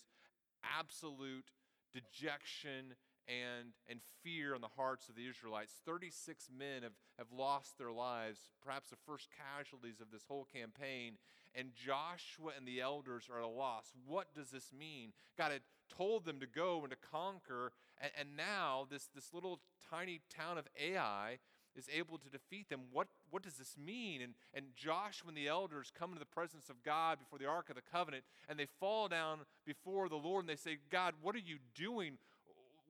absolute 0.66 1.52
dejection 1.94 2.98
and, 3.28 3.74
and 3.88 4.00
fear 4.24 4.56
in 4.56 4.62
the 4.62 4.74
hearts 4.76 5.08
of 5.08 5.16
the 5.16 5.28
Israelites. 5.28 5.74
36 5.86 6.50
men 6.58 6.82
have, 6.82 6.98
have 7.20 7.32
lost 7.32 7.78
their 7.78 7.92
lives, 7.92 8.40
perhaps 8.66 8.90
the 8.90 8.96
first 9.06 9.28
casualties 9.30 10.02
of 10.02 10.10
this 10.12 10.24
whole 10.28 10.48
campaign. 10.52 11.14
And 11.54 11.70
Joshua 11.76 12.54
and 12.58 12.68
the 12.68 12.82
elders 12.82 13.30
are 13.32 13.40
at 13.40 13.46
a 13.46 13.48
loss. 13.48 13.94
What 14.08 14.34
does 14.34 14.50
this 14.50 14.72
mean? 14.74 15.12
God 15.38 15.52
had 15.52 15.62
told 15.96 16.26
them 16.26 16.40
to 16.40 16.48
go 16.48 16.82
and 16.82 16.90
to 16.90 16.98
conquer, 16.98 17.74
and, 18.02 18.12
and 18.18 18.30
now 18.36 18.88
this, 18.90 19.10
this 19.14 19.34
little 19.34 19.60
tiny 19.90 20.22
town 20.36 20.58
of 20.58 20.68
Ai 20.82 21.38
is 21.76 21.88
able 21.96 22.18
to 22.18 22.30
defeat 22.30 22.70
them. 22.70 22.82
What, 22.92 23.08
what 23.30 23.44
does 23.44 23.56
this 23.56 23.76
mean? 23.78 24.22
And, 24.22 24.34
and 24.54 24.66
Joshua 24.76 25.30
and 25.30 25.38
the 25.38 25.48
elders 25.48 25.92
come 25.98 26.12
into 26.12 26.20
the 26.20 26.26
presence 26.26 26.70
of 26.70 26.84
God 26.84 27.20
before 27.20 27.40
the 27.40 27.46
Ark 27.46 27.70
of 27.70 27.76
the 27.76 27.82
Covenant, 27.82 28.24
and 28.50 28.60
they 28.60 28.68
fall 28.80 29.08
down 29.08 29.40
before 29.66 30.10
the 30.10 30.16
Lord 30.16 30.44
and 30.44 30.50
they 30.50 30.56
say, 30.56 30.78
God, 30.92 31.14
what 31.22 31.36
are 31.36 31.40
you 31.40 31.58
doing? 31.76 32.18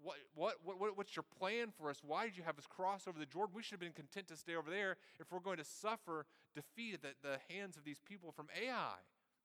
What, 0.04 0.17
what, 0.34 0.80
what, 0.80 0.98
what's 0.98 1.15
your 1.15 1.26
plan 1.39 1.67
for 1.78 1.89
us? 1.89 2.02
Why 2.06 2.26
did 2.26 2.36
you 2.36 2.44
have 2.44 2.58
us 2.58 2.65
cross 2.67 3.08
over 3.08 3.20
the 3.20 3.26
Jordan? 3.26 3.54
We 3.56 3.62
should 3.62 3.74
have 3.74 3.80
been 3.82 3.91
content 3.91 4.28
to 4.30 4.36
stay 4.36 4.56
over 4.56 4.70
there 4.70 4.98
if 5.20 5.32
we're 5.32 5.39
going 5.39 5.58
to 5.58 5.63
suffer 5.63 6.26
defeat 6.56 6.96
at 6.96 7.02
the, 7.02 7.10
the 7.22 7.38
hands 7.54 7.78
of 7.78 7.84
these 7.84 8.00
people 8.08 8.32
from 8.32 8.48
Ai. 8.60 8.96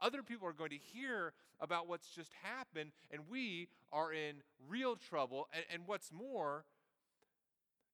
Other 0.00 0.22
people 0.22 0.46
are 0.48 0.52
going 0.52 0.70
to 0.70 0.78
hear 0.78 1.32
about 1.60 1.88
what's 1.88 2.08
just 2.08 2.32
happened, 2.42 2.92
and 3.10 3.22
we 3.30 3.68
are 3.92 4.12
in 4.12 4.36
real 4.68 4.96
trouble. 4.96 5.48
And, 5.54 5.64
and 5.72 5.82
what's 5.86 6.12
more, 6.12 6.64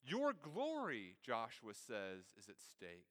your 0.04 0.32
glory, 0.32 1.16
Joshua 1.24 1.74
says, 1.74 2.24
is 2.38 2.48
at 2.48 2.60
stake. 2.60 3.06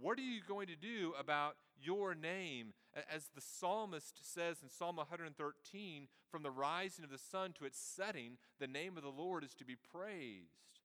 What 0.00 0.18
are 0.18 0.22
you 0.22 0.40
going 0.46 0.66
to 0.68 0.76
do 0.76 1.12
about 1.18 1.56
your 1.80 2.14
name? 2.14 2.74
As 3.12 3.28
the 3.34 3.40
psalmist 3.40 4.18
says 4.22 4.58
in 4.62 4.68
Psalm 4.68 4.96
113, 4.96 6.08
from 6.30 6.42
the 6.42 6.50
rising 6.50 7.04
of 7.04 7.10
the 7.10 7.18
sun 7.18 7.52
to 7.58 7.64
its 7.64 7.78
setting, 7.78 8.38
the 8.58 8.66
name 8.66 8.96
of 8.96 9.02
the 9.02 9.08
Lord 9.08 9.44
is 9.44 9.54
to 9.54 9.64
be 9.64 9.76
praised. 9.92 10.80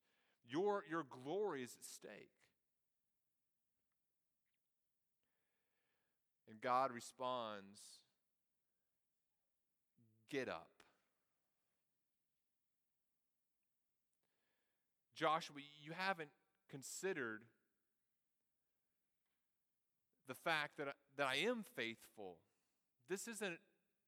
Your, 0.48 0.84
your 0.90 1.04
glory 1.04 1.64
is 1.64 1.76
at 1.78 1.86
stake. 1.86 2.32
And 6.50 6.60
God 6.62 6.92
responds, 6.92 7.80
Get 10.30 10.48
up. 10.48 10.79
Joshua, 15.20 15.58
you 15.84 15.92
haven't 15.98 16.30
considered 16.72 17.42
the 20.30 20.34
fact 20.34 20.78
that 20.78 20.88
I, 20.88 20.92
that 21.18 21.28
I 21.28 21.36
am 21.36 21.66
faithful. 21.76 22.38
This 23.10 23.28
isn't 23.28 23.58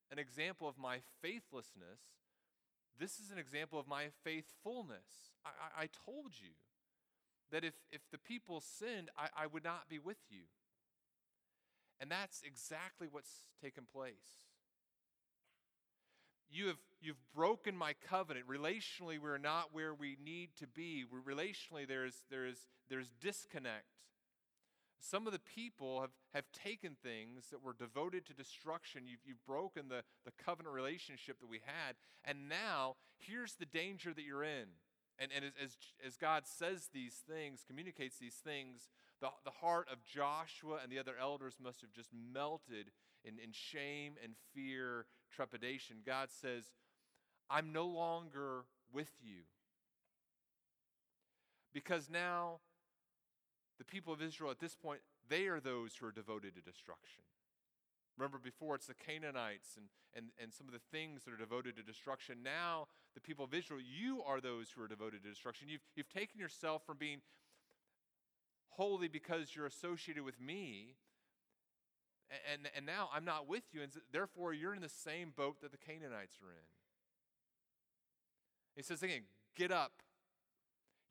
an 0.09 0.19
example 0.19 0.69
of 0.69 0.77
my 0.77 0.99
faithlessness. 1.21 1.99
This 2.97 3.19
is 3.19 3.29
an 3.29 3.37
example 3.37 3.77
of 3.77 3.87
my 3.87 4.05
faithfulness. 4.23 5.33
I, 5.45 5.49
I, 5.49 5.83
I 5.83 5.89
told 6.05 6.33
you 6.39 6.51
that 7.51 7.65
if, 7.65 7.73
if 7.91 8.01
the 8.09 8.17
people 8.17 8.61
sinned, 8.61 9.09
I, 9.17 9.43
I 9.43 9.47
would 9.47 9.65
not 9.65 9.89
be 9.89 9.99
with 9.99 10.19
you. 10.29 10.43
And 11.99 12.09
that's 12.09 12.41
exactly 12.41 13.07
what's 13.11 13.47
taken 13.61 13.83
place. 13.91 14.47
You 16.49 16.67
have 16.67 16.77
you've 17.01 17.21
broken 17.35 17.75
my 17.75 17.93
covenant. 18.07 18.45
Relationally, 18.47 19.19
we're 19.19 19.37
not 19.37 19.73
where 19.73 19.93
we 19.93 20.17
need 20.23 20.49
to 20.59 20.67
be. 20.67 21.03
Relationally, 21.27 21.87
there's, 21.87 22.23
there's, 22.29 22.67
there's 22.89 23.11
disconnect. 23.19 23.85
Some 24.99 25.25
of 25.25 25.33
the 25.33 25.39
people 25.39 26.01
have, 26.01 26.11
have 26.33 26.45
taken 26.51 26.95
things 27.01 27.45
that 27.49 27.63
were 27.63 27.73
devoted 27.73 28.25
to 28.27 28.33
destruction. 28.33 29.07
You've, 29.07 29.21
you've 29.25 29.45
broken 29.47 29.89
the, 29.89 30.03
the 30.25 30.31
covenant 30.43 30.75
relationship 30.75 31.39
that 31.39 31.49
we 31.49 31.61
had. 31.65 31.95
And 32.23 32.47
now, 32.47 32.97
here's 33.17 33.55
the 33.55 33.65
danger 33.65 34.13
that 34.13 34.23
you're 34.23 34.43
in. 34.43 34.67
And, 35.17 35.31
and 35.35 35.45
as, 35.45 35.51
as, 35.61 35.77
as 36.05 36.17
God 36.17 36.43
says 36.45 36.89
these 36.93 37.15
things, 37.27 37.63
communicates 37.67 38.17
these 38.17 38.35
things, 38.35 38.89
the, 39.21 39.29
the 39.43 39.51
heart 39.51 39.87
of 39.91 40.03
Joshua 40.03 40.79
and 40.83 40.91
the 40.91 40.99
other 40.99 41.15
elders 41.19 41.55
must 41.61 41.81
have 41.81 41.91
just 41.91 42.09
melted 42.13 42.91
in, 43.23 43.39
in 43.43 43.51
shame 43.51 44.13
and 44.23 44.33
fear, 44.53 45.05
trepidation. 45.31 45.97
God 46.05 46.29
says, 46.29 46.65
I'm 47.51 47.73
no 47.73 47.85
longer 47.85 48.63
with 48.93 49.11
you. 49.21 49.41
Because 51.73 52.09
now 52.09 52.59
the 53.77 53.85
people 53.85 54.13
of 54.13 54.21
Israel 54.21 54.51
at 54.51 54.59
this 54.59 54.75
point, 54.75 55.01
they 55.29 55.47
are 55.47 55.59
those 55.59 55.95
who 55.95 56.05
are 56.05 56.11
devoted 56.11 56.55
to 56.55 56.61
destruction. 56.61 57.23
Remember, 58.17 58.37
before 58.37 58.75
it's 58.75 58.87
the 58.87 58.93
Canaanites 58.93 59.77
and, 59.77 59.87
and, 60.13 60.27
and 60.41 60.53
some 60.53 60.67
of 60.67 60.73
the 60.73 60.81
things 60.91 61.23
that 61.23 61.33
are 61.33 61.37
devoted 61.37 61.77
to 61.77 61.83
destruction. 61.83 62.37
Now, 62.43 62.87
the 63.15 63.21
people 63.21 63.45
of 63.45 63.53
Israel, 63.53 63.79
you 63.79 64.21
are 64.23 64.41
those 64.41 64.69
who 64.69 64.83
are 64.83 64.87
devoted 64.87 65.23
to 65.23 65.29
destruction. 65.29 65.67
You've, 65.69 65.81
you've 65.95 66.09
taken 66.09 66.39
yourself 66.39 66.85
from 66.85 66.97
being 66.97 67.21
holy 68.69 69.07
because 69.07 69.55
you're 69.55 69.65
associated 69.65 70.23
with 70.23 70.39
me, 70.39 70.95
and, 72.51 72.69
and 72.75 72.85
now 72.85 73.09
I'm 73.13 73.25
not 73.25 73.47
with 73.47 73.63
you, 73.71 73.81
and 73.81 73.91
therefore 74.11 74.53
you're 74.53 74.75
in 74.75 74.81
the 74.81 74.89
same 74.89 75.33
boat 75.35 75.61
that 75.61 75.71
the 75.71 75.77
Canaanites 75.77 76.37
are 76.43 76.51
in. 76.51 76.80
He 78.75 78.83
says 78.83 79.03
again, 79.03 79.21
get 79.55 79.71
up, 79.71 79.91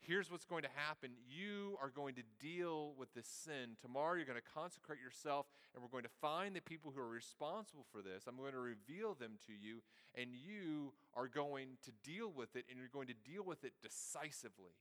here's 0.01 0.31
what's 0.31 0.45
going 0.45 0.63
to 0.63 0.69
happen. 0.75 1.11
You 1.29 1.77
are 1.81 1.89
going 1.89 2.15
to 2.15 2.23
deal 2.39 2.93
with 2.97 3.13
this 3.13 3.27
sin. 3.27 3.77
Tomorrow, 3.79 4.15
you're 4.15 4.25
going 4.25 4.39
to 4.39 4.53
consecrate 4.53 4.99
yourself, 4.99 5.45
and 5.73 5.81
we're 5.81 5.89
going 5.89 6.03
to 6.03 6.17
find 6.21 6.55
the 6.55 6.61
people 6.61 6.91
who 6.93 7.01
are 7.01 7.07
responsible 7.07 7.85
for 7.91 8.01
this. 8.01 8.25
I'm 8.27 8.37
going 8.37 8.53
to 8.53 8.59
reveal 8.59 9.13
them 9.13 9.37
to 9.47 9.53
you, 9.53 9.81
and 10.15 10.31
you 10.33 10.93
are 11.13 11.27
going 11.27 11.77
to 11.85 11.91
deal 12.03 12.31
with 12.35 12.55
it, 12.55 12.65
and 12.69 12.77
you're 12.79 12.91
going 12.91 13.07
to 13.07 13.31
deal 13.31 13.43
with 13.43 13.63
it 13.63 13.73
decisively. 13.81 14.75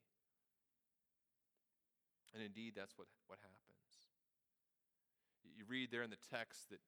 And 2.35 2.43
indeed, 2.43 2.73
that's 2.77 2.97
what, 2.97 3.09
what 3.27 3.39
happens. 3.43 3.59
You 5.57 5.65
read 5.69 5.91
there 5.91 6.03
in 6.03 6.11
the 6.11 6.25
text 6.31 6.71
that 6.71 6.81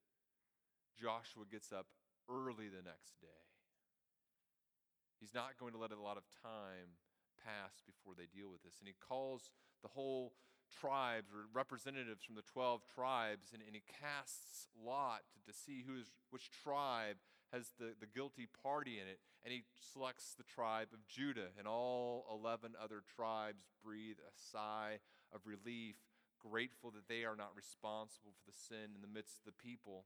Joshua 0.99 1.45
gets 1.51 1.73
up 1.73 1.87
early 2.31 2.69
the 2.69 2.83
next 2.83 3.21
day. 3.21 3.52
He's 5.23 5.35
not 5.35 5.55
going 5.55 5.71
to 5.71 5.79
let 5.79 5.95
a 5.95 6.03
lot 6.03 6.19
of 6.19 6.27
time 6.43 6.99
pass 7.39 7.79
before 7.87 8.19
they 8.19 8.27
deal 8.27 8.51
with 8.51 8.67
this. 8.67 8.83
And 8.83 8.91
he 8.91 8.99
calls 8.99 9.55
the 9.79 9.95
whole 9.95 10.35
tribes 10.67 11.31
or 11.31 11.47
representatives 11.55 12.27
from 12.27 12.35
the 12.35 12.43
12 12.43 12.83
tribes 12.91 13.55
and, 13.55 13.63
and 13.63 13.79
he 13.79 13.87
casts 14.03 14.67
lot 14.75 15.23
to, 15.31 15.39
to 15.47 15.55
see 15.55 15.87
who 15.87 15.95
is, 15.95 16.11
which 16.35 16.51
tribe 16.51 17.23
has 17.55 17.71
the, 17.79 17.95
the 18.03 18.11
guilty 18.11 18.51
party 18.51 18.99
in 18.99 19.07
it. 19.07 19.23
And 19.45 19.55
he 19.55 19.63
selects 19.79 20.35
the 20.35 20.43
tribe 20.43 20.89
of 20.93 21.07
Judah, 21.07 21.51
and 21.59 21.67
all 21.67 22.27
11 22.31 22.75
other 22.83 23.03
tribes 23.15 23.67
breathe 23.85 24.19
a 24.19 24.35
sigh 24.35 24.99
of 25.35 25.43
relief, 25.47 25.97
grateful 26.39 26.91
that 26.93 27.07
they 27.09 27.25
are 27.25 27.37
not 27.37 27.55
responsible 27.55 28.35
for 28.35 28.51
the 28.51 28.57
sin 28.57 28.95
in 28.95 29.03
the 29.03 29.13
midst 29.13 29.39
of 29.39 29.45
the 29.45 29.63
people 29.63 30.05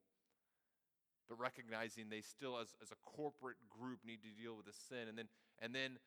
but 1.28 1.38
recognizing 1.38 2.08
they 2.08 2.20
still 2.20 2.58
as, 2.58 2.74
as 2.82 2.90
a 2.90 3.00
corporate 3.04 3.56
group 3.68 4.00
need 4.06 4.22
to 4.22 4.30
deal 4.30 4.56
with 4.56 4.66
the 4.66 4.76
sin 4.88 5.08
and 5.08 5.18
then 5.18 5.28
and 5.60 5.74
then 5.74 5.98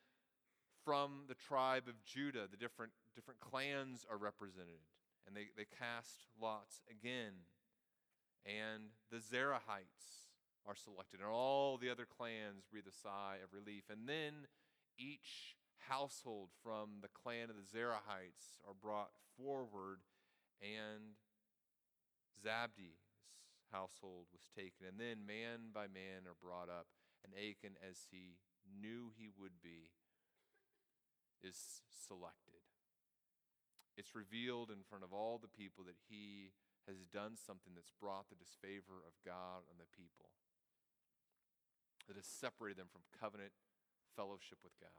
from 0.84 1.24
the 1.28 1.34
tribe 1.34 1.84
of 1.88 2.02
Judah. 2.04 2.46
The 2.50 2.56
different, 2.56 2.92
different 3.14 3.40
clans 3.40 4.06
are 4.10 4.16
represented. 4.16 4.80
And 5.26 5.36
they, 5.36 5.48
they 5.56 5.66
cast 5.78 6.26
lots 6.40 6.82
again. 6.90 7.46
And 8.46 8.90
the 9.10 9.18
Zerahites 9.18 10.32
are 10.66 10.74
selected. 10.74 11.20
And 11.20 11.28
all 11.28 11.76
the 11.76 11.90
other 11.90 12.06
clans 12.06 12.64
breathe 12.70 12.88
a 12.88 12.92
sigh 12.92 13.38
of 13.44 13.52
relief. 13.52 13.84
And 13.90 14.08
then 14.08 14.48
each 14.98 15.56
household 15.88 16.48
from 16.62 17.00
the 17.02 17.08
clan 17.08 17.50
of 17.50 17.56
the 17.56 17.78
Zerahites 17.78 18.58
are 18.66 18.74
brought 18.80 19.10
forward. 19.36 20.00
And 20.62 21.16
Zabdi's 22.44 23.09
household 23.72 24.30
was 24.34 24.50
taken. 24.52 24.86
And 24.86 24.98
then 24.98 25.26
man 25.26 25.74
by 25.74 25.86
man 25.86 26.26
are 26.26 26.38
brought 26.38 26.68
up. 26.68 26.90
And 27.22 27.32
Achan, 27.36 27.76
as 27.80 28.10
he 28.10 28.40
knew 28.66 29.12
he 29.14 29.28
would 29.28 29.62
be, 29.62 29.92
is 31.42 31.82
selected. 31.88 32.64
It's 33.96 34.14
revealed 34.14 34.70
in 34.72 34.86
front 34.86 35.04
of 35.04 35.12
all 35.12 35.36
the 35.36 35.50
people 35.50 35.84
that 35.84 35.98
he 36.08 36.52
has 36.88 37.04
done 37.12 37.36
something 37.36 37.76
that's 37.76 37.92
brought 38.00 38.32
the 38.32 38.40
disfavor 38.40 39.04
of 39.04 39.12
God 39.20 39.68
on 39.68 39.76
the 39.76 39.90
people, 39.92 40.32
that 42.08 42.16
has 42.16 42.24
separated 42.24 42.80
them 42.80 42.88
from 42.88 43.04
covenant 43.12 43.52
fellowship 44.16 44.58
with 44.64 44.72
God. 44.80 44.96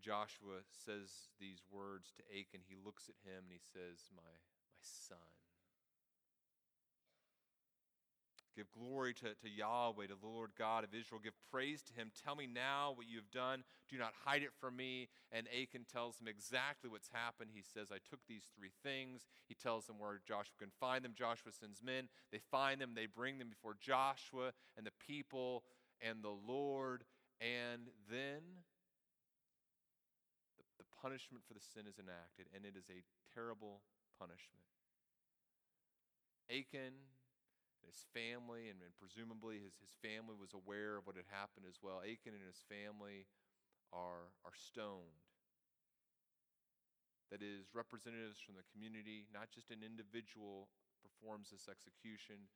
Joshua 0.00 0.62
says 0.70 1.34
these 1.42 1.66
words 1.66 2.14
to 2.14 2.22
Achan. 2.30 2.62
He 2.62 2.78
looks 2.78 3.10
at 3.10 3.18
him 3.26 3.50
and 3.50 3.54
he 3.54 3.60
says, 3.60 4.06
My, 4.14 4.38
son. 5.08 5.18
Give 8.56 8.66
glory 8.72 9.12
to, 9.12 9.34
to 9.36 9.50
Yahweh, 9.50 10.06
to 10.06 10.14
the 10.18 10.26
Lord 10.26 10.50
God 10.58 10.82
of 10.82 10.94
Israel. 10.94 11.20
Give 11.22 11.36
praise 11.52 11.82
to 11.82 11.92
him. 11.92 12.10
Tell 12.24 12.34
me 12.34 12.48
now 12.48 12.92
what 12.96 13.06
you 13.06 13.18
have 13.18 13.30
done. 13.30 13.64
Do 13.90 13.98
not 13.98 14.14
hide 14.24 14.42
it 14.42 14.56
from 14.58 14.76
me. 14.76 15.08
And 15.30 15.46
Achan 15.52 15.84
tells 15.92 16.18
him 16.18 16.26
exactly 16.26 16.88
what's 16.88 17.10
happened. 17.12 17.50
He 17.52 17.60
says, 17.60 17.92
I 17.92 18.00
took 18.08 18.20
these 18.26 18.48
three 18.56 18.72
things. 18.82 19.28
He 19.46 19.54
tells 19.54 19.84
them 19.84 19.98
where 19.98 20.22
Joshua 20.26 20.56
can 20.58 20.72
find 20.80 21.04
them. 21.04 21.12
Joshua 21.14 21.52
sends 21.52 21.82
men. 21.82 22.08
They 22.32 22.40
find 22.50 22.80
them. 22.80 22.92
They 22.94 23.04
bring 23.04 23.36
them 23.36 23.50
before 23.50 23.76
Joshua 23.78 24.52
and 24.74 24.86
the 24.86 24.96
people 25.06 25.62
and 26.00 26.24
the 26.24 26.32
Lord. 26.32 27.04
And 27.42 27.92
then 28.08 28.40
the, 30.56 30.64
the 30.80 30.88
punishment 31.02 31.44
for 31.46 31.52
the 31.52 31.60
sin 31.60 31.84
is 31.84 32.00
enacted, 32.00 32.48
and 32.56 32.64
it 32.64 32.72
is 32.72 32.88
a 32.88 33.04
terrible 33.34 33.84
punishment. 34.18 34.64
Achan 36.50 36.94
his 37.86 38.02
family, 38.10 38.66
and, 38.66 38.82
and 38.82 38.92
presumably 38.98 39.62
his, 39.62 39.78
his 39.78 39.94
family 40.02 40.34
was 40.34 40.50
aware 40.50 40.98
of 40.98 41.06
what 41.06 41.14
had 41.14 41.30
happened 41.30 41.70
as 41.70 41.78
well. 41.78 42.02
Achan 42.02 42.34
and 42.34 42.42
his 42.42 42.66
family 42.66 43.30
are, 43.94 44.34
are 44.42 44.58
stoned. 44.58 45.22
That 47.30 47.42
is, 47.42 47.70
representatives 47.74 48.42
from 48.42 48.58
the 48.58 48.66
community, 48.70 49.26
not 49.30 49.50
just 49.50 49.70
an 49.74 49.82
individual 49.82 50.70
performs 51.02 51.50
this 51.50 51.66
execution, 51.66 52.50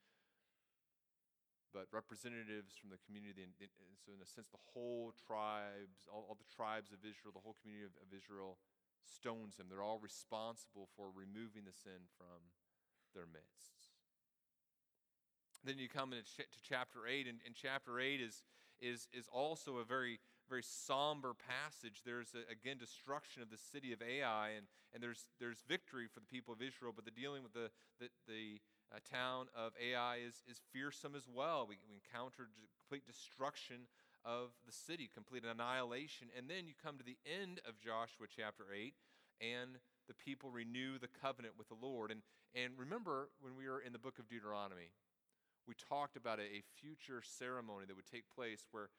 but 1.74 1.90
representatives 1.90 2.78
from 2.78 2.90
the 2.90 3.02
community. 3.02 3.46
And, 3.46 3.54
and 3.58 3.98
so, 3.98 4.14
in 4.14 4.22
a 4.22 4.26
sense, 4.26 4.50
the 4.50 4.62
whole 4.74 5.14
tribes, 5.14 6.06
all, 6.06 6.26
all, 6.30 6.38
the 6.38 6.46
tribes 6.50 6.94
of 6.94 7.02
Israel, 7.02 7.34
the 7.34 7.42
whole 7.42 7.58
community 7.58 7.86
of, 7.86 7.94
of 7.98 8.10
Israel 8.14 8.58
stones 9.02 9.58
him. 9.58 9.66
They're 9.66 9.82
all 9.82 9.98
responsible 9.98 10.86
for 10.94 11.10
removing 11.10 11.66
the 11.66 11.74
sin 11.74 12.06
from 12.14 12.54
their 13.14 13.26
midst. 13.26 13.70
Then 15.64 15.78
you 15.78 15.88
come 15.88 16.12
into 16.12 16.24
ch- 16.24 16.48
to 16.48 16.58
chapter 16.62 17.06
8, 17.06 17.26
and, 17.26 17.38
and 17.44 17.54
chapter 17.54 18.00
8 18.00 18.20
is, 18.20 18.42
is, 18.80 19.08
is 19.12 19.28
also 19.32 19.76
a 19.76 19.84
very, 19.84 20.18
very 20.48 20.62
somber 20.62 21.34
passage. 21.34 22.00
There's, 22.04 22.32
a, 22.34 22.50
again, 22.50 22.78
destruction 22.78 23.42
of 23.42 23.50
the 23.50 23.60
city 23.60 23.92
of 23.92 24.00
Ai, 24.00 24.56
and, 24.56 24.66
and 24.94 25.02
there's, 25.02 25.26
there's 25.38 25.62
victory 25.68 26.06
for 26.08 26.20
the 26.20 26.26
people 26.26 26.54
of 26.54 26.62
Israel, 26.62 26.92
but 26.94 27.04
the 27.04 27.10
dealing 27.10 27.42
with 27.42 27.52
the, 27.52 27.70
the, 28.00 28.08
the 28.26 28.60
uh, 28.90 28.98
town 29.04 29.46
of 29.54 29.72
Ai 29.76 30.24
is, 30.26 30.42
is 30.48 30.60
fearsome 30.72 31.14
as 31.14 31.28
well. 31.28 31.66
We, 31.68 31.76
we 31.88 32.00
encounter 32.00 32.48
complete 32.80 33.06
destruction 33.06 33.86
of 34.24 34.50
the 34.66 34.72
city, 34.72 35.08
complete 35.12 35.44
annihilation. 35.44 36.28
And 36.36 36.48
then 36.48 36.66
you 36.66 36.74
come 36.74 36.98
to 36.98 37.04
the 37.04 37.16
end 37.24 37.60
of 37.68 37.80
Joshua 37.80 38.26
chapter 38.28 38.64
8, 38.74 38.94
and 39.40 39.78
the 40.10 40.18
people 40.18 40.50
renew 40.50 40.98
the 40.98 41.06
covenant 41.22 41.54
with 41.54 41.70
the 41.70 41.78
Lord. 41.78 42.10
And, 42.10 42.26
and 42.50 42.74
remember 42.74 43.30
when 43.38 43.54
we 43.54 43.70
were 43.70 43.78
in 43.78 43.94
the 43.94 44.02
book 44.02 44.18
of 44.18 44.26
Deuteronomy, 44.26 44.90
we 45.70 45.78
talked 45.78 46.18
about 46.18 46.42
a, 46.42 46.50
a 46.50 46.66
future 46.82 47.22
ceremony 47.22 47.86
that 47.86 47.94
would 47.94 48.10
take 48.10 48.26
place 48.26 48.66
where 48.74 48.90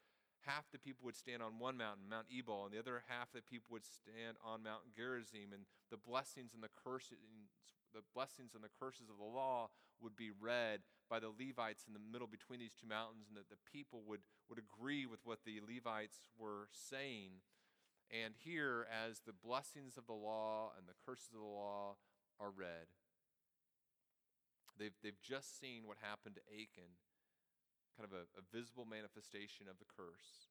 half 0.48 0.72
the 0.72 0.80
people 0.80 1.04
would 1.04 1.20
stand 1.20 1.44
on 1.44 1.60
one 1.60 1.76
mountain, 1.76 2.08
Mount 2.08 2.32
Ebal, 2.32 2.64
and 2.64 2.72
the 2.72 2.80
other 2.80 3.04
half 3.12 3.28
of 3.28 3.44
the 3.44 3.50
people 3.52 3.76
would 3.76 3.84
stand 3.84 4.40
on 4.40 4.64
Mount 4.64 4.88
Gerizim, 4.96 5.52
and 5.52 5.68
the 5.92 6.00
blessings 6.00 6.56
and 6.56 6.64
the 6.64 6.72
curses, 6.72 7.20
the 7.92 8.02
blessings 8.16 8.56
and 8.56 8.64
the 8.64 8.72
curses 8.80 9.12
of 9.12 9.20
the 9.20 9.28
law 9.28 9.68
would 10.00 10.16
be 10.16 10.32
read 10.32 10.80
by 11.12 11.20
the 11.20 11.28
Levites 11.28 11.84
in 11.86 11.92
the 11.92 12.00
middle 12.00 12.26
between 12.26 12.58
these 12.58 12.72
two 12.72 12.88
mountains, 12.88 13.28
and 13.28 13.36
that 13.36 13.52
the 13.52 13.60
people 13.68 14.00
would, 14.08 14.24
would 14.48 14.58
agree 14.58 15.04
with 15.04 15.20
what 15.28 15.44
the 15.44 15.60
Levites 15.60 16.32
were 16.40 16.72
saying. 16.72 17.44
And 18.12 18.34
here, 18.36 18.86
as 18.92 19.20
the 19.24 19.32
blessings 19.32 19.96
of 19.96 20.06
the 20.06 20.12
law 20.12 20.72
and 20.76 20.86
the 20.86 20.98
curses 21.06 21.32
of 21.32 21.40
the 21.40 21.46
law 21.46 21.96
are 22.38 22.50
read, 22.50 22.92
They've, 24.78 24.96
they've 25.02 25.20
just 25.20 25.60
seen 25.60 25.84
what 25.84 26.00
happened 26.00 26.36
to 26.40 26.44
Achan, 26.48 26.96
kind 27.96 28.08
of 28.08 28.12
a, 28.16 28.24
a 28.34 28.42
visible 28.50 28.88
manifestation 28.88 29.68
of 29.68 29.76
the 29.78 29.86
curse. 29.86 30.50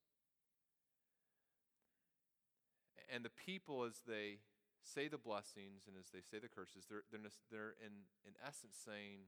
And 3.11 3.25
the 3.25 3.33
people, 3.33 3.83
as 3.83 4.05
they 4.07 4.39
say 4.79 5.09
the 5.09 5.19
blessings 5.19 5.83
and 5.83 5.97
as 5.99 6.13
they 6.13 6.23
say 6.23 6.39
the 6.39 6.47
curses, 6.47 6.87
they're, 6.87 7.03
they're, 7.11 7.27
they're 7.51 7.75
in, 7.83 8.07
in 8.23 8.37
essence 8.39 8.77
saying, 8.77 9.27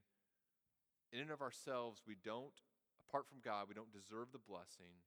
in 1.12 1.20
and 1.20 1.34
of 1.34 1.42
ourselves, 1.42 2.02
we 2.08 2.16
don't, 2.16 2.64
apart 3.04 3.28
from 3.28 3.44
God, 3.44 3.68
we 3.68 3.76
don't 3.76 3.92
deserve 3.92 4.32
the 4.32 4.40
blessing. 4.40 5.04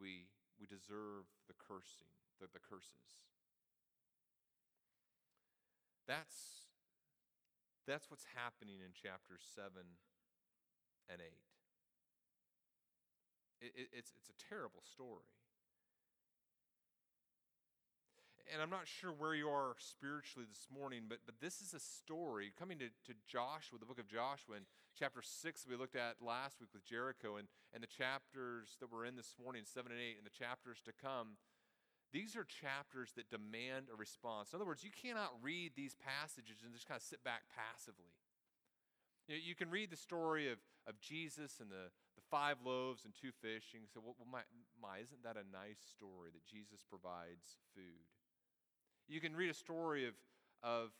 We, 0.00 0.32
we 0.58 0.66
deserve 0.66 1.30
the 1.46 1.54
cursing, 1.54 2.10
the, 2.42 2.46
the 2.52 2.60
curses. 2.60 3.22
That's 6.06 6.68
that's 7.88 8.10
what's 8.10 8.28
happening 8.36 8.84
in 8.84 8.92
chapters 8.92 9.40
7 9.56 9.72
and 11.08 11.20
8. 11.24 11.24
It, 13.64 13.72
it, 13.74 13.88
it's, 13.96 14.12
it's 14.12 14.28
a 14.28 14.36
terrible 14.36 14.84
story. 14.84 15.32
And 18.52 18.60
I'm 18.60 18.68
not 18.68 18.84
sure 18.84 19.08
where 19.12 19.34
you 19.34 19.48
are 19.48 19.72
spiritually 19.80 20.44
this 20.44 20.68
morning, 20.68 21.08
but, 21.08 21.24
but 21.24 21.40
this 21.40 21.60
is 21.60 21.72
a 21.72 21.80
story 21.80 22.52
coming 22.60 22.78
to, 22.78 22.88
to 23.08 23.16
Joshua, 23.24 23.80
the 23.80 23.88
book 23.88 23.98
of 23.98 24.08
Joshua, 24.08 24.56
in 24.60 24.68
chapter 24.98 25.22
6 25.22 25.66
we 25.70 25.76
looked 25.76 25.94
at 25.94 26.18
last 26.18 26.58
week 26.60 26.70
with 26.74 26.84
Jericho, 26.84 27.36
and, 27.36 27.46
and 27.72 27.82
the 27.82 27.88
chapters 27.88 28.74
that 28.80 28.90
we're 28.90 29.06
in 29.06 29.14
this 29.14 29.36
morning, 29.38 29.62
7 29.62 29.92
and 29.92 30.00
8, 30.00 30.18
and 30.18 30.26
the 30.26 30.34
chapters 30.34 30.82
to 30.84 30.92
come 30.92 31.38
these 32.12 32.36
are 32.36 32.44
chapters 32.44 33.12
that 33.16 33.28
demand 33.28 33.92
a 33.92 33.96
response. 33.96 34.52
In 34.52 34.56
other 34.56 34.64
words, 34.64 34.82
you 34.82 34.90
cannot 34.90 35.28
read 35.42 35.72
these 35.76 35.94
passages 35.94 36.64
and 36.64 36.72
just 36.72 36.88
kind 36.88 36.96
of 36.96 37.04
sit 37.04 37.22
back 37.22 37.42
passively. 37.52 38.16
You, 39.28 39.36
know, 39.36 39.40
you 39.44 39.54
can 39.54 39.68
read 39.68 39.90
the 39.90 40.00
story 40.00 40.50
of, 40.50 40.56
of 40.88 40.98
Jesus 41.00 41.60
and 41.60 41.68
the, 41.68 41.92
the 42.16 42.24
five 42.30 42.56
loaves 42.64 43.04
and 43.04 43.12
two 43.12 43.28
fish, 43.28 43.76
and 43.76 43.84
you 43.84 43.88
say, 43.92 44.00
well, 44.00 44.16
my, 44.24 44.40
my, 44.80 45.04
isn't 45.04 45.22
that 45.22 45.36
a 45.36 45.44
nice 45.52 45.84
story 45.84 46.32
that 46.32 46.48
Jesus 46.48 46.80
provides 46.80 47.60
food? 47.76 48.08
You 49.06 49.20
can 49.20 49.36
read 49.36 49.50
a 49.50 49.54
story 49.54 50.08
of, 50.08 50.14
of 50.64 50.96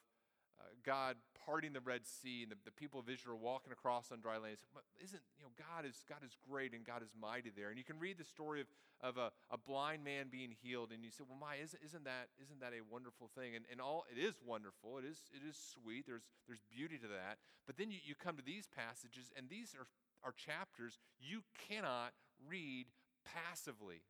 uh, 0.61 0.65
God 0.85 1.17
parting 1.47 1.73
the 1.73 1.81
Red 1.81 2.07
Sea 2.07 2.43
and 2.43 2.53
the, 2.53 2.57
the 2.65 2.71
people 2.71 3.01
of 3.01 3.09
Israel 3.09 3.39
walking 3.41 3.73
across 3.73 4.13
on 4.13 4.21
dry 4.21 4.37
land. 4.37 4.57
Isn't, 5.03 5.23
you 5.39 5.45
know, 5.45 5.53
God 5.57 5.89
is, 5.89 6.05
God 6.09 6.21
is 6.25 6.37
great 6.49 6.75
and 6.75 6.85
God 6.85 7.03
is 7.03 7.09
mighty 7.19 7.51
there. 7.55 7.71
And 7.71 7.79
you 7.79 7.85
can 7.85 7.99
read 7.99 8.19
the 8.19 8.25
story 8.25 8.61
of, 8.61 8.67
of 9.01 9.17
a, 9.17 9.31
a 9.51 9.57
blind 9.57 10.05
man 10.05 10.27
being 10.31 10.53
healed 10.63 10.93
and 10.93 11.03
you 11.03 11.11
say, 11.11 11.25
well, 11.29 11.39
my, 11.41 11.57
isn't, 11.57 11.81
isn't, 11.85 12.05
that, 12.05 12.29
isn't 12.43 12.61
that 12.61 12.73
a 12.73 12.83
wonderful 12.91 13.31
thing? 13.33 13.57
And, 13.57 13.65
and 13.71 13.81
all, 13.81 14.05
it 14.11 14.21
is 14.21 14.35
wonderful. 14.45 14.99
It 14.99 15.07
is, 15.07 15.19
it 15.33 15.47
is 15.47 15.57
sweet. 15.57 16.05
There's, 16.07 16.27
there's 16.47 16.63
beauty 16.69 16.99
to 16.99 17.09
that. 17.09 17.39
But 17.67 17.79
then 17.79 17.91
you, 17.91 17.99
you 18.05 18.15
come 18.15 18.37
to 18.37 18.45
these 18.45 18.69
passages 18.69 19.33
and 19.37 19.49
these 19.49 19.75
are, 19.79 19.87
are 20.27 20.35
chapters 20.35 20.99
you 21.19 21.43
cannot 21.69 22.13
read 22.49 22.87
passively 23.25 24.03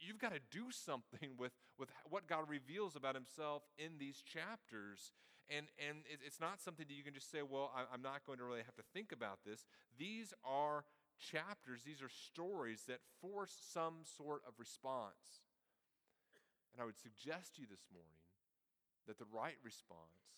you've 0.00 0.18
got 0.18 0.32
to 0.32 0.40
do 0.50 0.70
something 0.70 1.30
with, 1.38 1.52
with 1.78 1.88
what 2.08 2.26
God 2.26 2.48
reveals 2.48 2.96
about 2.96 3.14
himself 3.14 3.62
in 3.78 3.98
these 3.98 4.22
chapters. 4.22 5.12
And, 5.46 5.70
and 5.78 6.02
it's 6.10 6.40
not 6.40 6.58
something 6.58 6.86
that 6.88 6.94
you 6.94 7.06
can 7.06 7.14
just 7.14 7.30
say, 7.30 7.38
well, 7.46 7.70
I'm 7.70 8.02
not 8.02 8.26
going 8.26 8.38
to 8.38 8.44
really 8.44 8.66
have 8.66 8.74
to 8.76 8.86
think 8.90 9.12
about 9.12 9.46
this. 9.46 9.64
These 9.94 10.34
are 10.42 10.82
chapters, 11.22 11.86
these 11.86 12.02
are 12.02 12.10
stories 12.10 12.84
that 12.90 12.98
force 13.22 13.54
some 13.54 14.02
sort 14.02 14.42
of 14.42 14.58
response. 14.58 15.46
And 16.74 16.82
I 16.82 16.84
would 16.84 16.98
suggest 16.98 17.56
to 17.56 17.62
you 17.62 17.68
this 17.70 17.86
morning 17.94 18.26
that 19.06 19.22
the 19.22 19.30
right 19.30 19.56
response 19.62 20.34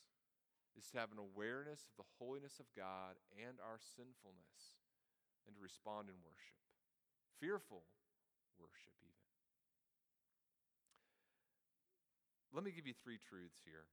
is 0.77 0.87
to 0.93 1.01
have 1.01 1.11
an 1.11 1.19
awareness 1.19 1.89
of 1.89 1.97
the 1.99 2.11
holiness 2.21 2.61
of 2.61 2.69
God 2.77 3.19
and 3.35 3.59
our 3.65 3.81
sinfulness 3.81 4.79
and 5.49 5.57
to 5.57 5.61
respond 5.65 6.13
in 6.13 6.21
worship. 6.23 6.63
Fearful 7.41 7.83
worship, 8.61 8.95
even. 9.03 9.33
Let 12.53 12.63
me 12.63 12.71
give 12.71 12.87
you 12.87 12.95
three 12.95 13.19
truths 13.19 13.65
here 13.65 13.89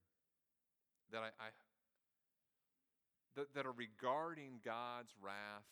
that 1.12 1.22
I, 1.22 1.30
I 1.38 1.48
that, 3.36 3.54
that 3.54 3.66
are 3.66 3.76
regarding 3.76 4.64
God's 4.64 5.12
wrath 5.20 5.68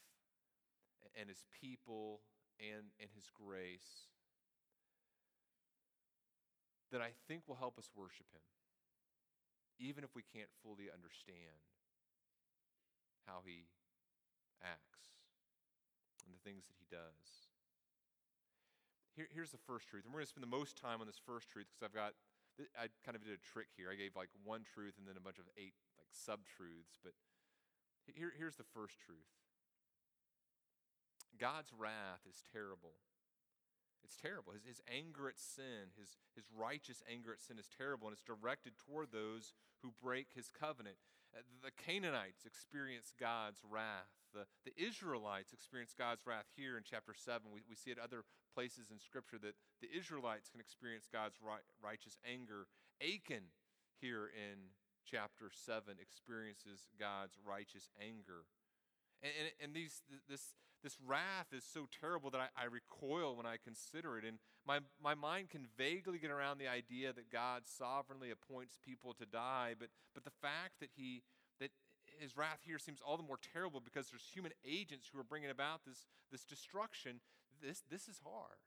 and 1.18 1.28
his 1.28 1.44
people 1.60 2.20
and, 2.60 2.92
and 3.00 3.08
his 3.14 3.30
grace 3.32 4.12
that 6.92 7.00
I 7.00 7.10
think 7.26 7.48
will 7.48 7.58
help 7.58 7.78
us 7.78 7.90
worship 7.96 8.30
him, 8.30 8.44
even 9.80 10.04
if 10.04 10.14
we 10.14 10.22
can't 10.22 10.52
fully 10.62 10.92
understand 10.92 11.58
how 13.26 13.42
he 13.42 13.66
acts 14.62 15.18
and 16.22 16.30
the 16.30 16.42
things 16.44 16.68
that 16.68 16.76
he 16.78 16.86
does. 16.86 17.50
Here, 19.16 19.26
here's 19.32 19.50
the 19.50 19.62
first 19.66 19.88
truth, 19.88 20.04
and 20.04 20.12
we're 20.12 20.22
going 20.22 20.30
to 20.30 20.34
spend 20.34 20.46
the 20.46 20.54
most 20.54 20.76
time 20.76 21.00
on 21.00 21.06
this 21.06 21.18
first 21.18 21.48
truth 21.48 21.66
because 21.70 21.82
I've 21.82 21.96
got 21.96 22.14
I 22.78 22.86
kind 23.02 23.18
of 23.18 23.22
did 23.26 23.34
a 23.34 23.42
trick 23.42 23.74
here. 23.74 23.90
I 23.90 23.98
gave 23.98 24.14
like 24.14 24.30
one 24.46 24.62
truth 24.62 24.94
and 24.98 25.06
then 25.06 25.18
a 25.18 25.24
bunch 25.24 25.42
of 25.42 25.50
eight 25.58 25.74
like 25.98 26.10
sub 26.14 26.46
truths. 26.46 27.02
But 27.02 27.14
here, 28.06 28.30
here's 28.36 28.56
the 28.56 28.68
first 28.74 29.00
truth 29.02 29.30
God's 31.38 31.72
wrath 31.74 32.22
is 32.28 32.42
terrible. 32.52 32.94
It's 34.04 34.20
terrible. 34.20 34.52
His, 34.52 34.62
his 34.68 34.82
anger 34.84 35.28
at 35.32 35.40
sin, 35.40 35.88
his, 35.96 36.20
his 36.36 36.44
righteous 36.52 37.02
anger 37.08 37.32
at 37.32 37.40
sin 37.40 37.58
is 37.58 37.66
terrible, 37.66 38.06
and 38.06 38.12
it's 38.12 38.22
directed 38.22 38.76
toward 38.76 39.10
those 39.10 39.56
who 39.80 39.96
break 39.96 40.28
his 40.36 40.52
covenant. 40.52 41.00
Uh, 41.34 41.42
the 41.66 41.74
Canaanites 41.74 42.46
experience 42.46 43.12
God's 43.18 43.58
wrath. 43.66 44.14
The, 44.30 44.46
the 44.62 44.74
Israelites 44.78 45.52
experience 45.52 45.94
God's 45.98 46.22
wrath 46.26 46.46
here 46.54 46.78
in 46.78 46.86
chapter 46.86 47.14
7. 47.14 47.50
We, 47.50 47.66
we 47.68 47.74
see 47.74 47.90
it 47.90 47.98
other 47.98 48.22
places 48.54 48.94
in 48.94 49.02
Scripture 49.02 49.38
that 49.42 49.58
the 49.82 49.90
Israelites 49.90 50.48
can 50.48 50.60
experience 50.60 51.10
God's 51.10 51.38
right, 51.42 51.66
righteous 51.82 52.18
anger. 52.22 52.70
Achan, 53.02 53.50
here 53.98 54.30
in 54.30 54.74
chapter 55.02 55.50
7, 55.50 55.98
experiences 55.98 56.86
God's 56.98 57.34
righteous 57.42 57.90
anger. 57.98 58.46
And, 59.22 59.32
and, 59.34 59.48
and 59.58 59.70
these, 59.74 60.02
this, 60.30 60.54
this 60.84 60.98
wrath 61.04 61.48
is 61.52 61.64
so 61.64 61.88
terrible 62.00 62.30
that 62.30 62.40
I, 62.40 62.48
I 62.62 62.66
recoil 62.66 63.36
when 63.36 63.46
I 63.46 63.56
consider 63.56 64.18
it. 64.18 64.24
And 64.24 64.38
my, 64.66 64.78
my 65.02 65.14
mind 65.14 65.50
can 65.50 65.66
vaguely 65.76 66.18
get 66.18 66.30
around 66.30 66.58
the 66.58 66.68
idea 66.68 67.12
that 67.12 67.32
God 67.32 67.62
sovereignly 67.64 68.30
appoints 68.30 68.78
people 68.84 69.14
to 69.14 69.24
die, 69.24 69.74
but, 69.78 69.88
but 70.12 70.24
the 70.24 70.36
fact 70.42 70.78
that 70.80 70.90
he 70.94 71.22
that 71.58 71.70
his 72.18 72.36
wrath 72.36 72.60
here 72.62 72.78
seems 72.78 73.00
all 73.00 73.16
the 73.16 73.22
more 73.22 73.38
terrible 73.52 73.80
because 73.80 74.10
there's 74.10 74.28
human 74.32 74.52
agents 74.64 75.08
who 75.10 75.18
are 75.18 75.24
bringing 75.24 75.50
about 75.50 75.80
this, 75.86 76.06
this 76.30 76.44
destruction 76.44 77.20
this, 77.62 77.82
this 77.90 78.08
is 78.08 78.20
hard. 78.24 78.60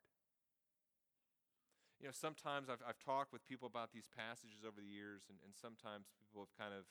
You 2.02 2.08
know, 2.08 2.14
sometimes 2.14 2.70
I've, 2.70 2.82
I've 2.82 3.02
talked 3.02 3.34
with 3.34 3.46
people 3.46 3.70
about 3.70 3.94
these 3.94 4.10
passages 4.10 4.62
over 4.66 4.82
the 4.82 4.90
years, 4.90 5.30
and, 5.30 5.38
and 5.46 5.54
sometimes 5.54 6.14
people 6.18 6.46
have 6.46 6.54
kind 6.54 6.74
of 6.74 6.86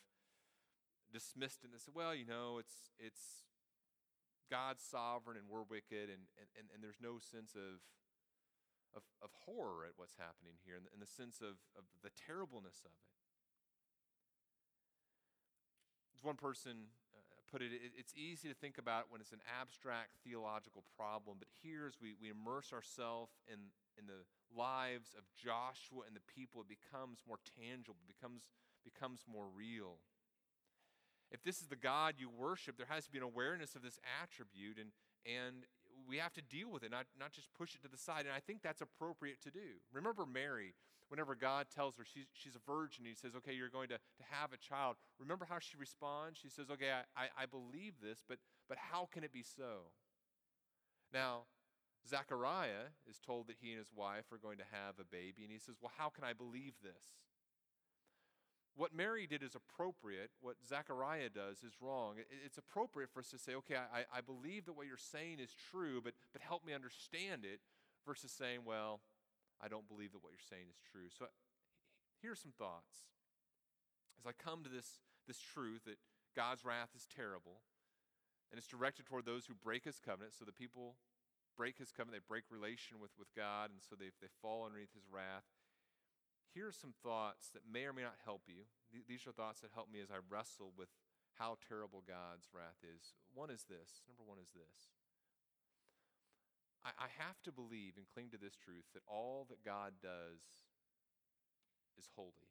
dismissed 1.15 1.62
it 1.62 1.71
and 1.71 1.81
said, 1.81 1.95
well, 1.95 2.15
you 2.15 2.27
know, 2.27 2.59
it's, 2.59 2.91
it's 2.99 3.47
God's 4.51 4.83
sovereign 4.83 5.37
and 5.37 5.47
we're 5.51 5.67
wicked, 5.67 6.09
and, 6.09 6.23
and, 6.59 6.67
and 6.73 6.79
there's 6.83 7.03
no 7.03 7.19
sense 7.19 7.55
of, 7.55 7.83
of, 8.95 9.03
of 9.23 9.31
horror 9.45 9.85
at 9.85 9.95
what's 9.97 10.17
happening 10.17 10.57
here 10.65 10.77
and, 10.79 10.87
the, 10.87 10.93
the 10.97 11.11
sense 11.11 11.43
of, 11.43 11.59
of 11.77 11.85
the 12.03 12.11
terribleness 12.15 12.83
of 12.87 12.93
it. 12.95 13.07
As 16.17 16.25
one 16.25 16.41
person 16.41 16.89
uh, 17.13 17.21
put 17.51 17.61
it, 17.61 17.75
it's 17.75 18.15
easy 18.17 18.49
to 18.49 18.57
think 18.57 18.79
about 18.79 19.13
when 19.13 19.21
it's 19.21 19.37
an 19.37 19.45
abstract 19.47 20.17
theological 20.25 20.83
problem, 20.97 21.37
but 21.39 21.49
here 21.63 21.85
as 21.87 22.01
we, 22.01 22.17
we 22.17 22.31
immerse 22.31 22.73
ourselves 22.73 23.37
in, 23.45 23.75
in 24.01 24.09
the 24.09 24.25
lives 24.55 25.13
of 25.13 25.29
Joshua 25.37 26.09
and 26.09 26.17
the 26.17 26.25
people, 26.25 26.65
it 26.65 26.71
becomes 26.71 27.21
more 27.29 27.39
tangible, 27.59 28.01
becomes, 28.09 28.49
becomes 28.81 29.29
more 29.29 29.47
real. 29.53 30.01
If 31.31 31.43
this 31.43 31.61
is 31.61 31.69
the 31.69 31.77
God 31.77 32.15
you 32.19 32.31
worship, 32.31 32.77
there 32.77 32.87
has 32.89 33.07
to 33.07 33.12
be 33.12 33.19
an 33.19 33.25
awareness 33.25 33.75
of 33.75 33.83
this 33.83 33.99
attribute, 34.23 34.79
and, 34.79 34.91
and 35.27 35.65
we 36.09 36.19
have 36.19 36.33
to 36.35 36.43
deal 36.43 36.71
with 36.71 36.83
it, 36.83 36.91
not, 36.91 37.07
not 37.19 37.33
just 37.33 37.53
push 37.55 37.75
it 37.75 37.83
to 37.83 37.89
the 37.89 37.99
side. 37.99 38.27
And 38.27 38.35
I 38.35 38.41
think 38.41 38.62
that's 38.62 38.81
appropriate 38.81 39.43
to 39.43 39.51
do. 39.51 39.83
Remember 39.93 40.25
Mary, 40.25 40.75
whenever 41.09 41.35
God 41.35 41.67
tells 41.75 41.97
her 41.97 42.05
she's, 42.05 42.27
she's 42.33 42.55
a 42.55 42.71
virgin, 42.71 43.05
he 43.05 43.15
says, 43.15 43.33
okay, 43.37 43.53
you're 43.53 43.69
going 43.69 43.89
to, 43.89 43.97
to 43.97 44.25
have 44.31 44.53
a 44.53 44.57
child. 44.57 44.97
Remember 45.19 45.47
how 45.49 45.59
she 45.59 45.77
responds? 45.77 46.39
She 46.39 46.49
says, 46.49 46.67
okay, 46.71 46.91
I, 46.91 47.25
I, 47.25 47.43
I 47.43 47.47
believe 47.47 47.95
this, 48.03 48.23
but, 48.29 48.39
but 48.69 48.79
how 48.79 49.09
can 49.12 49.25
it 49.25 49.33
be 49.33 49.43
so? 49.43 49.91
Now, 51.12 51.43
Zechariah 52.09 52.95
is 53.09 53.19
told 53.19 53.49
that 53.49 53.57
he 53.61 53.71
and 53.71 53.79
his 53.79 53.91
wife 53.95 54.31
are 54.33 54.39
going 54.39 54.59
to 54.59 54.71
have 54.71 54.99
a 55.01 55.05
baby, 55.05 55.43
and 55.43 55.51
he 55.51 55.59
says, 55.59 55.75
well, 55.81 55.93
how 55.97 56.09
can 56.09 56.25
I 56.25 56.33
believe 56.33 56.75
this? 56.83 57.19
What 58.77 58.95
Mary 58.95 59.27
did 59.27 59.43
is 59.43 59.57
appropriate. 59.57 60.31
What 60.43 60.57
Zechariah 60.61 61.31
does 61.31 61.65
is 61.65 61.73
wrong. 61.81 62.17
It's 62.45 62.59
appropriate 62.59 63.09
for 63.09 63.21
us 63.21 63.31
to 63.31 63.39
say, 63.39 63.55
okay, 63.55 63.77
I, 63.77 64.05
I 64.12 64.21
believe 64.21 64.67
that 64.67 64.77
what 64.77 64.87
you're 64.87 65.01
saying 65.01 65.41
is 65.41 65.57
true, 65.73 66.03
but, 66.05 66.12
but 66.33 66.43
help 66.43 66.65
me 66.65 66.75
understand 66.75 67.45
it, 67.45 67.61
versus 68.05 68.31
saying, 68.31 68.61
well, 68.65 69.01
I 69.65 69.67
don't 69.67 69.89
believe 69.89 70.12
that 70.12 70.23
what 70.23 70.31
you're 70.31 70.51
saying 70.53 70.69
is 70.69 70.77
true. 70.93 71.09
So 71.09 71.27
here's 72.21 72.39
some 72.39 72.53
thoughts. 72.53 73.09
As 74.21 74.29
I 74.29 74.33
come 74.37 74.62
to 74.62 74.71
this, 74.71 75.01
this 75.27 75.41
truth 75.41 75.89
that 75.89 75.97
God's 76.37 76.62
wrath 76.62 76.93
is 76.95 77.09
terrible, 77.09 77.65
and 78.53 78.59
it's 78.61 78.69
directed 78.69 79.07
toward 79.07 79.25
those 79.25 79.47
who 79.49 79.57
break 79.57 79.89
his 79.89 79.99
covenant, 79.99 80.37
so 80.39 80.45
the 80.45 80.53
people 80.53 80.95
break 81.57 81.81
his 81.81 81.91
covenant, 81.91 82.23
they 82.23 82.29
break 82.29 82.45
relation 82.53 83.01
with, 83.01 83.11
with 83.19 83.33
God, 83.35 83.73
and 83.73 83.81
so 83.81 83.97
they, 83.97 84.12
they 84.21 84.29
fall 84.45 84.69
underneath 84.69 84.93
his 84.93 85.09
wrath 85.09 85.49
here 86.57 86.73
are 86.73 86.73
some 86.73 86.97
thoughts 87.05 87.53
that 87.53 87.69
may 87.69 87.85
or 87.85 87.92
may 87.92 88.01
not 88.01 88.16
help 88.25 88.49
you. 88.49 88.64
These 88.88 89.29
are 89.29 89.37
thoughts 89.37 89.61
that 89.61 89.77
help 89.77 89.92
me 89.92 90.01
as 90.01 90.09
I 90.09 90.25
wrestle 90.33 90.73
with 90.73 90.88
how 91.37 91.61
terrible 91.61 92.01
God's 92.01 92.49
wrath 92.49 92.81
is. 92.81 93.12
One 93.37 93.53
is 93.53 93.69
this 93.69 94.01
number 94.09 94.25
one 94.25 94.40
is 94.40 94.57
this. 94.57 94.88
I, 96.81 96.97
I 96.97 97.09
have 97.21 97.45
to 97.45 97.53
believe 97.53 98.01
and 98.01 98.09
cling 98.09 98.33
to 98.33 98.40
this 98.40 98.57
truth 98.57 98.88
that 98.97 99.05
all 99.05 99.45
that 99.53 99.61
God 99.69 100.01
does 100.01 100.40
is 102.01 102.09
holy. 102.16 102.49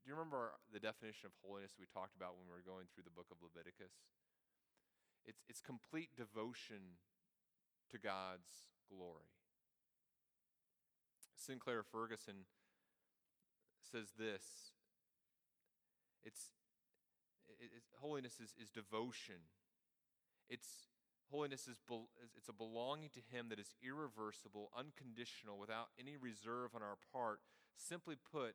Do 0.00 0.08
you 0.08 0.16
remember 0.16 0.56
the 0.72 0.80
definition 0.80 1.28
of 1.28 1.36
holiness 1.44 1.76
we 1.76 1.84
talked 1.92 2.16
about 2.16 2.40
when 2.40 2.48
we 2.48 2.56
were 2.56 2.64
going 2.64 2.88
through 2.88 3.04
the 3.04 3.12
book 3.12 3.28
of 3.28 3.44
Leviticus? 3.44 3.92
It's, 5.28 5.44
it's 5.44 5.60
complete 5.60 6.16
devotion 6.16 7.04
to 7.92 8.00
God's 8.00 8.72
glory. 8.88 9.35
Sinclair 11.36 11.82
Ferguson 11.82 12.46
says 13.92 14.08
this 14.18 14.72
it's, 16.24 16.50
it's 17.60 17.94
holiness 18.00 18.40
is, 18.42 18.54
is 18.60 18.70
devotion. 18.70 19.46
It's 20.48 20.68
holiness 21.30 21.68
is 21.68 21.78
it's 22.36 22.48
a 22.48 22.52
belonging 22.52 23.10
to 23.10 23.20
Him 23.36 23.46
that 23.50 23.60
is 23.60 23.74
irreversible, 23.82 24.70
unconditional, 24.76 25.58
without 25.58 25.88
any 25.98 26.16
reserve 26.16 26.70
on 26.74 26.82
our 26.82 26.98
part. 27.12 27.40
Simply 27.76 28.16
put, 28.16 28.54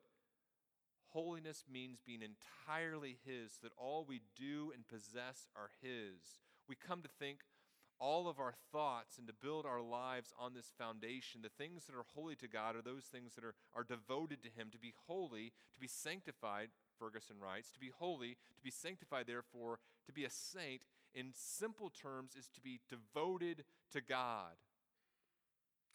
holiness 1.10 1.64
means 1.72 2.00
being 2.06 2.22
entirely 2.22 3.18
His, 3.26 3.60
that 3.64 3.72
all 3.78 4.06
we 4.08 4.22
do 4.36 4.72
and 4.74 4.88
possess 4.88 5.48
are 5.56 5.72
His. 5.82 6.42
We 6.68 6.76
come 6.76 7.02
to 7.02 7.10
think 7.20 7.40
all 8.02 8.28
of 8.28 8.40
our 8.40 8.56
thoughts 8.72 9.18
and 9.20 9.28
to 9.28 9.34
build 9.34 9.66
our 9.66 9.82
lives 9.82 10.34
on 10.40 10.54
this 10.54 10.72
foundation. 10.78 11.42
The 11.42 11.64
things 11.64 11.86
that 11.86 11.96
are 11.96 12.06
holy 12.16 12.36
to 12.38 12.48
God 12.48 12.76
are 12.76 12.82
those 12.82 13.04
things 13.04 13.36
that 13.36 13.46
are, 13.46 13.54
are 13.76 13.84
devoted 13.84 14.42
to 14.44 14.50
Him. 14.50 14.70
To 14.72 14.80
be 14.80 14.94
holy, 15.08 15.54
to 15.74 15.80
be 15.80 15.88
sanctified, 15.88 16.70
Ferguson 16.98 17.36
writes, 17.40 17.72
to 17.72 17.80
be 17.80 17.92
holy, 18.00 18.38
to 18.58 18.64
be 18.64 18.72
sanctified, 18.72 19.28
therefore, 19.28 19.80
to 20.08 20.12
be 20.12 20.26
a 20.26 20.30
saint, 20.30 20.82
in 21.14 21.28
simple 21.34 21.90
terms, 21.90 22.36
is 22.38 22.48
to 22.50 22.62
be 22.62 22.80
devoted 22.90 23.64
to 23.92 24.02
God. 24.02 24.56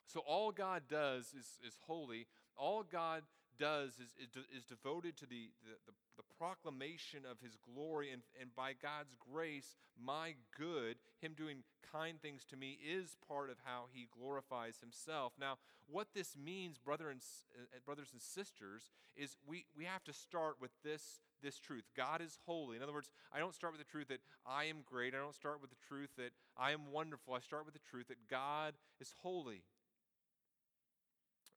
So 0.06 0.20
all 0.20 0.52
God 0.52 0.82
does 0.88 1.34
is, 1.36 1.58
is 1.66 1.76
holy. 1.86 2.26
All 2.56 2.84
God 2.84 3.22
does 3.58 3.90
is, 3.98 4.14
is, 4.20 4.44
is 4.56 4.64
devoted 4.64 5.16
to 5.18 5.26
the, 5.26 5.50
the, 5.64 5.76
the, 5.86 5.92
the, 6.16 6.22
proclamation 6.38 7.20
of 7.28 7.40
his 7.40 7.56
glory, 7.56 8.12
and, 8.12 8.22
and 8.40 8.54
by 8.54 8.72
God's 8.74 9.14
grace, 9.32 9.76
my 9.98 10.34
good, 10.56 10.96
him 11.20 11.32
doing 11.36 11.64
kind 11.90 12.20
things 12.20 12.44
to 12.50 12.56
me, 12.56 12.78
is 12.84 13.16
part 13.26 13.48
of 13.48 13.56
how 13.64 13.84
he 13.92 14.06
glorifies 14.18 14.78
himself. 14.80 15.32
Now, 15.40 15.56
what 15.88 16.08
this 16.14 16.36
means, 16.36 16.78
brother 16.78 17.10
and, 17.10 17.20
uh, 17.56 17.78
brothers 17.84 18.10
and 18.12 18.20
sisters, 18.20 18.90
is 19.16 19.36
we, 19.46 19.64
we 19.76 19.84
have 19.84 20.04
to 20.04 20.12
start 20.12 20.56
with 20.60 20.72
this, 20.84 21.20
this 21.42 21.58
truth 21.58 21.84
God 21.96 22.20
is 22.20 22.38
holy. 22.44 22.76
In 22.76 22.82
other 22.82 22.92
words, 22.92 23.10
I 23.32 23.38
don't 23.38 23.54
start 23.54 23.72
with 23.72 23.80
the 23.80 23.90
truth 23.90 24.08
that 24.08 24.20
I 24.46 24.64
am 24.64 24.78
great, 24.84 25.14
I 25.14 25.18
don't 25.18 25.34
start 25.34 25.60
with 25.60 25.70
the 25.70 25.86
truth 25.88 26.10
that 26.18 26.32
I 26.56 26.72
am 26.72 26.92
wonderful, 26.92 27.34
I 27.34 27.40
start 27.40 27.64
with 27.64 27.74
the 27.74 27.88
truth 27.90 28.08
that 28.08 28.28
God 28.28 28.74
is 29.00 29.14
holy. 29.22 29.62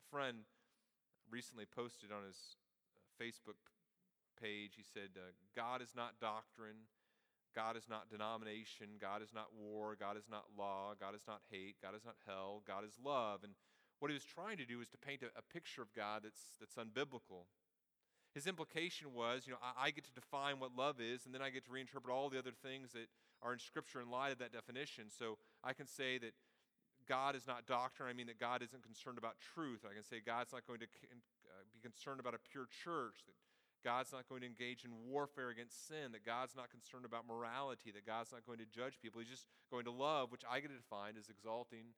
friend, 0.09 0.39
recently 1.31 1.65
posted 1.65 2.11
on 2.11 2.25
his 2.25 2.57
uh, 2.93 3.05
Facebook 3.21 3.59
page. 4.41 4.73
He 4.75 4.83
said, 4.83 5.15
uh, 5.17 5.31
God 5.55 5.81
is 5.81 5.93
not 5.95 6.19
doctrine. 6.19 6.89
God 7.55 7.77
is 7.77 7.89
not 7.89 8.09
denomination. 8.09 9.01
God 9.01 9.21
is 9.21 9.33
not 9.33 9.47
war. 9.57 9.95
God 9.99 10.17
is 10.17 10.29
not 10.29 10.45
law. 10.57 10.93
God 10.99 11.15
is 11.15 11.23
not 11.27 11.41
hate. 11.49 11.75
God 11.81 11.95
is 11.95 12.05
not 12.05 12.15
hell. 12.25 12.61
God 12.65 12.85
is 12.85 12.93
love. 13.03 13.43
And 13.43 13.53
what 13.99 14.09
he 14.09 14.15
was 14.15 14.23
trying 14.23 14.57
to 14.57 14.65
do 14.65 14.81
is 14.81 14.89
to 14.89 14.97
paint 14.97 15.23
a, 15.23 15.27
a 15.37 15.41
picture 15.41 15.81
of 15.81 15.93
God 15.93 16.21
that's, 16.23 16.55
that's 16.59 16.75
unbiblical. 16.75 17.49
His 18.33 18.45
implication 18.45 19.13
was, 19.13 19.43
you 19.45 19.53
know, 19.53 19.59
I, 19.61 19.87
I, 19.87 19.91
get 19.91 20.05
to 20.05 20.13
define 20.13 20.59
what 20.59 20.75
love 20.77 21.01
is, 21.01 21.25
and 21.25 21.33
then 21.33 21.41
I 21.41 21.49
get 21.49 21.65
to 21.65 21.71
reinterpret 21.71 22.13
all 22.13 22.29
the 22.29 22.37
other 22.37 22.53
things 22.53 22.91
that 22.93 23.09
are 23.41 23.53
in 23.53 23.59
Scripture 23.59 24.01
in 24.01 24.11
light 24.11 24.31
of 24.31 24.37
that 24.37 24.53
definition. 24.53 25.05
So 25.09 25.37
I 25.63 25.73
can 25.73 25.87
say 25.87 26.19
that 26.19 26.33
God 27.09 27.33
is 27.35 27.49
not 27.49 27.65
doctrine. 27.65 28.07
I 28.07 28.13
mean 28.13 28.29
that 28.29 28.39
God 28.39 28.61
isn't 28.61 28.85
concerned 28.85 29.17
about 29.17 29.41
truth. 29.41 29.81
I 29.81 29.97
can 29.97 30.05
say 30.05 30.21
God's 30.21 30.53
not 30.53 30.69
going 30.69 30.79
to 30.79 30.85
uh, 30.85 31.65
be 31.73 31.81
concerned 31.81 32.21
about 32.21 32.37
a 32.37 32.41
pure 32.53 32.69
church, 32.69 33.25
that 33.25 33.33
God's 33.81 34.13
not 34.13 34.29
going 34.29 34.45
to 34.45 34.47
engage 34.47 34.85
in 34.85 34.93
warfare 35.09 35.49
against 35.49 35.89
sin, 35.89 36.13
that 36.13 36.21
God's 36.21 36.53
not 36.53 36.69
concerned 36.69 37.09
about 37.09 37.25
morality, 37.25 37.89
that 37.89 38.05
God's 38.05 38.29
not 38.29 38.45
going 38.45 38.61
to 38.61 38.69
judge 38.69 39.01
people. 39.01 39.19
He's 39.19 39.33
just 39.33 39.49
going 39.73 39.89
to 39.89 39.91
love, 39.91 40.29
which 40.29 40.45
I 40.45 40.61
get 40.61 40.69
to 40.69 40.77
define 40.77 41.17
as 41.17 41.33
exalting 41.33 41.97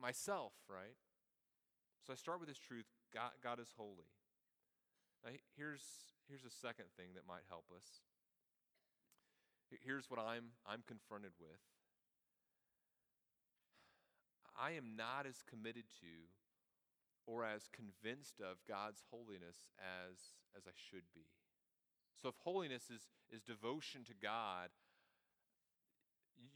myself, 0.00 0.56
right? 0.64 0.96
So 2.06 2.12
I 2.12 2.16
start 2.16 2.40
with 2.40 2.48
this 2.48 2.60
truth 2.60 2.88
God, 3.12 3.36
God 3.44 3.60
is 3.60 3.68
holy. 3.76 4.08
Now, 5.24 5.36
here's, 5.56 5.84
here's 6.28 6.44
a 6.44 6.52
second 6.52 6.88
thing 6.96 7.12
that 7.16 7.28
might 7.28 7.44
help 7.48 7.68
us. 7.74 8.00
Here's 9.84 10.08
what 10.08 10.20
I'm, 10.20 10.56
I'm 10.64 10.80
confronted 10.86 11.32
with 11.36 11.60
I 14.60 14.72
am 14.72 14.96
not 14.96 15.26
as 15.26 15.42
committed 15.48 15.84
to 16.00 16.28
or 17.26 17.44
as 17.44 17.68
convinced 17.70 18.40
of 18.40 18.56
God's 18.66 19.02
holiness 19.10 19.70
as, 19.78 20.18
as 20.56 20.66
I 20.66 20.74
should 20.74 21.04
be. 21.14 21.26
So, 22.20 22.28
if 22.28 22.34
holiness 22.42 22.90
is, 22.90 23.06
is 23.30 23.42
devotion 23.42 24.02
to 24.04 24.14
God, 24.20 24.70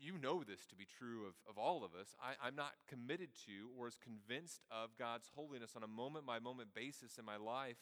you 0.01 0.19
know 0.19 0.43
this 0.43 0.67
to 0.67 0.77
be 0.77 0.87
true 0.99 1.27
of, 1.27 1.35
of 1.49 1.59
all 1.59 1.85
of 1.85 1.95
us. 1.95 2.15
I, 2.21 2.35
I'm 2.47 2.57
not 2.57 2.73
committed 2.89 3.31
to 3.47 3.71
or 3.79 3.87
as 3.87 3.97
convinced 3.97 4.63
of 4.71 4.91
God's 4.99 5.31
holiness 5.35 5.73
on 5.77 5.83
a 5.83 5.89
moment 5.89 6.27
by 6.27 6.39
moment 6.39 6.75
basis 6.75 7.19
in 7.19 7.25
my 7.25 7.37
life 7.37 7.79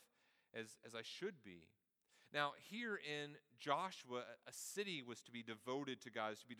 as, 0.54 0.76
as 0.84 0.94
I 0.94 1.02
should 1.02 1.42
be. 1.44 1.68
Now, 2.32 2.52
here 2.70 2.96
in 2.96 3.34
Joshua, 3.58 4.22
a 4.46 4.52
city 4.52 5.02
was 5.02 5.20
to 5.22 5.32
be 5.32 5.42
devoted 5.42 6.00
to 6.02 6.10
God, 6.10 6.36
to 6.38 6.46
be 6.46 6.54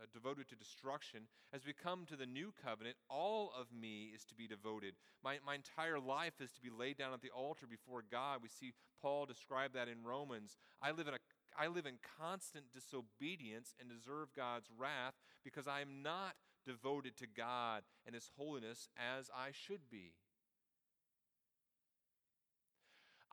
uh, 0.00 0.06
devoted 0.12 0.48
to 0.48 0.56
destruction. 0.56 1.22
As 1.52 1.66
we 1.66 1.72
come 1.72 2.06
to 2.06 2.16
the 2.16 2.26
new 2.26 2.52
covenant, 2.64 2.96
all 3.08 3.52
of 3.58 3.66
me 3.72 4.10
is 4.14 4.24
to 4.26 4.34
be 4.34 4.46
devoted. 4.46 4.94
My, 5.22 5.38
my 5.44 5.54
entire 5.54 5.98
life 5.98 6.40
is 6.40 6.52
to 6.52 6.62
be 6.62 6.70
laid 6.70 6.96
down 6.96 7.12
at 7.12 7.20
the 7.20 7.30
altar 7.30 7.66
before 7.68 8.02
God. 8.10 8.40
We 8.42 8.48
see 8.48 8.72
Paul 9.02 9.26
describe 9.26 9.74
that 9.74 9.88
in 9.88 10.04
Romans. 10.04 10.56
I 10.82 10.92
live 10.92 11.08
in 11.08 11.14
a 11.14 11.18
I 11.58 11.66
live 11.66 11.84
in 11.84 11.98
constant 12.20 12.66
disobedience 12.72 13.74
and 13.80 13.90
deserve 13.90 14.28
God's 14.36 14.68
wrath 14.78 15.14
because 15.42 15.66
I 15.66 15.80
am 15.80 16.00
not 16.00 16.36
devoted 16.64 17.16
to 17.18 17.26
God 17.26 17.82
and 18.06 18.14
His 18.14 18.30
holiness 18.38 18.88
as 18.96 19.28
I 19.36 19.50
should 19.52 19.90
be. 19.90 20.12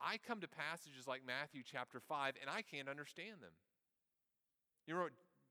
I 0.00 0.18
come 0.18 0.40
to 0.40 0.48
passages 0.48 1.06
like 1.06 1.22
Matthew 1.26 1.62
chapter 1.64 2.00
5 2.00 2.34
and 2.40 2.50
I 2.50 2.62
can't 2.62 2.88
understand 2.88 3.40
them. 3.40 3.54
You 4.86 4.94
know 4.94 5.08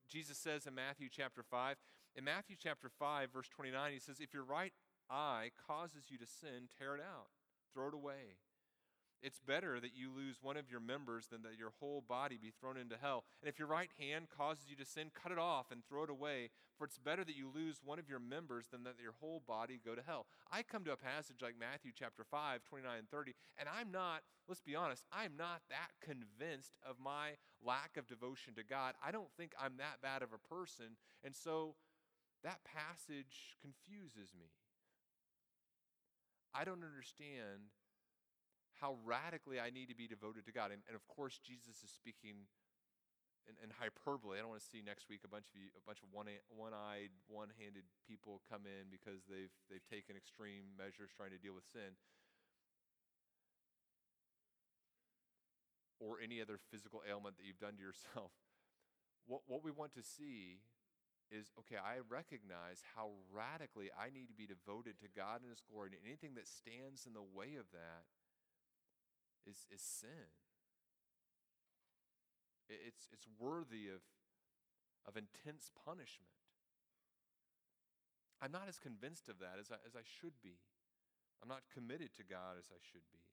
Jesus 0.10 0.38
says 0.38 0.66
in 0.66 0.76
Matthew 0.76 1.10
chapter 1.12 1.43
5? 1.43 1.76
In 2.16 2.24
Matthew 2.24 2.55
chapter 2.62 2.89
5, 2.89 3.30
verse 3.32 3.49
29, 3.49 3.93
he 3.93 3.99
says, 3.99 4.20
If 4.20 4.34
your 4.34 4.43
right 4.43 4.74
eye 5.10 5.51
causes 5.68 6.05
you 6.10 6.18
to 6.18 6.26
sin, 6.26 6.70
tear 6.78 6.95
it 6.95 7.01
out, 7.01 7.28
throw 7.74 7.89
it 7.89 7.93
away. 7.93 8.38
It's 9.22 9.39
better 9.39 9.80
that 9.80 9.95
you 9.95 10.09
lose 10.15 10.38
one 10.41 10.57
of 10.57 10.70
your 10.70 10.80
members 10.80 11.28
than 11.28 11.41
that 11.43 11.57
your 11.57 11.72
whole 11.80 12.03
body 12.07 12.38
be 12.39 12.51
thrown 12.51 12.78
into 12.78 12.95
hell. 13.01 13.24
And 13.41 13.49
if 13.49 13.57
your 13.57 13.68
right 13.68 13.89
hand 13.99 14.28
causes 14.36 14.65
you 14.70 14.76
to 14.76 14.86
sin, 14.86 15.11
cut 15.11 15.32
it 15.32 15.39
off 15.39 15.72
and 15.72 15.82
throw 15.84 16.03
it 16.03 16.09
away. 16.09 16.49
For 16.78 16.86
it's 16.86 16.99
better 16.99 17.24
that 17.24 17.36
you 17.36 17.49
lose 17.53 17.82
one 17.84 17.97
of 17.97 18.09
your 18.09 18.20
members 18.20 18.68
than 18.72 18.84
that 18.84 19.01
your 19.01 19.15
whole 19.20 19.41
body 19.47 19.80
go 19.84 19.95
to 19.95 20.01
hell. 20.05 20.28
I 20.51 20.61
come 20.61 20.84
to 20.86 20.91
a 20.91 20.97
passage 20.97 21.41
like 21.41 21.55
Matthew 21.59 21.91
chapter 21.97 22.24
5, 22.24 22.61
29 22.70 22.97
and 22.97 23.09
30, 23.09 23.34
and 23.57 23.68
I'm 23.68 23.91
not, 23.91 24.22
let's 24.47 24.61
be 24.61 24.76
honest, 24.76 25.03
I'm 25.11 25.34
not 25.36 25.61
that 25.70 25.97
convinced 25.99 26.78
of 26.88 26.97
my 27.03 27.41
lack 27.65 27.97
of 27.97 28.07
devotion 28.07 28.53
to 28.55 28.63
God. 28.63 28.93
I 29.03 29.11
don't 29.11 29.32
think 29.36 29.53
I'm 29.59 29.78
that 29.78 30.01
bad 30.03 30.22
of 30.22 30.30
a 30.34 30.47
person. 30.53 30.97
And 31.24 31.36
so 31.36 31.74
that 32.43 32.59
passage 32.63 33.57
confuses 33.59 34.34
me. 34.38 34.51
I 36.53 36.63
don't 36.63 36.84
understand 36.84 37.74
how 38.82 38.98
radically 39.06 39.60
I 39.60 39.70
need 39.74 39.90
to 39.90 39.98
be 39.98 40.08
devoted 40.08 40.46
to 40.46 40.54
God. 40.54 40.70
And, 40.72 40.82
and 40.86 40.96
of 40.96 41.06
course, 41.10 41.42
Jesus 41.42 41.82
is 41.82 41.90
speaking 41.90 42.46
in, 43.50 43.56
in, 43.64 43.74
hyperbole. 43.74 44.38
I 44.38 44.46
don't 44.46 44.54
want 44.54 44.62
to 44.62 44.70
see 44.70 44.86
next 44.86 45.10
week 45.10 45.26
a 45.26 45.32
bunch 45.32 45.50
of 45.50 45.56
you, 45.58 45.74
a 45.74 45.84
bunch 45.88 46.04
of 46.06 46.12
one, 46.12 46.28
one-eyed, 46.52 47.10
one-handed 47.26 47.88
people 48.06 48.44
come 48.46 48.68
in 48.68 48.92
because 48.92 49.26
they've 49.26 49.54
they've 49.72 49.86
taken 49.88 50.14
extreme 50.14 50.76
measures 50.78 51.10
trying 51.16 51.34
to 51.34 51.42
deal 51.42 51.56
with 51.56 51.66
sin. 51.66 51.98
Or 55.98 56.22
any 56.22 56.44
other 56.44 56.62
physical 56.70 57.02
ailment 57.02 57.42
that 57.42 57.46
you've 57.50 57.62
done 57.62 57.80
to 57.80 57.84
yourself. 57.84 58.32
What, 59.28 59.44
what 59.44 59.60
we 59.60 59.76
want 59.76 59.92
to 60.00 60.04
see 60.08 60.64
is 61.28 61.52
okay, 61.60 61.76
I 61.76 62.00
recognize 62.08 62.80
how 62.96 63.12
radically 63.28 63.92
I 63.92 64.08
need 64.08 64.32
to 64.32 64.38
be 64.38 64.48
devoted 64.48 65.04
to 65.04 65.12
God 65.12 65.44
and 65.44 65.52
His 65.52 65.60
glory, 65.60 65.92
and 65.92 66.00
anything 66.00 66.40
that 66.40 66.48
stands 66.48 67.04
in 67.04 67.12
the 67.12 67.28
way 67.36 67.60
of 67.60 67.68
that 67.76 68.08
is, 69.48 69.66
is 69.72 69.82
sin. 69.82 70.28
It's, 72.68 73.08
it's 73.16 73.24
worthy 73.39 73.88
of, 73.88 74.04
of 75.08 75.16
intense 75.16 75.72
punishment. 75.72 76.36
I'm 78.43 78.52
not 78.52 78.68
as 78.68 78.78
convinced 78.78 79.32
of 79.32 79.39
that 79.39 79.56
as 79.58 79.72
I, 79.72 79.80
as 79.88 79.95
I 79.95 80.04
should 80.04 80.36
be. 80.43 80.60
I'm 81.41 81.48
not 81.50 81.64
committed 81.72 82.14
to 82.20 82.28
God 82.28 82.60
as 82.60 82.68
I 82.70 82.78
should 82.84 83.08
be. 83.10 83.24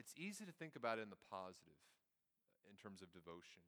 It's 0.00 0.14
easy 0.16 0.46
to 0.46 0.54
think 0.54 0.74
about 0.76 0.98
it 0.98 1.04
in 1.04 1.10
the 1.10 1.20
positive 1.30 1.76
uh, 2.62 2.70
in 2.70 2.78
terms 2.78 3.02
of 3.02 3.12
devotion. 3.12 3.66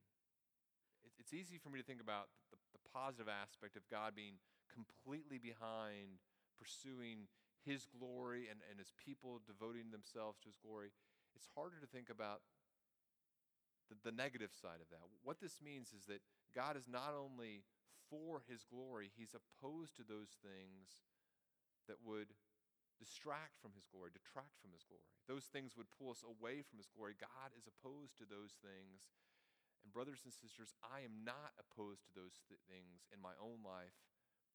It's 1.19 1.35
easy 1.35 1.59
for 1.59 1.69
me 1.69 1.83
to 1.83 1.87
think 1.87 2.01
about 2.01 2.31
the, 2.55 2.59
the 2.73 2.83
positive 2.95 3.27
aspect 3.27 3.75
of 3.75 3.83
God 3.91 4.15
being 4.15 4.39
completely 4.71 5.43
behind 5.43 6.23
pursuing 6.55 7.27
his 7.65 7.87
glory 7.87 8.47
and, 8.51 8.61
and 8.71 8.79
his 8.79 8.93
people 8.95 9.41
devoting 9.47 9.91
themselves 9.91 10.39
to 10.43 10.51
his 10.53 10.59
glory, 10.59 10.91
it's 11.35 11.49
harder 11.55 11.79
to 11.81 11.89
think 11.89 12.11
about 12.11 12.43
the, 13.89 13.97
the 14.05 14.15
negative 14.15 14.53
side 14.53 14.83
of 14.83 14.89
that. 14.91 15.03
What 15.25 15.41
this 15.41 15.59
means 15.63 15.95
is 15.97 16.07
that 16.07 16.23
God 16.55 16.77
is 16.77 16.89
not 16.89 17.17
only 17.17 17.65
for 18.09 18.45
his 18.49 18.65
glory, 18.65 19.13
he's 19.13 19.37
opposed 19.37 19.97
to 19.97 20.05
those 20.05 20.37
things 20.41 21.05
that 21.89 22.01
would 22.05 22.33
distract 22.99 23.57
from 23.63 23.73
his 23.79 23.87
glory, 23.87 24.11
detract 24.11 24.59
from 24.59 24.75
his 24.75 24.83
glory. 24.83 25.07
Those 25.31 25.47
things 25.49 25.79
would 25.79 25.89
pull 25.95 26.11
us 26.11 26.27
away 26.27 26.67
from 26.67 26.83
his 26.83 26.91
glory. 26.91 27.15
God 27.15 27.55
is 27.55 27.71
opposed 27.71 28.19
to 28.19 28.27
those 28.27 28.59
things. 28.59 29.07
And, 29.87 29.95
brothers 29.95 30.27
and 30.27 30.35
sisters, 30.35 30.75
I 30.83 31.07
am 31.07 31.23
not 31.23 31.55
opposed 31.57 32.03
to 32.11 32.13
those 32.13 32.43
th- 32.51 32.61
things 32.67 33.07
in 33.15 33.23
my 33.23 33.39
own 33.39 33.63
life 33.63 33.95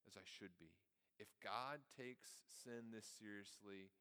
as 0.04 0.20
I 0.20 0.26
should 0.28 0.60
be. 0.60 0.76
If 1.20 1.30
God 1.43 1.86
takes 1.93 2.41
sin 2.64 2.89
this 2.89 3.05
seriously, 3.05 3.93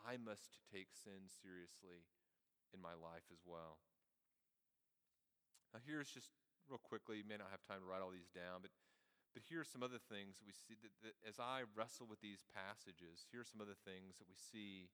I 0.00 0.16
must 0.16 0.64
take 0.72 0.90
sin 0.92 1.28
seriously 1.28 2.08
in 2.72 2.80
my 2.80 2.96
life 2.96 3.28
as 3.30 3.44
well. 3.44 3.78
Now, 5.72 5.82
here's 5.84 6.10
just 6.10 6.30
real 6.70 6.80
quickly, 6.80 7.20
you 7.20 7.28
may 7.28 7.36
not 7.36 7.52
have 7.52 7.62
time 7.66 7.84
to 7.84 7.88
write 7.88 8.00
all 8.00 8.14
these 8.14 8.32
down, 8.32 8.64
but, 8.64 8.72
but 9.36 9.44
here 9.44 9.60
are 9.60 9.68
some 9.68 9.84
other 9.84 10.00
things 10.00 10.40
we 10.40 10.54
see 10.54 10.78
that, 10.80 10.94
that 11.04 11.16
as 11.26 11.36
I 11.36 11.68
wrestle 11.76 12.08
with 12.08 12.24
these 12.24 12.46
passages, 12.54 13.28
here 13.28 13.44
are 13.44 13.48
some 13.48 13.60
other 13.60 13.76
things 13.76 14.16
that 14.16 14.30
we 14.30 14.38
see 14.38 14.88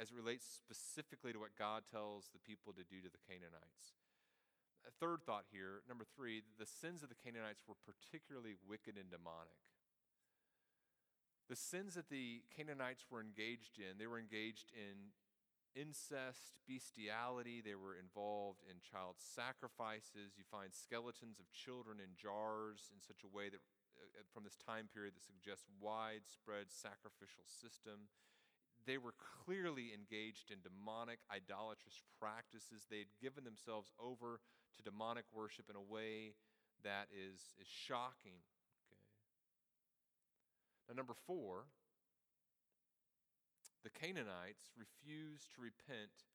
as 0.00 0.10
it 0.10 0.18
relates 0.18 0.46
specifically 0.46 1.30
to 1.30 1.38
what 1.38 1.54
God 1.54 1.86
tells 1.86 2.32
the 2.32 2.42
people 2.42 2.74
to 2.74 2.82
do 2.82 2.98
to 3.04 3.12
the 3.12 3.22
Canaanites. 3.22 3.94
A 4.84 4.92
third 4.92 5.24
thought 5.24 5.48
here, 5.48 5.80
number 5.88 6.04
three, 6.04 6.42
the 6.58 6.68
sins 6.68 7.00
of 7.00 7.08
the 7.08 7.18
Canaanites 7.18 7.64
were 7.64 7.78
particularly 7.78 8.58
wicked 8.66 8.98
and 9.00 9.08
demonic. 9.08 9.56
The 11.48 11.56
sins 11.56 11.94
that 11.94 12.08
the 12.08 12.40
Canaanites 12.56 13.04
were 13.10 13.20
engaged 13.20 13.76
in, 13.76 13.98
they 14.00 14.08
were 14.08 14.18
engaged 14.18 14.72
in 14.72 15.12
incest, 15.76 16.56
bestiality, 16.64 17.60
they 17.60 17.74
were 17.74 17.98
involved 17.98 18.62
in 18.64 18.78
child 18.80 19.18
sacrifices. 19.18 20.38
You 20.38 20.46
find 20.48 20.72
skeletons 20.72 21.36
of 21.42 21.50
children 21.52 21.98
in 22.00 22.16
jars 22.16 22.88
in 22.94 23.02
such 23.02 23.26
a 23.26 23.30
way 23.30 23.50
that, 23.50 23.60
uh, 23.98 24.24
from 24.32 24.46
this 24.46 24.56
time 24.56 24.88
period, 24.88 25.18
that 25.18 25.26
suggests 25.26 25.66
widespread 25.82 26.70
sacrificial 26.70 27.44
system. 27.44 28.08
They 28.86 28.96
were 28.96 29.16
clearly 29.18 29.92
engaged 29.92 30.48
in 30.48 30.64
demonic, 30.64 31.20
idolatrous 31.28 32.00
practices. 32.20 32.86
They 32.88 33.04
had 33.04 33.12
given 33.20 33.44
themselves 33.44 33.92
over 34.00 34.40
to 34.76 34.80
demonic 34.80 35.24
worship 35.34 35.68
in 35.68 35.76
a 35.76 35.82
way 35.82 36.36
that 36.84 37.08
is, 37.12 37.56
is 37.60 37.68
shocking 37.68 38.44
now, 40.88 40.94
number 40.94 41.14
four, 41.26 41.64
the 43.84 43.92
Canaanites 43.92 44.72
refused 44.76 45.52
to 45.54 45.60
repent 45.60 46.28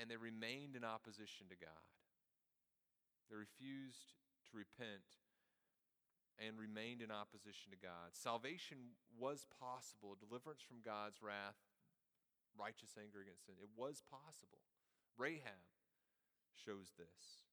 and 0.00 0.08
they 0.10 0.16
remained 0.16 0.76
in 0.76 0.84
opposition 0.84 1.46
to 1.50 1.58
God. 1.58 1.84
They 3.28 3.36
refused 3.36 4.16
to 4.50 4.56
repent 4.56 5.06
and 6.38 6.58
remained 6.58 7.02
in 7.02 7.14
opposition 7.14 7.70
to 7.70 7.78
God. 7.78 8.10
Salvation 8.10 8.98
was 9.14 9.46
possible, 9.60 10.18
deliverance 10.18 10.62
from 10.66 10.82
God's 10.82 11.22
wrath, 11.22 11.58
righteous 12.58 12.98
anger 12.98 13.22
against 13.22 13.46
sin. 13.46 13.54
It 13.62 13.70
was 13.76 14.02
possible. 14.02 14.62
Rahab 15.14 15.70
shows 16.54 16.94
this. 16.98 17.46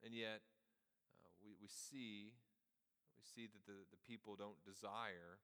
And 0.00 0.14
yet, 0.14 0.40
uh, 1.24 1.32
we, 1.44 1.52
we 1.60 1.68
see 1.68 2.38
we 3.18 3.26
see 3.26 3.50
that 3.50 3.66
the, 3.66 3.82
the 3.90 4.00
people 4.06 4.38
don't 4.38 4.62
desire 4.62 5.42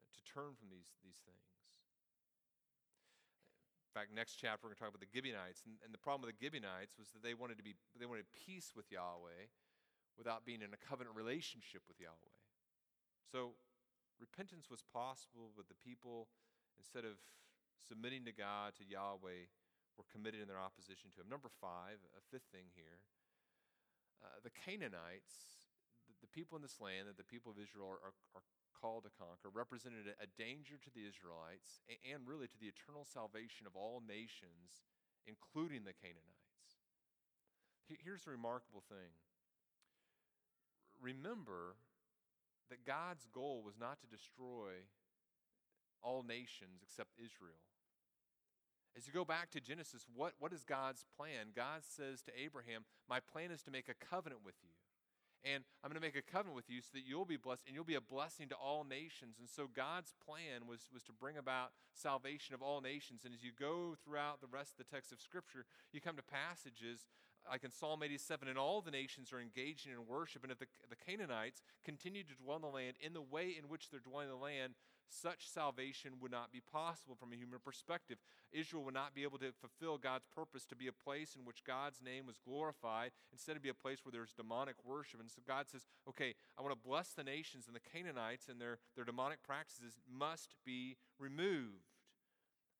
uh, 0.00 0.08
to 0.08 0.20
turn 0.24 0.56
from 0.56 0.72
these, 0.72 0.96
these 1.04 1.20
things. 1.28 1.44
In 3.92 3.92
fact, 3.92 4.12
next 4.12 4.36
chapter 4.36 4.64
we're 4.64 4.72
going 4.72 4.80
to 4.80 4.84
talk 4.84 4.92
about 4.92 5.04
the 5.04 5.12
Gibeonites, 5.12 5.64
and, 5.64 5.76
and 5.84 5.92
the 5.92 6.00
problem 6.00 6.24
with 6.24 6.32
the 6.32 6.40
Gibeonites 6.40 6.96
was 6.96 7.12
that 7.16 7.24
they 7.24 7.32
wanted 7.32 7.56
to 7.56 7.64
be 7.64 7.76
they 7.96 8.04
wanted 8.04 8.28
peace 8.32 8.76
with 8.76 8.88
Yahweh 8.92 9.48
without 10.20 10.44
being 10.44 10.60
in 10.60 10.72
a 10.72 10.80
covenant 10.80 11.16
relationship 11.16 11.84
with 11.88 11.96
Yahweh. 11.96 12.36
So 13.32 13.56
repentance 14.20 14.68
was 14.68 14.84
possible, 14.84 15.52
but 15.56 15.68
the 15.72 15.80
people, 15.80 16.28
instead 16.76 17.08
of 17.08 17.16
submitting 17.80 18.28
to 18.28 18.36
God, 18.36 18.76
to 18.80 18.84
Yahweh, 18.84 19.48
were 19.96 20.08
committed 20.12 20.44
in 20.44 20.48
their 20.48 20.60
opposition 20.60 21.08
to 21.16 21.24
Him. 21.24 21.32
Number 21.32 21.48
five, 21.48 21.96
a 22.16 22.22
fifth 22.28 22.52
thing 22.52 22.68
here, 22.76 23.00
uh, 24.20 24.40
the 24.44 24.52
Canaanites 24.52 25.55
the 26.20 26.30
people 26.30 26.56
in 26.56 26.62
this 26.62 26.80
land 26.80 27.08
that 27.08 27.16
the 27.16 27.26
people 27.26 27.52
of 27.52 27.60
Israel 27.60 27.88
are, 27.92 28.12
are, 28.34 28.44
called 28.76 29.08
to 29.08 29.12
conquer 29.16 29.48
represented 29.48 30.04
a, 30.20 30.28
danger 30.36 30.76
to 30.76 30.92
the 30.92 31.08
Israelites 31.08 31.80
and, 31.88 31.96
and 32.04 32.28
really 32.28 32.44
to 32.44 32.60
the 32.60 32.68
eternal 32.68 33.08
salvation 33.08 33.64
of 33.64 33.72
all 33.72 34.04
nations, 34.04 34.84
including 35.24 35.88
the 35.88 35.96
Canaanites. 35.96 36.84
Here's 37.88 38.28
the 38.28 38.36
remarkable 38.36 38.84
thing 38.88 39.16
remember 41.00 41.76
that 42.68 42.84
God's 42.84 43.26
goal 43.32 43.62
was 43.64 43.78
not 43.78 44.00
to 44.00 44.06
destroy 44.06 44.84
all 46.02 46.22
nations 46.22 46.82
except 46.82 47.16
Israel. 47.16 47.64
As 48.96 49.06
you 49.06 49.12
go 49.12 49.24
back 49.24 49.50
to 49.50 49.60
Genesis, 49.60 50.06
what, 50.14 50.32
what 50.38 50.52
is 50.52 50.64
God's 50.64 51.04
plan? 51.16 51.52
God 51.54 51.84
says 51.84 52.22
to 52.22 52.32
Abraham, 52.32 52.84
My 53.08 53.20
plan 53.20 53.50
is 53.50 53.62
to 53.64 53.70
make 53.70 53.88
a 53.88 53.94
covenant 53.94 54.40
with 54.44 54.56
you 54.62 54.72
and 55.46 55.62
I'm 55.82 55.90
going 55.90 56.00
to 56.00 56.04
make 56.04 56.16
a 56.18 56.26
covenant 56.26 56.56
with 56.56 56.68
you 56.68 56.80
so 56.80 56.90
that 56.94 57.06
you'll 57.06 57.24
be 57.24 57.36
blessed 57.36 57.62
and 57.66 57.74
you'll 57.74 57.84
be 57.84 57.94
a 57.94 58.00
blessing 58.00 58.48
to 58.48 58.56
all 58.56 58.82
nations. 58.82 59.36
And 59.38 59.48
so 59.48 59.68
God's 59.70 60.12
plan 60.26 60.66
was, 60.68 60.88
was 60.92 61.04
to 61.04 61.12
bring 61.12 61.36
about 61.36 61.70
salvation 61.94 62.54
of 62.54 62.62
all 62.62 62.80
nations. 62.80 63.22
And 63.24 63.32
as 63.32 63.44
you 63.44 63.52
go 63.54 63.94
throughout 64.04 64.40
the 64.40 64.50
rest 64.50 64.72
of 64.72 64.78
the 64.78 64.90
text 64.90 65.12
of 65.12 65.20
Scripture, 65.20 65.64
you 65.92 66.00
come 66.00 66.16
to 66.16 66.22
passages 66.22 67.06
like 67.50 67.62
in 67.62 67.70
Psalm 67.70 68.02
87, 68.02 68.48
and 68.48 68.58
all 68.58 68.80
the 68.80 68.90
nations 68.90 69.32
are 69.32 69.40
engaging 69.40 69.92
in 69.92 70.06
worship, 70.06 70.42
and 70.42 70.50
if 70.50 70.58
the, 70.58 70.66
the 70.90 70.96
Canaanites 70.96 71.62
continue 71.84 72.24
to 72.24 72.34
dwell 72.34 72.56
in 72.56 72.62
the 72.62 72.68
land 72.68 72.96
in 73.00 73.12
the 73.12 73.22
way 73.22 73.54
in 73.56 73.68
which 73.68 73.88
they're 73.88 74.00
dwelling 74.00 74.26
in 74.26 74.34
the 74.34 74.42
land, 74.42 74.74
such 75.08 75.48
salvation 75.48 76.12
would 76.20 76.30
not 76.30 76.52
be 76.52 76.60
possible 76.60 77.14
from 77.14 77.32
a 77.32 77.36
human 77.36 77.58
perspective. 77.64 78.18
Israel 78.52 78.84
would 78.84 78.94
not 78.94 79.14
be 79.14 79.22
able 79.22 79.38
to 79.38 79.52
fulfill 79.60 79.98
God's 79.98 80.26
purpose 80.26 80.64
to 80.66 80.76
be 80.76 80.88
a 80.88 80.92
place 80.92 81.36
in 81.36 81.44
which 81.44 81.64
God's 81.64 82.02
name 82.02 82.26
was 82.26 82.38
glorified 82.38 83.12
instead 83.32 83.56
of 83.56 83.62
be 83.62 83.68
a 83.68 83.74
place 83.74 84.04
where 84.04 84.12
there's 84.12 84.32
demonic 84.32 84.76
worship. 84.84 85.20
And 85.20 85.30
so 85.30 85.42
God 85.46 85.66
says, 85.70 85.86
okay, 86.08 86.34
I 86.58 86.62
want 86.62 86.74
to 86.74 86.88
bless 86.88 87.10
the 87.10 87.24
nations, 87.24 87.66
and 87.66 87.76
the 87.76 87.80
Canaanites 87.80 88.48
and 88.48 88.60
their, 88.60 88.78
their 88.94 89.04
demonic 89.04 89.42
practices 89.42 89.98
must 90.10 90.54
be 90.64 90.96
removed. 91.18 91.94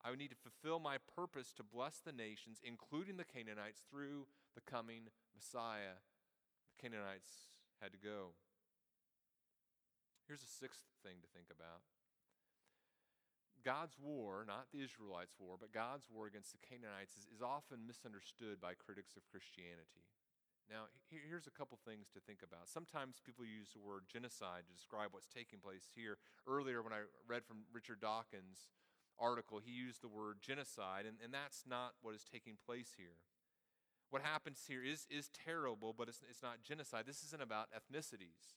I 0.04 0.10
would 0.10 0.18
need 0.18 0.30
to 0.30 0.36
fulfill 0.36 0.78
my 0.78 0.98
purpose 1.16 1.52
to 1.54 1.64
bless 1.64 1.98
the 1.98 2.12
nations, 2.12 2.60
including 2.62 3.16
the 3.16 3.24
Canaanites, 3.24 3.82
through 3.90 4.26
the 4.54 4.62
coming 4.62 5.10
Messiah. 5.34 5.98
The 6.70 6.82
Canaanites 6.82 7.50
had 7.82 7.92
to 7.92 7.98
go. 7.98 8.38
Here's 10.28 10.42
a 10.42 10.50
sixth 10.50 10.82
thing 11.02 11.18
to 11.22 11.28
think 11.34 11.46
about 11.50 11.82
God's 13.66 13.98
war, 13.98 14.46
not 14.46 14.70
the 14.70 14.78
Israelites' 14.78 15.34
war, 15.42 15.58
but 15.58 15.74
God's 15.74 16.06
war 16.06 16.30
against 16.30 16.54
the 16.54 16.62
Canaanites 16.62 17.18
is, 17.18 17.26
is 17.34 17.42
often 17.42 17.82
misunderstood 17.82 18.62
by 18.62 18.78
critics 18.78 19.18
of 19.18 19.26
Christianity. 19.26 20.06
Now, 20.70 20.86
here's 21.10 21.50
a 21.50 21.54
couple 21.54 21.78
things 21.82 22.06
to 22.14 22.22
think 22.22 22.46
about. 22.46 22.70
Sometimes 22.70 23.18
people 23.18 23.42
use 23.42 23.74
the 23.74 23.82
word 23.82 24.06
genocide 24.06 24.66
to 24.66 24.74
describe 24.74 25.10
what's 25.10 25.26
taking 25.26 25.58
place 25.58 25.90
here. 25.94 26.18
Earlier, 26.46 26.82
when 26.82 26.94
I 26.94 27.10
read 27.26 27.42
from 27.42 27.66
Richard 27.74 27.98
Dawkins' 27.98 28.70
article, 29.18 29.58
he 29.58 29.74
used 29.74 30.02
the 30.02 30.10
word 30.10 30.38
genocide, 30.38 31.06
and, 31.06 31.18
and 31.22 31.34
that's 31.34 31.66
not 31.66 31.98
what 32.02 32.14
is 32.14 32.22
taking 32.22 32.54
place 32.54 32.94
here. 32.94 33.18
What 34.10 34.22
happens 34.22 34.62
here 34.66 34.82
is, 34.82 35.06
is 35.10 35.30
terrible, 35.34 35.90
but 35.90 36.06
it's, 36.06 36.22
it's 36.30 36.42
not 36.42 36.62
genocide. 36.62 37.06
This 37.06 37.22
isn't 37.26 37.42
about 37.42 37.74
ethnicities. 37.74 38.54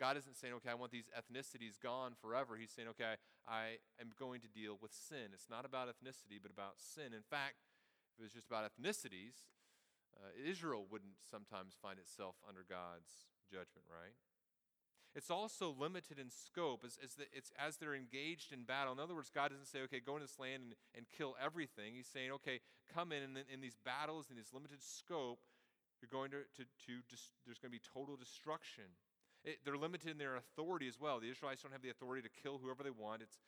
God 0.00 0.16
isn't 0.16 0.36
saying, 0.40 0.54
okay, 0.54 0.70
I 0.70 0.74
want 0.74 0.90
these 0.90 1.12
ethnicities 1.12 1.76
gone 1.76 2.16
forever. 2.16 2.56
He's 2.56 2.72
saying, 2.72 2.88
okay, 2.96 3.20
I 3.46 3.84
am 4.00 4.16
going 4.18 4.40
to 4.40 4.48
deal 4.48 4.80
with 4.80 4.96
sin. 4.96 5.36
It's 5.36 5.52
not 5.52 5.68
about 5.68 5.92
ethnicity, 5.92 6.40
but 6.40 6.50
about 6.50 6.80
sin. 6.80 7.12
In 7.12 7.22
fact, 7.28 7.60
if 8.16 8.20
it 8.20 8.22
was 8.24 8.32
just 8.32 8.48
about 8.48 8.64
ethnicities, 8.64 9.52
uh, 10.16 10.32
Israel 10.40 10.88
wouldn't 10.90 11.20
sometimes 11.30 11.76
find 11.76 11.98
itself 12.00 12.34
under 12.48 12.64
God's 12.64 13.28
judgment, 13.52 13.84
right? 13.92 14.16
It's 15.14 15.30
also 15.30 15.74
limited 15.76 16.18
in 16.18 16.30
scope 16.30 16.80
as, 16.86 16.96
as, 17.02 17.14
the, 17.14 17.24
it's, 17.32 17.52
as 17.58 17.76
they're 17.76 17.94
engaged 17.94 18.52
in 18.52 18.62
battle. 18.64 18.92
In 18.92 19.00
other 19.00 19.14
words, 19.14 19.28
God 19.28 19.50
doesn't 19.50 19.66
say, 19.66 19.80
okay, 19.84 20.00
go 20.00 20.14
into 20.16 20.26
this 20.26 20.38
land 20.38 20.62
and, 20.64 20.74
and 20.96 21.06
kill 21.10 21.34
everything. 21.42 21.94
He's 21.94 22.06
saying, 22.06 22.30
okay, 22.40 22.60
come 22.88 23.12
in, 23.12 23.22
and 23.22 23.36
in, 23.36 23.44
in 23.52 23.60
these 23.60 23.76
battles, 23.84 24.30
in 24.30 24.36
this 24.36 24.54
limited 24.54 24.80
scope, 24.80 25.40
you're 26.00 26.12
going 26.12 26.30
to, 26.30 26.46
to, 26.56 26.64
to 26.86 27.02
dis- 27.10 27.34
there's 27.44 27.58
going 27.58 27.74
to 27.74 27.76
be 27.76 27.82
total 27.82 28.16
destruction. 28.16 28.86
It, 29.44 29.58
they're 29.64 29.76
limited 29.76 30.10
in 30.10 30.18
their 30.18 30.36
authority 30.36 30.88
as 30.88 31.00
well. 31.00 31.20
The 31.20 31.30
Israelites 31.30 31.62
don't 31.62 31.72
have 31.72 31.82
the 31.82 31.90
authority 31.90 32.20
to 32.22 32.32
kill 32.42 32.60
whoever 32.60 32.82
they 32.82 32.92
want. 32.92 33.22
It's 33.22 33.40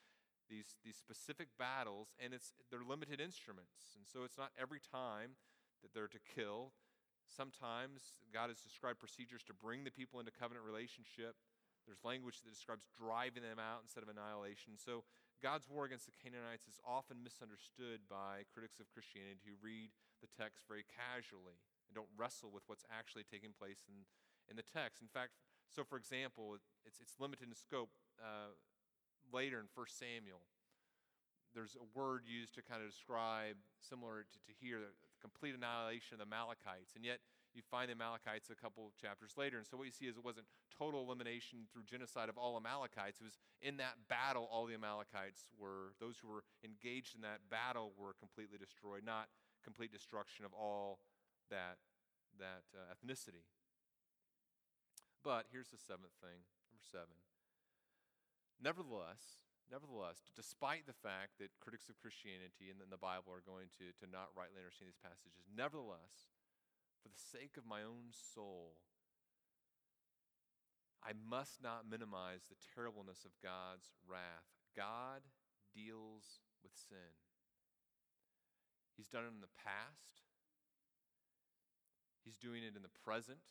these, 0.48 0.76
these 0.84 0.96
specific 0.96 1.48
battles, 1.58 2.12
and 2.20 2.32
it's, 2.32 2.52
they're 2.68 2.84
limited 2.84 3.20
instruments. 3.20 3.96
And 3.96 4.04
so 4.08 4.24
it's 4.24 4.36
not 4.36 4.52
every 4.60 4.80
time 4.80 5.36
that 5.84 5.92
they're 5.92 6.12
to 6.12 6.22
kill. 6.22 6.72
Sometimes 7.28 8.20
God 8.32 8.48
has 8.48 8.60
described 8.60 9.00
procedures 9.00 9.44
to 9.48 9.54
bring 9.54 9.84
the 9.84 9.94
people 9.94 10.20
into 10.20 10.32
covenant 10.32 10.64
relationship. 10.64 11.36
There's 11.88 12.04
language 12.06 12.44
that 12.44 12.52
describes 12.52 12.86
driving 12.94 13.42
them 13.42 13.58
out 13.58 13.82
instead 13.82 14.06
of 14.06 14.10
annihilation. 14.12 14.78
So 14.78 15.02
God's 15.42 15.66
war 15.66 15.82
against 15.82 16.06
the 16.06 16.14
Canaanites 16.14 16.70
is 16.70 16.78
often 16.86 17.24
misunderstood 17.26 18.06
by 18.06 18.46
critics 18.54 18.78
of 18.78 18.86
Christianity 18.94 19.42
who 19.42 19.58
read 19.58 19.90
the 20.22 20.30
text 20.30 20.62
very 20.70 20.86
casually 20.86 21.58
and 21.90 21.92
don't 21.98 22.12
wrestle 22.14 22.54
with 22.54 22.62
what's 22.70 22.86
actually 22.86 23.26
taking 23.26 23.50
place 23.50 23.82
in, 23.90 24.06
in 24.46 24.54
the 24.54 24.66
text. 24.66 25.02
In 25.02 25.10
fact, 25.10 25.34
so 25.74 25.84
for 25.84 25.96
example, 25.96 26.54
it's, 26.86 27.00
it's 27.00 27.16
limited 27.18 27.48
in 27.48 27.54
scope. 27.54 27.90
Uh, 28.20 28.52
later 29.32 29.58
in 29.58 29.66
1 29.74 29.86
Samuel, 29.88 30.44
there's 31.54 31.76
a 31.76 31.86
word 31.96 32.22
used 32.24 32.54
to 32.54 32.62
kind 32.62 32.84
of 32.84 32.88
describe, 32.88 33.56
similar 33.80 34.24
to, 34.28 34.38
to 34.44 34.52
here, 34.60 34.80
the 34.80 34.92
complete 35.20 35.56
annihilation 35.56 36.16
of 36.16 36.20
the 36.20 36.28
Amalekites. 36.28 36.96
And 36.96 37.04
yet, 37.04 37.20
you 37.54 37.60
find 37.60 37.88
the 37.88 37.96
Amalekites 37.96 38.48
a 38.48 38.56
couple 38.56 38.92
chapters 38.96 39.36
later. 39.36 39.60
And 39.60 39.66
so 39.66 39.76
what 39.76 39.84
you 39.84 39.92
see 39.92 40.08
is 40.08 40.16
it 40.16 40.24
wasn't 40.24 40.48
total 40.72 41.04
elimination 41.04 41.68
through 41.68 41.84
genocide 41.84 42.28
of 42.28 42.38
all 42.40 42.56
Amalekites. 42.56 43.20
It 43.20 43.24
was 43.24 43.38
in 43.60 43.76
that 43.76 44.08
battle, 44.08 44.48
all 44.50 44.64
the 44.64 44.74
Amalekites 44.74 45.44
were, 45.60 45.92
those 46.00 46.16
who 46.16 46.28
were 46.28 46.44
engaged 46.64 47.14
in 47.14 47.20
that 47.22 47.44
battle 47.52 47.92
were 47.96 48.16
completely 48.16 48.56
destroyed, 48.56 49.04
not 49.04 49.28
complete 49.62 49.92
destruction 49.92 50.44
of 50.44 50.52
all 50.56 50.98
that, 51.50 51.76
that 52.40 52.64
uh, 52.72 52.88
ethnicity. 52.88 53.44
But 55.22 55.46
here's 55.54 55.70
the 55.70 55.78
seventh 55.78 56.18
thing, 56.18 56.42
number 56.66 56.82
seven. 56.82 57.14
Nevertheless, 58.58 59.42
nevertheless, 59.70 60.30
despite 60.34 60.86
the 60.86 60.98
fact 60.98 61.38
that 61.38 61.54
critics 61.62 61.86
of 61.86 61.98
Christianity 62.02 62.74
and 62.74 62.82
the 62.82 62.98
Bible 62.98 63.30
are 63.30 63.42
going 63.46 63.70
to, 63.78 63.94
to 64.02 64.06
not 64.10 64.34
rightly 64.34 64.58
understand 64.58 64.90
these 64.90 64.98
passages, 64.98 65.46
nevertheless, 65.46 66.34
for 67.02 67.10
the 67.10 67.18
sake 67.18 67.54
of 67.54 67.66
my 67.66 67.86
own 67.86 68.10
soul, 68.10 68.78
I 71.02 71.14
must 71.14 71.62
not 71.62 71.90
minimize 71.90 72.46
the 72.46 72.58
terribleness 72.74 73.26
of 73.26 73.34
God's 73.42 73.90
wrath. 74.06 74.46
God 74.74 75.26
deals 75.74 76.42
with 76.62 76.70
sin. 76.74 77.18
He's 78.94 79.10
done 79.10 79.26
it 79.26 79.34
in 79.34 79.42
the 79.42 79.58
past, 79.58 80.22
He's 82.22 82.38
doing 82.38 82.62
it 82.62 82.78
in 82.78 82.86
the 82.86 82.98
present, 83.02 83.42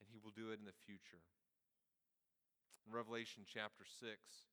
and 0.00 0.08
He 0.10 0.18
will 0.18 0.34
do 0.34 0.50
it 0.50 0.60
in 0.60 0.68
the 0.68 0.82
future. 0.86 1.24
Revelation 2.86 3.42
chapter 3.42 3.82
6, 3.82 4.46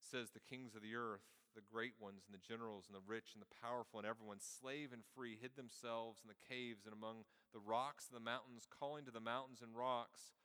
says 0.00 0.32
the 0.32 0.40
kings 0.40 0.74
of 0.74 0.80
the 0.80 0.96
earth 0.96 1.28
the 1.58 1.74
great 1.74 1.98
ones 1.98 2.22
and 2.22 2.30
the 2.30 2.46
generals 2.46 2.86
and 2.86 2.94
the 2.94 3.02
rich 3.02 3.34
and 3.34 3.42
the 3.42 3.58
powerful 3.58 3.98
and 3.98 4.06
everyone, 4.06 4.38
slave 4.38 4.94
and 4.94 5.02
free, 5.02 5.34
hid 5.34 5.56
themselves 5.58 6.22
in 6.22 6.30
the 6.30 6.44
caves 6.46 6.86
and 6.86 6.94
among 6.94 7.26
the 7.50 7.58
rocks 7.58 8.06
and 8.06 8.14
the 8.14 8.22
mountains, 8.22 8.68
calling 8.70 9.04
to 9.04 9.10
the 9.10 9.18
mountains 9.18 9.58
and 9.58 9.74
rocks, 9.74 10.38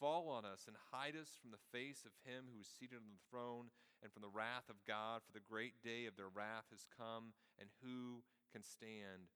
Fall 0.00 0.28
on 0.28 0.44
us 0.44 0.66
and 0.66 0.76
hide 0.90 1.14
us 1.14 1.38
from 1.40 1.54
the 1.54 1.66
face 1.72 2.04
of 2.04 2.12
him 2.26 2.50
who 2.52 2.60
is 2.60 2.68
seated 2.68 2.98
on 2.98 3.14
the 3.14 3.26
throne 3.30 3.70
and 4.02 4.12
from 4.12 4.20
the 4.20 4.32
wrath 4.32 4.68
of 4.68 4.84
God, 4.84 5.22
for 5.24 5.32
the 5.32 5.44
great 5.44 5.80
day 5.86 6.04
of 6.04 6.18
their 6.18 6.28
wrath 6.28 6.68
has 6.74 6.84
come, 6.98 7.32
and 7.58 7.70
who 7.80 8.26
can 8.52 8.66
stand? 8.66 9.32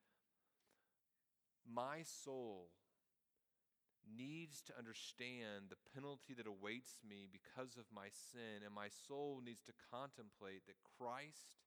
My 1.64 2.02
soul 2.02 2.74
needs 4.04 4.62
to 4.66 4.76
understand 4.78 5.68
the 5.68 5.80
penalty 5.94 6.34
that 6.34 6.46
awaits 6.46 7.00
me 7.04 7.28
because 7.30 7.76
of 7.76 7.88
my 7.92 8.08
sin, 8.10 8.64
and 8.64 8.74
my 8.74 8.88
soul 8.88 9.40
needs 9.44 9.62
to 9.64 9.82
contemplate 9.90 10.66
that 10.66 10.80
Christ 10.98 11.60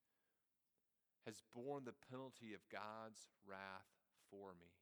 has 1.26 1.42
borne 1.56 1.86
the 1.86 1.98
penalty 2.12 2.54
of 2.54 2.68
God's 2.68 3.32
wrath 3.48 3.90
for 4.30 4.54
me. 4.60 4.76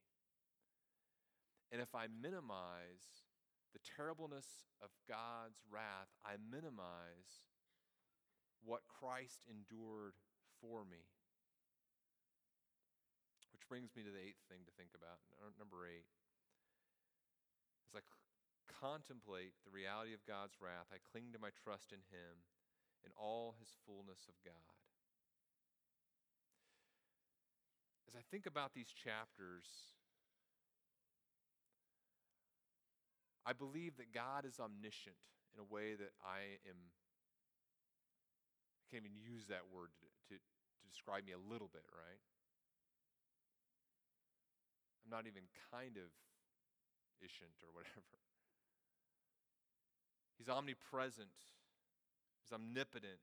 And 1.70 1.80
if 1.80 1.94
I 1.94 2.10
minimize 2.10 3.24
the 3.72 3.80
terribleness 3.96 4.68
of 4.82 4.92
God's 5.08 5.64
wrath, 5.70 6.12
I 6.20 6.36
minimize 6.36 7.48
what 8.60 8.84
Christ 8.90 9.48
endured 9.48 10.18
for 10.60 10.84
me. 10.84 11.08
Which 13.52 13.64
brings 13.68 13.96
me 13.96 14.02
to 14.04 14.12
the 14.12 14.20
eighth 14.20 14.42
thing 14.50 14.66
to 14.68 14.74
think 14.76 14.92
about, 14.92 15.22
number 15.56 15.88
eight. 15.88 16.10
As 17.92 18.00
I 18.00 18.04
contemplate 18.80 19.52
the 19.68 19.74
reality 19.74 20.16
of 20.16 20.24
God's 20.24 20.56
wrath, 20.56 20.88
I 20.88 20.96
cling 21.12 21.36
to 21.36 21.38
my 21.38 21.52
trust 21.52 21.92
in 21.92 22.00
Him 22.08 22.40
in 23.04 23.12
all 23.20 23.54
His 23.60 23.68
fullness 23.84 24.24
of 24.32 24.36
God. 24.40 24.80
As 28.08 28.16
I 28.16 28.24
think 28.32 28.48
about 28.48 28.72
these 28.72 28.88
chapters, 28.88 29.68
I 33.44 33.52
believe 33.52 34.00
that 34.00 34.14
God 34.16 34.48
is 34.48 34.56
omniscient 34.56 35.20
in 35.52 35.60
a 35.60 35.68
way 35.68 35.92
that 35.92 36.16
I 36.24 36.56
am. 36.64 36.80
I 38.80 38.84
can't 38.88 39.04
even 39.04 39.20
use 39.20 39.52
that 39.52 39.68
word 39.68 39.92
to, 40.00 40.06
to, 40.32 40.40
to 40.40 40.84
describe 40.88 41.28
me 41.28 41.32
a 41.36 41.40
little 41.40 41.68
bit, 41.68 41.84
right? 41.92 42.20
I'm 45.04 45.10
not 45.12 45.26
even 45.26 45.44
kind 45.72 45.96
of 45.96 46.08
or 47.62 47.70
whatever. 47.72 48.02
He's 50.38 50.48
omnipresent, 50.48 51.28
He's 52.42 52.52
omnipotent, 52.52 53.20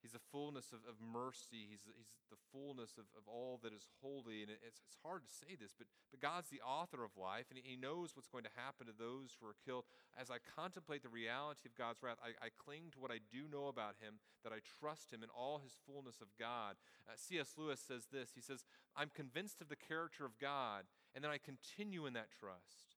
He's 0.00 0.16
the 0.16 0.28
fullness 0.32 0.72
of, 0.72 0.80
of 0.88 0.96
mercy. 0.96 1.68
He's, 1.68 1.84
he's 1.84 2.16
the 2.32 2.40
fullness 2.48 2.96
of, 2.96 3.04
of 3.12 3.28
all 3.28 3.60
that 3.60 3.76
is 3.76 3.84
holy. 4.00 4.40
And 4.40 4.48
it's, 4.48 4.80
it's 4.80 4.96
hard 5.04 5.28
to 5.28 5.28
say 5.28 5.60
this, 5.60 5.76
but, 5.76 5.92
but 6.08 6.24
God's 6.24 6.48
the 6.48 6.64
author 6.64 7.04
of 7.04 7.20
life, 7.20 7.52
and 7.52 7.60
He 7.60 7.76
knows 7.76 8.16
what's 8.16 8.32
going 8.32 8.48
to 8.48 8.56
happen 8.56 8.88
to 8.88 8.96
those 8.96 9.36
who 9.36 9.44
are 9.44 9.60
killed. 9.60 9.84
As 10.16 10.32
I 10.32 10.40
contemplate 10.40 11.04
the 11.04 11.12
reality 11.12 11.68
of 11.68 11.76
God's 11.76 12.00
wrath, 12.00 12.16
I, 12.24 12.32
I 12.40 12.48
cling 12.56 12.88
to 12.96 13.00
what 13.00 13.12
I 13.12 13.20
do 13.20 13.44
know 13.44 13.68
about 13.68 14.00
Him, 14.00 14.24
that 14.40 14.56
I 14.56 14.64
trust 14.64 15.12
Him 15.12 15.20
in 15.20 15.28
all 15.36 15.60
His 15.60 15.76
fullness 15.84 16.24
of 16.24 16.32
God. 16.40 16.80
Uh, 17.04 17.20
C.S. 17.20 17.60
Lewis 17.60 17.84
says 17.84 18.08
this 18.08 18.32
He 18.32 18.40
says, 18.40 18.64
I'm 18.96 19.12
convinced 19.12 19.60
of 19.60 19.68
the 19.68 19.76
character 19.76 20.24
of 20.24 20.40
God, 20.40 20.88
and 21.14 21.24
then 21.24 21.30
I 21.30 21.38
continue 21.38 22.06
in 22.06 22.12
that 22.14 22.30
trust 22.38 22.96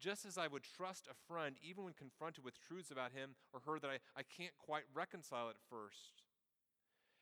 just 0.00 0.26
as 0.26 0.36
I 0.36 0.48
would 0.48 0.62
trust 0.62 1.08
a 1.10 1.32
friend 1.32 1.56
even 1.62 1.84
when 1.84 1.94
confronted 1.94 2.44
with 2.44 2.60
truths 2.60 2.90
about 2.90 3.12
him 3.12 3.36
or 3.52 3.60
her 3.64 3.78
that 3.78 3.90
I, 3.90 3.98
I 4.14 4.22
can't 4.22 4.52
quite 4.58 4.84
reconcile 4.92 5.48
at 5.48 5.56
first. 5.70 6.22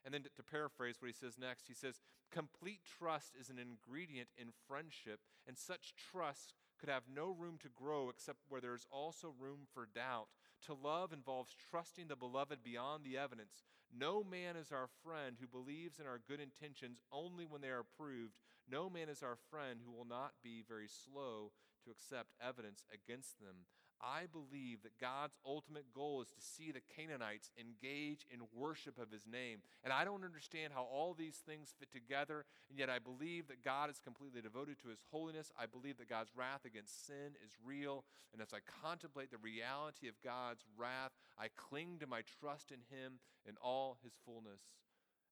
And 0.05 0.12
then 0.12 0.22
to, 0.22 0.30
to, 0.30 0.43
paraphrase 0.43 0.97
what 0.99 1.07
he 1.07 1.14
says 1.14 1.38
next, 1.38 1.68
he 1.68 1.74
says, 1.74 2.01
Complete 2.32 2.80
trust 2.99 3.34
is 3.38 3.51
an 3.51 3.59
ingredient 3.59 4.28
in 4.36 4.49
friendship, 4.66 5.20
and 5.47 5.57
such 5.57 5.95
trust 5.95 6.55
could 6.80 6.88
have 6.88 7.05
no 7.14 7.30
room 7.30 7.57
to 7.62 7.68
grow 7.68 8.09
except 8.09 8.38
where 8.49 8.61
there 8.61 8.74
is 8.74 8.86
also 8.90 9.32
room 9.38 9.61
for 9.72 9.86
doubt. 9.95 10.26
To 10.66 10.74
love 10.74 11.12
involves 11.12 11.55
trusting 11.70 12.09
the 12.09 12.16
beloved 12.16 12.64
beyond 12.64 13.05
the 13.05 13.16
evidence. 13.16 13.62
No 13.97 14.24
man 14.24 14.57
is 14.57 14.72
our 14.72 14.88
friend 15.05 15.36
who 15.40 15.47
believes 15.47 16.01
in 16.01 16.07
our 16.07 16.20
good 16.26 16.40
intentions 16.40 16.99
only 17.12 17.45
when 17.45 17.61
they 17.61 17.68
are 17.68 17.84
approved. 17.86 18.34
No 18.72 18.88
man 18.88 19.10
is 19.10 19.22
our 19.22 19.36
friend 19.50 19.80
who 19.84 19.92
will 19.92 20.08
not 20.08 20.32
be 20.42 20.64
very 20.66 20.88
slow 20.88 21.52
to 21.84 21.90
accept 21.90 22.32
evidence 22.40 22.86
against 22.88 23.38
them. 23.38 23.68
I 24.00 24.24
believe 24.32 24.82
that 24.82 24.98
God's 24.98 25.36
ultimate 25.46 25.92
goal 25.94 26.22
is 26.22 26.28
to 26.30 26.40
see 26.40 26.72
the 26.72 26.80
Canaanites 26.96 27.52
engage 27.54 28.26
in 28.32 28.40
worship 28.52 28.98
of 28.98 29.12
his 29.12 29.26
name. 29.30 29.60
And 29.84 29.92
I 29.92 30.04
don't 30.04 30.24
understand 30.24 30.72
how 30.74 30.82
all 30.82 31.14
these 31.14 31.36
things 31.46 31.74
fit 31.78 31.92
together, 31.92 32.44
and 32.68 32.78
yet 32.78 32.90
I 32.90 32.98
believe 32.98 33.46
that 33.46 33.62
God 33.62 33.90
is 33.90 34.00
completely 34.00 34.40
devoted 34.40 34.80
to 34.80 34.88
his 34.88 35.04
holiness. 35.12 35.52
I 35.56 35.66
believe 35.66 35.98
that 35.98 36.08
God's 36.08 36.32
wrath 36.34 36.64
against 36.64 37.06
sin 37.06 37.36
is 37.44 37.52
real. 37.62 38.04
And 38.32 38.42
as 38.42 38.52
I 38.52 38.58
contemplate 38.82 39.30
the 39.30 39.38
reality 39.38 40.08
of 40.08 40.20
God's 40.24 40.64
wrath, 40.76 41.12
I 41.38 41.46
cling 41.54 41.98
to 42.00 42.08
my 42.08 42.22
trust 42.40 42.72
in 42.72 42.80
him 42.90 43.20
in 43.46 43.54
all 43.62 43.98
his 44.02 44.14
fullness 44.24 44.62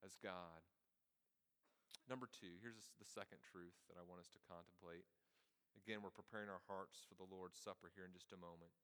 as 0.05 0.13
God. 0.23 0.63
Number 2.09 2.27
two, 2.27 2.59
here's 2.59 2.91
the 2.99 3.07
second 3.07 3.39
truth 3.41 3.77
that 3.87 3.99
I 3.99 4.07
want 4.07 4.19
us 4.19 4.31
to 4.35 4.43
contemplate. 4.51 5.07
Again, 5.79 6.03
we're 6.03 6.15
preparing 6.15 6.51
our 6.51 6.63
hearts 6.67 7.07
for 7.07 7.15
the 7.15 7.29
Lord's 7.29 7.61
Supper 7.61 7.95
here 7.95 8.03
in 8.03 8.13
just 8.13 8.35
a 8.35 8.41
moment. 8.41 8.75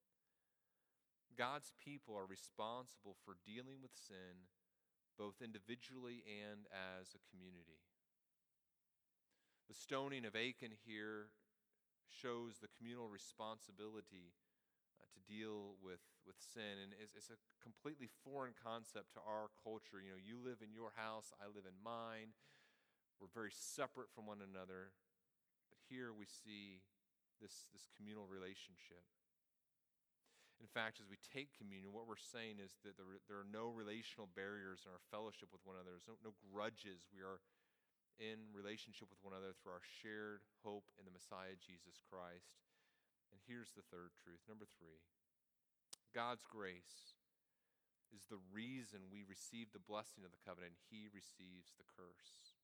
God's 1.35 1.75
people 1.83 2.15
are 2.15 2.25
responsible 2.25 3.19
for 3.27 3.37
dealing 3.45 3.83
with 3.83 3.93
sin 3.93 4.47
both 5.17 5.41
individually 5.41 6.21
and 6.25 6.69
as 6.69 7.17
a 7.17 7.21
community. 7.33 7.81
The 9.67 9.75
stoning 9.75 10.23
of 10.23 10.37
Achan 10.37 10.77
here 10.85 11.33
shows 12.07 12.61
the 12.61 12.71
communal 12.71 13.09
responsibility 13.09 14.31
uh, 15.01 15.09
to 15.11 15.19
deal 15.27 15.75
with, 15.83 15.99
with 16.23 16.39
sin. 16.39 16.79
And 16.79 16.95
it's, 16.95 17.11
it's, 17.17 17.33
a 17.33 17.37
completely 17.59 18.07
foreign 18.23 18.55
concept 18.55 19.11
to 19.19 19.21
our 19.25 19.51
culture. 19.59 19.99
You 19.99 20.15
know, 20.15 20.21
you 20.21 20.39
live 20.39 20.63
in 20.63 20.71
your 20.71 20.95
house, 20.95 21.35
I 21.41 21.51
live 21.51 21.67
in 21.67 21.75
mine. 21.83 22.31
We're 23.17 23.33
very 23.33 23.53
separate 23.53 24.13
from 24.13 24.29
one 24.29 24.41
another 24.41 24.93
But 25.69 25.79
here 25.89 26.13
we 26.13 26.25
see 26.29 26.85
this, 27.41 27.65
this 27.73 27.89
communal 27.97 28.25
relationship. 28.25 29.05
In 30.57 30.65
fact, 30.65 30.97
as 30.97 31.05
we 31.05 31.21
take 31.21 31.53
communion, 31.53 31.93
what 31.93 32.09
we're 32.09 32.17
saying 32.17 32.57
is 32.57 32.73
that 32.81 32.97
there, 32.97 33.05
there 33.29 33.37
are 33.37 33.45
no 33.45 33.69
relational 33.69 34.25
barriers 34.33 34.81
in 34.85 34.89
our 34.89 35.03
fellowship 35.13 35.53
with 35.53 35.61
one 35.61 35.77
another. 35.77 35.93
There's 35.93 36.09
no, 36.09 36.17
no 36.25 36.33
grudges. 36.49 37.05
We 37.13 37.21
are 37.21 37.45
in 38.17 38.49
relationship 38.49 39.13
with 39.13 39.21
one 39.21 39.37
another 39.37 39.53
through 39.53 39.77
our 39.77 39.85
shared 40.01 40.41
hope 40.65 40.89
in 40.97 41.05
the 41.05 41.13
Messiah, 41.13 41.53
Jesus 41.61 42.01
Christ. 42.09 42.57
And 43.29 43.37
here's 43.45 43.77
the 43.77 43.85
third 43.85 44.17
truth. 44.17 44.41
Number 44.49 44.65
three 44.65 45.05
God's 46.09 46.41
grace 46.41 47.21
is 48.09 48.25
the 48.25 48.41
reason 48.49 49.13
we 49.13 49.21
receive 49.21 49.69
the 49.69 49.83
blessing 49.83 50.25
of 50.25 50.33
the 50.33 50.41
covenant, 50.41 50.73
He 50.89 51.05
receives 51.13 51.77
the 51.77 51.85
curse. 51.85 52.56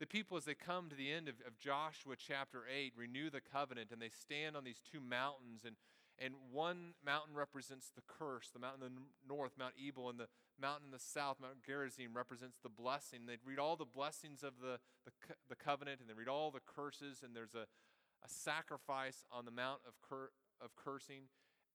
The 0.00 0.06
people, 0.06 0.36
as 0.36 0.44
they 0.44 0.54
come 0.54 0.88
to 0.88 0.94
the 0.94 1.10
end 1.10 1.28
of, 1.28 1.34
of 1.46 1.58
Joshua 1.58 2.14
chapter 2.16 2.62
8, 2.72 2.92
renew 2.96 3.30
the 3.30 3.40
covenant 3.40 3.90
and 3.90 4.00
they 4.00 4.10
stand 4.10 4.56
on 4.56 4.62
these 4.62 4.80
two 4.80 5.00
mountains. 5.00 5.62
And, 5.66 5.74
and 6.20 6.34
one 6.52 6.94
mountain 7.04 7.34
represents 7.34 7.90
the 7.94 8.02
curse, 8.06 8.50
the 8.52 8.60
mountain 8.60 8.86
in 8.86 8.94
the 8.94 9.34
north, 9.34 9.52
Mount 9.58 9.74
Ebal, 9.76 10.08
and 10.08 10.18
the 10.18 10.28
mountain 10.60 10.86
in 10.86 10.92
the 10.92 11.02
south, 11.02 11.38
Mount 11.40 11.64
Gerizim, 11.66 12.14
represents 12.14 12.58
the 12.62 12.68
blessing. 12.68 13.26
They'd 13.26 13.44
read 13.44 13.58
all 13.58 13.74
the 13.74 13.84
blessings 13.84 14.44
of 14.44 14.54
the, 14.62 14.78
the, 15.04 15.34
the 15.48 15.56
covenant 15.56 16.00
and 16.00 16.08
they 16.08 16.14
read 16.14 16.28
all 16.28 16.52
the 16.52 16.62
curses, 16.64 17.22
and 17.24 17.34
there's 17.34 17.54
a, 17.54 17.66
a 18.24 18.28
sacrifice 18.28 19.24
on 19.32 19.46
the 19.46 19.50
mount 19.50 19.80
of, 19.86 19.94
cur, 20.08 20.30
of 20.60 20.76
cursing. 20.76 21.22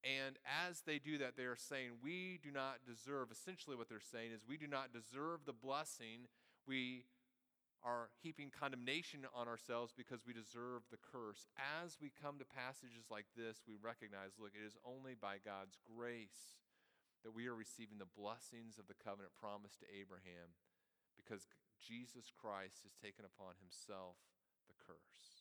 And 0.03 0.37
as 0.67 0.81
they 0.81 0.99
do 0.99 1.17
that, 1.17 1.35
they 1.35 1.43
are 1.43 1.57
saying, 1.57 1.91
We 2.03 2.39
do 2.43 2.51
not 2.51 2.79
deserve, 2.85 3.31
essentially, 3.31 3.75
what 3.75 3.87
they're 3.87 3.99
saying 3.99 4.31
is, 4.33 4.41
we 4.47 4.57
do 4.57 4.67
not 4.67 4.91
deserve 4.91 5.41
the 5.45 5.53
blessing. 5.53 6.27
We 6.67 7.05
are 7.83 8.09
heaping 8.23 8.47
condemnation 8.47 9.27
on 9.35 9.47
ourselves 9.47 9.91
because 9.91 10.23
we 10.23 10.31
deserve 10.31 10.87
the 10.87 10.99
curse. 10.99 11.47
As 11.59 11.99
we 11.99 12.15
come 12.15 12.39
to 12.39 12.47
passages 12.47 13.11
like 13.11 13.27
this, 13.35 13.63
we 13.67 13.75
recognize 13.75 14.39
look, 14.39 14.55
it 14.55 14.63
is 14.65 14.79
only 14.87 15.19
by 15.19 15.43
God's 15.43 15.75
grace 15.83 16.63
that 17.23 17.35
we 17.35 17.47
are 17.47 17.55
receiving 17.55 17.99
the 17.99 18.15
blessings 18.15 18.79
of 18.79 18.87
the 18.87 18.99
covenant 18.99 19.35
promised 19.35 19.79
to 19.79 19.87
Abraham 19.91 20.55
because 21.15 21.47
Jesus 21.79 22.31
Christ 22.31 22.83
has 22.83 22.95
taken 22.99 23.23
upon 23.23 23.59
himself 23.59 24.19
the 24.67 24.75
curse. 24.79 25.32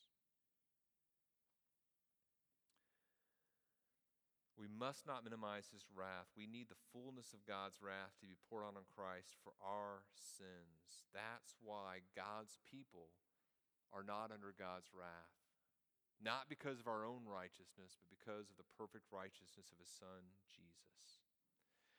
We 4.63 4.71
must 4.71 5.11
not 5.11 5.27
minimize 5.27 5.75
his 5.75 5.91
wrath. 5.91 6.31
We 6.39 6.47
need 6.47 6.71
the 6.71 6.79
fullness 6.95 7.35
of 7.35 7.43
God's 7.43 7.83
wrath 7.83 8.15
to 8.23 8.31
be 8.31 8.39
poured 8.47 8.63
out 8.63 8.79
on 8.79 8.87
Christ 8.87 9.35
for 9.43 9.59
our 9.59 10.07
sins. 10.15 11.03
That's 11.11 11.59
why 11.59 12.07
God's 12.15 12.63
people 12.63 13.11
are 13.91 14.07
not 14.07 14.31
under 14.31 14.55
God's 14.55 14.95
wrath. 14.95 15.35
Not 16.23 16.47
because 16.47 16.79
of 16.79 16.87
our 16.87 17.03
own 17.03 17.27
righteousness, 17.27 17.99
but 17.99 18.07
because 18.07 18.55
of 18.55 18.57
the 18.57 18.71
perfect 18.79 19.11
righteousness 19.11 19.75
of 19.75 19.83
his 19.83 19.91
son, 19.91 20.39
Jesus. 20.47 21.27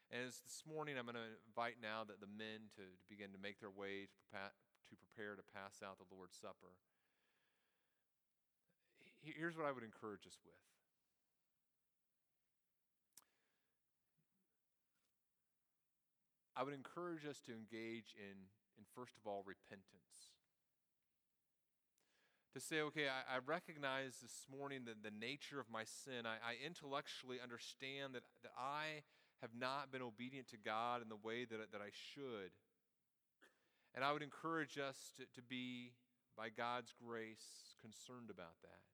And 0.07 0.23
as 0.23 0.39
this 0.47 0.63
morning, 0.63 0.95
I'm 0.95 1.03
going 1.03 1.19
to 1.19 1.35
invite 1.43 1.83
now 1.83 2.07
that 2.07 2.23
the 2.23 2.31
men 2.31 2.71
to, 2.79 2.87
to 2.87 3.07
begin 3.11 3.35
to 3.35 3.43
make 3.43 3.59
their 3.59 3.75
way 3.75 4.07
to 4.07 4.15
prepare, 4.23 4.55
to 4.55 4.95
prepare 4.95 5.35
to 5.35 5.43
pass 5.51 5.83
out 5.83 5.99
the 5.99 6.07
Lord's 6.07 6.39
Supper. 6.39 6.79
Here's 9.19 9.59
what 9.59 9.67
I 9.67 9.75
would 9.75 9.83
encourage 9.83 10.23
us 10.23 10.39
with 10.47 10.63
I 16.55 16.63
would 16.63 16.73
encourage 16.73 17.25
us 17.25 17.41
to 17.47 17.51
engage 17.51 18.13
in, 18.13 18.37
in 18.77 18.85
first 18.95 19.17
of 19.17 19.25
all, 19.25 19.43
repentance. 19.45 20.37
To 22.53 22.59
say, 22.59 22.81
okay, 22.81 23.09
I, 23.09 23.37
I 23.37 23.39
recognize 23.43 24.21
this 24.21 24.45
morning 24.45 24.85
the, 24.85 24.93
the 24.93 25.15
nature 25.15 25.59
of 25.59 25.65
my 25.73 25.83
sin. 25.83 26.29
I, 26.29 26.37
I 26.37 26.53
intellectually 26.63 27.37
understand 27.41 28.13
that, 28.13 28.21
that 28.43 28.53
I 28.53 29.01
have 29.41 29.57
not 29.57 29.91
been 29.91 30.03
obedient 30.03 30.47
to 30.49 30.57
God 30.57 31.01
in 31.01 31.09
the 31.09 31.17
way 31.17 31.45
that, 31.45 31.57
that 31.71 31.81
I 31.81 31.89
should. 31.89 32.53
And 33.95 34.05
I 34.05 34.13
would 34.13 34.21
encourage 34.21 34.77
us 34.77 35.13
to, 35.17 35.25
to 35.33 35.41
be, 35.41 35.93
by 36.37 36.49
God's 36.49 36.93
grace, 36.93 37.73
concerned 37.81 38.29
about 38.29 38.61
that 38.61 38.85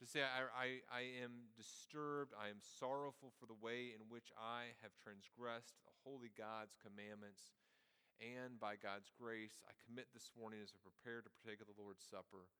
to 0.00 0.08
say, 0.08 0.24
I, 0.24 0.48
I, 0.56 0.68
I 0.88 1.02
am 1.20 1.52
disturbed, 1.52 2.32
I 2.32 2.48
am 2.48 2.64
sorrowful 2.64 3.36
for 3.36 3.44
the 3.44 3.56
way 3.60 3.92
in 3.92 4.08
which 4.08 4.32
I 4.32 4.72
have 4.80 4.96
transgressed 4.96 5.76
holy 6.10 6.34
God's 6.34 6.74
commandments. 6.82 7.54
And 8.18 8.58
by 8.58 8.74
God's 8.74 9.14
grace, 9.14 9.62
I 9.62 9.78
commit 9.86 10.10
this 10.10 10.34
morning 10.34 10.58
as 10.58 10.74
I 10.74 10.82
prepare 10.82 11.22
to 11.22 11.30
partake 11.30 11.62
of 11.62 11.70
the 11.70 11.78
Lord's 11.78 12.02
Supper, 12.02 12.50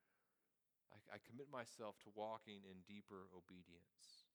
I, 0.94 1.18
I 1.18 1.26
commit 1.26 1.50
myself 1.50 1.98
to 2.06 2.14
walking 2.14 2.62
in 2.62 2.86
deeper 2.86 3.26
obedience. 3.34 4.30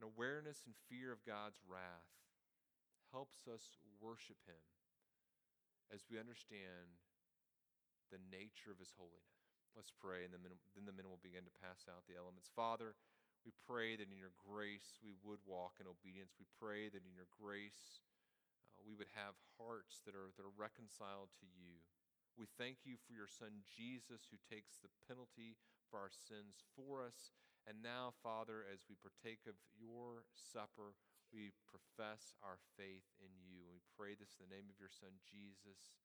An 0.00 0.08
awareness 0.08 0.64
and 0.64 0.74
fear 0.88 1.12
of 1.12 1.22
God's 1.28 1.60
wrath 1.68 2.16
helps 3.12 3.44
us 3.46 3.76
worship 4.00 4.40
Him 4.48 4.64
as 5.92 6.08
we 6.08 6.18
understand 6.18 6.98
the 8.10 8.22
nature 8.32 8.72
of 8.72 8.80
His 8.80 8.96
holiness. 8.96 9.52
Let's 9.76 9.94
pray, 9.94 10.26
and 10.26 10.32
then, 10.32 10.42
then 10.74 10.88
the 10.88 10.96
men 10.96 11.06
will 11.06 11.22
begin 11.22 11.46
to 11.46 11.60
pass 11.62 11.86
out 11.86 12.08
the 12.10 12.18
elements. 12.18 12.50
Father, 12.50 12.98
we 13.48 13.56
pray 13.64 13.96
that 13.96 14.12
in 14.12 14.20
your 14.20 14.36
grace 14.44 15.00
we 15.00 15.16
would 15.24 15.40
walk 15.48 15.80
in 15.80 15.88
obedience. 15.88 16.36
We 16.36 16.44
pray 16.60 16.92
that 16.92 17.00
in 17.00 17.16
your 17.16 17.32
grace 17.32 18.04
uh, 18.76 18.84
we 18.84 18.92
would 18.92 19.08
have 19.16 19.40
hearts 19.56 20.04
that 20.04 20.12
are, 20.12 20.28
that 20.36 20.44
are 20.44 20.52
reconciled 20.52 21.32
to 21.40 21.48
you. 21.48 21.80
We 22.36 22.44
thank 22.60 22.84
you 22.84 23.00
for 23.00 23.16
your 23.16 23.24
Son 23.24 23.64
Jesus, 23.64 24.28
who 24.28 24.36
takes 24.52 24.76
the 24.84 24.92
penalty 25.08 25.56
for 25.88 25.96
our 25.96 26.12
sins 26.12 26.60
for 26.76 27.00
us. 27.00 27.32
And 27.64 27.80
now, 27.80 28.12
Father, 28.20 28.68
as 28.68 28.84
we 28.84 29.00
partake 29.00 29.48
of 29.48 29.56
your 29.72 30.28
supper, 30.36 30.92
we 31.32 31.56
profess 31.64 32.36
our 32.44 32.60
faith 32.76 33.08
in 33.16 33.32
you. 33.40 33.64
We 33.72 33.80
pray 33.96 34.12
this 34.12 34.36
in 34.36 34.44
the 34.44 34.52
name 34.52 34.68
of 34.68 34.76
your 34.76 34.92
Son, 34.92 35.16
Jesus. 35.24 35.96